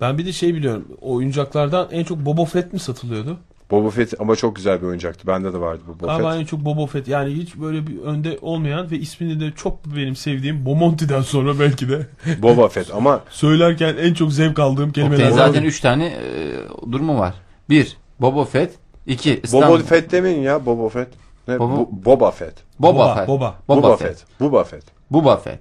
ben 0.00 0.18
bir 0.18 0.26
de 0.26 0.32
şey 0.32 0.54
biliyorum. 0.54 0.88
Oyuncaklardan 1.00 1.88
en 1.90 2.04
çok 2.04 2.18
Boba 2.18 2.44
Fett 2.44 2.72
mi 2.72 2.78
satılıyordu? 2.78 3.38
Boba 3.70 3.90
Fett 3.90 4.14
ama 4.20 4.36
çok 4.36 4.56
güzel 4.56 4.82
bir 4.82 4.86
oyuncaktı. 4.86 5.26
Bende 5.26 5.52
de 5.52 5.60
vardı 5.60 5.80
bu 5.88 6.00
Boba 6.00 6.06
Galiba 6.06 6.30
Fett. 6.30 6.40
en 6.40 6.44
çok 6.44 6.60
Boba 6.60 6.86
Fett. 6.86 7.08
Yani 7.08 7.34
hiç 7.34 7.56
böyle 7.56 7.86
bir 7.86 7.98
önde 8.00 8.38
olmayan 8.42 8.90
ve 8.90 8.96
ismini 8.98 9.40
de 9.40 9.52
çok 9.56 9.86
benim 9.86 10.16
sevdiğim 10.16 10.66
Bomonti'den 10.66 11.22
sonra 11.22 11.58
belki 11.60 11.88
de 11.88 12.06
Boba 12.42 12.68
Fett 12.68 12.94
ama 12.94 13.20
söylerken 13.30 13.96
en 14.00 14.14
çok 14.14 14.32
zevk 14.32 14.58
aldığım 14.58 14.92
kelimeler. 14.92 15.30
zaten 15.30 15.62
3 15.62 15.80
tane 15.80 16.06
e, 16.06 16.52
durumu 16.92 17.18
var. 17.18 17.34
1. 17.70 17.96
Boba 18.20 18.44
Fett. 18.44 18.74
2. 19.06 19.42
Boba 19.52 19.78
Fett 19.78 20.12
demeyin 20.12 20.42
ya 20.42 20.66
Boba 20.66 20.88
Fett. 20.88 21.08
Ne? 21.48 21.54
Boba- 21.54 21.74
Bo- 21.74 22.04
Boba 22.04 22.30
Fett. 22.30 22.54
Boba, 22.78 22.94
Boba, 22.98 23.14
Fett. 23.14 23.28
Boba. 23.28 23.54
Boba, 23.68 23.82
Boba 23.82 23.96
Fett. 23.96 24.08
Fett. 24.08 24.40
Boba 24.40 24.64
Fett. 24.64 24.84
Boba 25.10 25.36
Fett. 25.36 25.58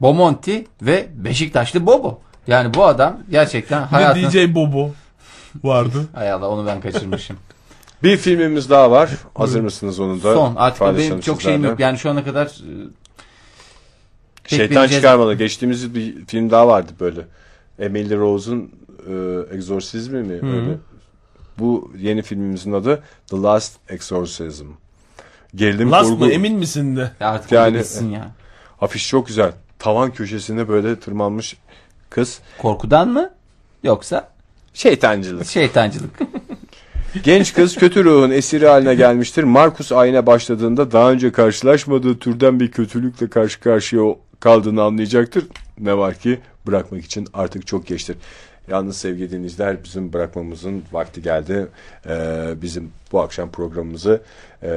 Bomonti 0.00 0.64
ve 0.82 1.06
Beşiktaşlı 1.14 1.86
Bobo. 1.86 2.20
Yani 2.46 2.74
bu 2.74 2.84
adam 2.84 3.16
gerçekten 3.30 3.82
hayatın... 3.82 4.22
DJ 4.30 4.54
Bobo 4.54 4.90
vardı. 5.62 6.06
Hay 6.14 6.30
Allah 6.32 6.48
onu 6.48 6.66
ben 6.66 6.80
kaçırmışım. 6.80 7.36
Bir 8.02 8.16
filmimiz 8.16 8.70
daha 8.70 8.90
var. 8.90 9.10
Hazır 9.34 9.60
mısınız 9.60 10.00
onu 10.00 10.22
da? 10.22 10.34
Son. 10.34 10.54
Artık 10.56 10.98
benim 10.98 11.20
çok 11.20 11.42
şeyim 11.42 11.64
yok. 11.64 11.80
Yani 11.80 11.98
şu 11.98 12.10
ana 12.10 12.24
kadar 12.24 12.46
e, 12.46 12.72
Şeytan 14.46 14.88
çıkarmalı. 14.88 15.34
Geçtiğimiz 15.34 15.94
bir 15.94 16.26
film 16.26 16.50
daha 16.50 16.68
vardı 16.68 16.92
böyle. 17.00 17.20
Emily 17.78 18.16
Rose'un 18.16 18.70
e, 19.08 19.56
Exorcizmi 19.56 20.22
mi? 20.22 20.34
Öyle. 20.34 20.76
Bu 21.58 21.92
yeni 21.98 22.22
filmimizin 22.22 22.72
adı 22.72 23.02
The 23.26 23.36
Last 23.36 23.76
Exorcism. 23.88 24.66
Gerilim 25.54 25.92
Last 25.92 26.10
kurgu. 26.10 26.24
mı 26.24 26.32
emin 26.32 26.56
misin 26.58 26.96
de? 26.96 27.10
Ya 27.20 27.30
artık 27.30 27.52
Yani- 27.52 27.82
ya. 28.12 28.30
Afiş 28.80 29.08
çok 29.08 29.26
güzel. 29.26 29.52
Tavan 29.78 30.10
köşesinde 30.10 30.68
böyle 30.68 31.00
tırmanmış 31.00 31.56
kız. 32.10 32.40
Korkudan 32.58 33.08
mı? 33.08 33.30
Yoksa 33.82 34.28
Şeytancılık. 34.74 35.46
şeytancılık. 35.46 36.10
Genç 37.22 37.54
kız 37.54 37.76
kötü 37.76 38.04
ruhun 38.04 38.30
esiri 38.30 38.66
haline 38.66 38.94
gelmiştir. 38.94 39.44
Markus 39.44 39.92
ayine 39.92 40.26
başladığında 40.26 40.92
daha 40.92 41.10
önce 41.10 41.32
karşılaşmadığı 41.32 42.18
türden 42.18 42.60
bir 42.60 42.70
kötülükle 42.70 43.30
karşı 43.30 43.60
karşıya 43.60 44.02
kaldığını 44.40 44.82
anlayacaktır. 44.82 45.44
Ne 45.78 45.96
var 45.96 46.14
ki 46.14 46.40
bırakmak 46.66 47.04
için 47.04 47.28
artık 47.34 47.66
çok 47.66 47.86
geçtir. 47.86 48.16
Yalnız 48.68 48.96
sevgili 48.96 49.30
dinleyiciler 49.30 49.84
bizim 49.84 50.12
bırakmamızın 50.12 50.82
vakti 50.92 51.22
geldi. 51.22 51.66
Ee, 52.08 52.54
bizim 52.62 52.92
bu 53.12 53.20
akşam 53.20 53.50
programımızı 53.50 54.20
e, 54.62 54.68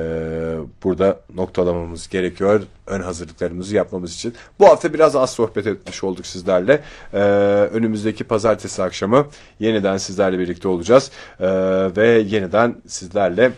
burada 0.84 1.20
noktalamamız 1.36 2.10
gerekiyor. 2.10 2.62
Ön 2.88 3.02
hazırlıklarımızı 3.02 3.76
yapmamız 3.76 4.14
için. 4.14 4.34
Bu 4.60 4.68
hafta 4.68 4.94
biraz 4.94 5.16
az 5.16 5.30
sohbet 5.30 5.68
etmiş 5.68 6.04
olduk 6.04 6.26
sizlerle. 6.26 6.82
Ee, 7.14 7.20
önümüzdeki 7.74 8.24
pazartesi 8.24 8.84
akşamı 8.84 9.28
yeniden 9.60 9.98
sizlerle 9.98 10.40
birlikte 10.40 10.68
olacağız. 10.68 11.12
Ee, 11.40 11.46
ve 11.98 12.08
yeniden 12.08 12.76
sizlerle 12.88 13.52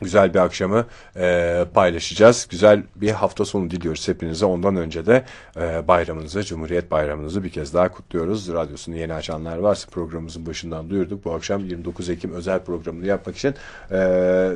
güzel 0.00 0.34
bir 0.34 0.38
akşamı 0.38 0.86
e, 1.16 1.64
paylaşacağız. 1.74 2.46
Güzel 2.50 2.82
bir 2.96 3.10
hafta 3.10 3.44
sonu 3.44 3.70
diliyoruz 3.70 4.08
hepinize. 4.08 4.46
Ondan 4.46 4.76
önce 4.76 5.06
de 5.06 5.24
e, 5.56 5.88
bayramınızı, 5.88 6.44
Cumhuriyet 6.44 6.90
Bayramınızı 6.90 7.44
bir 7.44 7.50
kez 7.50 7.74
daha 7.74 7.92
kutluyoruz. 7.92 8.52
Radyosunu 8.52 8.96
yeni 8.96 9.14
açanlar 9.14 9.58
varsa 9.58 9.90
programımızın 9.90 10.46
başından 10.46 10.90
duyurduk. 10.90 11.24
Bu 11.24 11.34
akşam 11.34 11.64
29 11.64 12.08
Ekim 12.08 12.32
özel 12.32 12.60
programını 12.64 13.06
yapmak 13.06 13.36
için 13.36 13.54
e, 13.90 13.96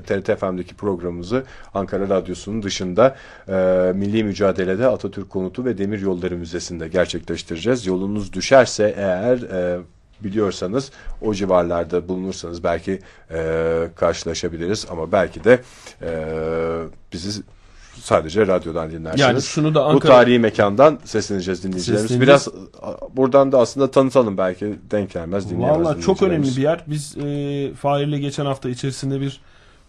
TRT 0.07 0.41
FM'deki 0.41 0.75
programımızı 0.75 1.45
Ankara 1.75 2.09
Radyosu'nun 2.09 2.63
dışında 2.63 3.17
e, 3.49 3.53
Milli 3.95 4.25
Mücadele'de 4.25 4.87
Atatürk 4.87 5.31
Konutu 5.31 5.65
ve 5.65 5.79
Demir 5.79 6.01
Yolları 6.01 6.37
Müzesi'nde 6.37 6.89
gerçekleştireceğiz. 6.89 7.87
Yolunuz 7.87 8.33
düşerse 8.33 8.95
eğer 8.97 9.39
e, 9.39 9.79
biliyorsanız 10.25 10.91
o 11.21 11.35
civarlarda 11.35 12.09
bulunursanız 12.09 12.65
belki 12.65 12.99
e, 13.31 13.89
karşılaşabiliriz 13.97 14.87
ama 14.91 15.13
belki 15.13 15.45
de 15.45 15.63
e, 16.03 16.11
bizi 17.13 17.43
sadece 18.01 18.47
radyodan 18.47 18.91
dinlersiniz. 18.91 19.21
Yani 19.21 19.43
şunu 19.43 19.75
da 19.75 19.81
Bu 19.81 19.85
Ankara 19.85 20.13
tarihi 20.13 20.39
mekandan 20.39 20.99
sesleneceğiz 21.05 21.65
dinleyicilerimiz. 21.65 22.11
Sesleneceğiz. 22.11 22.47
Biraz 22.47 22.49
buradan 23.17 23.53
da 23.53 23.59
aslında 23.59 23.91
tanıtalım 23.91 24.39
belki 24.39 24.75
denk 24.91 25.13
gelmez 25.13 25.51
dinleyemez 25.51 25.87
Valla 25.87 26.01
çok 26.01 26.23
önemli 26.23 26.57
bir 26.57 26.63
yer. 26.63 26.85
Biz 26.87 27.17
e, 27.17 27.75
Fahir'le 27.75 28.19
geçen 28.21 28.47
hafta 28.47 28.69
içerisinde 28.69 29.21
bir 29.21 29.41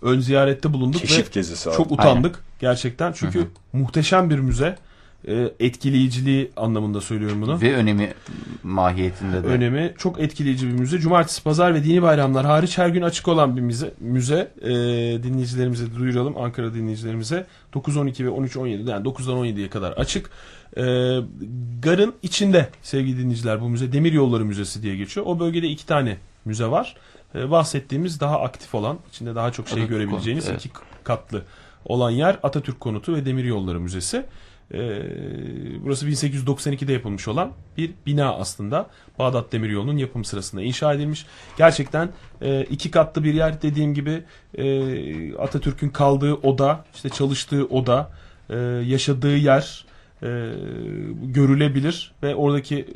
ön 0.02 0.20
ziyarette 0.20 0.74
bulunduk 0.74 1.02
Keşif 1.02 1.28
ve 1.28 1.32
gezisi 1.34 1.70
abi. 1.70 1.78
çok 1.78 1.92
utandık 1.92 2.44
gerçekten. 2.60 3.12
Çünkü 3.12 3.48
muhteşem 3.74 4.30
bir 4.30 4.40
müze. 4.40 4.78
E, 5.28 5.52
etkileyiciliği 5.60 6.52
anlamında 6.58 7.02
söylüyorum 7.02 7.42
bunu. 7.42 7.62
Ve 7.62 7.76
önemi 7.76 8.14
mahiyetinde 8.64 9.44
de. 9.44 9.48
önemi 9.48 9.94
çok 9.98 10.20
etkileyici 10.20 10.68
bir 10.68 10.74
müze. 10.74 11.00
Cumartesi, 11.00 11.44
pazar 11.44 11.74
ve 11.74 11.84
dini 11.84 12.02
bayramlar 12.02 12.46
hariç 12.46 12.78
her 12.78 12.90
gün 12.90 13.02
açık 13.02 13.28
olan 13.28 13.58
bir 13.58 13.62
müze. 13.62 13.94
müze. 14.00 14.52
E, 14.62 14.70
dinleyicilerimize 15.24 15.92
de 15.92 15.96
duyuralım. 15.96 16.38
Ankara 16.38 16.74
dinleyicilerimize 16.74 17.46
9, 17.74 17.98
12 17.98 18.26
ve 18.26 18.30
13, 18.30 18.58
17 18.58 18.90
yani 18.90 19.08
9'dan 19.08 19.38
17'ye 19.38 19.70
kadar 19.70 19.92
açık. 19.92 20.30
E, 20.78 20.84
garın 21.82 22.14
içinde 22.22 22.70
sevgili 22.82 23.18
dinleyiciler 23.18 23.62
bu 23.62 23.70
müze 23.70 23.92
Demir 23.94 24.14
Yolları 24.14 24.46
Müzesi 24.46 24.84
diye 24.84 24.96
geçiyor. 24.96 25.26
O 25.26 25.40
bölgede 25.40 25.68
iki 25.68 25.86
tane 25.86 26.18
müze 26.46 26.68
var. 26.68 26.96
E, 27.36 27.52
bahsettiğimiz 27.52 28.20
daha 28.20 28.42
aktif 28.42 28.76
olan, 28.76 28.98
içinde 29.10 29.36
daha 29.36 29.52
çok 29.52 29.68
şey 29.68 29.84
Atatürk 29.84 30.00
görebileceğiniz 30.00 30.46
Konutu, 30.46 30.68
iki 30.68 30.80
katlı 31.04 31.42
olan 31.86 32.10
yer 32.12 32.40
Atatürk 32.44 32.80
Konutu 32.80 33.16
ve 33.16 33.26
Demir 33.26 33.44
Yolları 33.44 33.80
Müzesi. 33.80 34.26
E, 34.74 34.80
burası 35.84 36.08
1892'de 36.08 36.94
yapılmış 36.94 37.28
olan 37.28 37.52
bir 37.78 37.92
bina 38.06 38.34
aslında. 38.34 38.90
Bağdat 39.20 39.52
Demiryolu'nun 39.52 39.98
yapım 39.98 40.26
sırasında 40.26 40.62
inşa 40.62 40.94
edilmiş. 40.94 41.26
Gerçekten 41.58 42.10
e, 42.42 42.64
iki 42.64 42.92
katlı 42.92 43.24
bir 43.24 43.34
yer 43.34 43.62
dediğim 43.62 43.94
gibi 43.94 44.24
e, 44.58 45.38
Atatürk'ün 45.38 45.90
kaldığı 45.90 46.34
oda, 46.34 46.86
işte 46.96 47.10
çalıştığı 47.10 47.66
oda, 47.66 48.12
e, 48.50 48.58
yaşadığı 48.86 49.38
yer 49.38 49.86
görülebilir 51.24 52.12
ve 52.24 52.36
oradaki 52.36 52.80
e, 52.80 52.88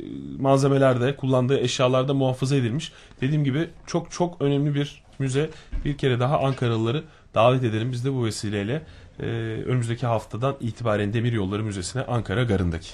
malzemeler 0.42 1.00
de 1.00 1.16
kullandığı 1.16 1.58
eşyalar 1.58 2.08
da 2.08 2.14
muhafaza 2.14 2.56
edilmiş. 2.56 2.92
Dediğim 3.20 3.44
gibi 3.44 3.68
çok 3.86 4.10
çok 4.10 4.42
önemli 4.42 4.74
bir 4.74 5.02
müze. 5.18 5.50
Bir 5.84 5.98
kere 5.98 6.20
daha 6.20 6.40
Ankaralıları 6.40 7.04
davet 7.34 7.64
edelim. 7.64 7.92
Biz 7.92 8.04
de 8.04 8.12
bu 8.12 8.24
vesileyle 8.24 8.82
e, 9.20 9.24
önümüzdeki 9.66 10.06
haftadan 10.06 10.56
itibaren 10.60 11.12
Demir 11.12 11.32
Yolları 11.32 11.64
Müzesi'ne 11.64 12.02
Ankara 12.02 12.42
Garı'ndaki. 12.42 12.88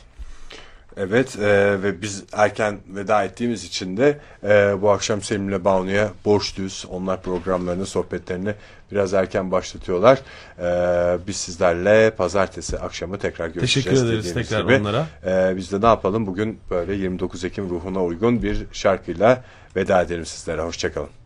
Evet 0.97 1.39
e, 1.39 1.83
ve 1.83 2.03
biz 2.03 2.25
erken 2.33 2.79
veda 2.89 3.25
ettiğimiz 3.25 3.65
için 3.65 3.97
de 3.97 4.19
e, 4.45 4.83
bu 4.83 4.91
akşam 4.91 5.23
Selim'le 5.23 5.65
Banu'ya 5.65 6.11
borçluyuz. 6.25 6.87
Onlar 6.91 7.23
programlarını, 7.23 7.87
sohbetlerini 7.87 8.55
biraz 8.93 9.15
erken 9.15 9.51
başlatıyorlar. 9.51 10.19
E, 10.59 11.27
biz 11.27 11.37
sizlerle 11.37 12.11
pazartesi 12.11 12.79
akşamı 12.79 13.19
tekrar 13.19 13.49
görüşeceğiz. 13.49 14.01
Teşekkür 14.01 14.13
ederiz 14.13 14.35
tekrar 14.35 14.63
gibi. 14.65 14.75
onlara. 14.75 15.07
E, 15.27 15.57
biz 15.57 15.73
de 15.73 15.81
ne 15.81 15.87
yapalım? 15.87 16.27
Bugün 16.27 16.61
böyle 16.71 16.95
29 16.95 17.45
Ekim 17.45 17.71
ruhuna 17.71 18.05
uygun 18.05 18.43
bir 18.43 18.67
şarkıyla 18.73 19.45
veda 19.77 20.03
edelim 20.03 20.27
sizlere. 20.27 20.61
Hoşçakalın. 20.63 21.24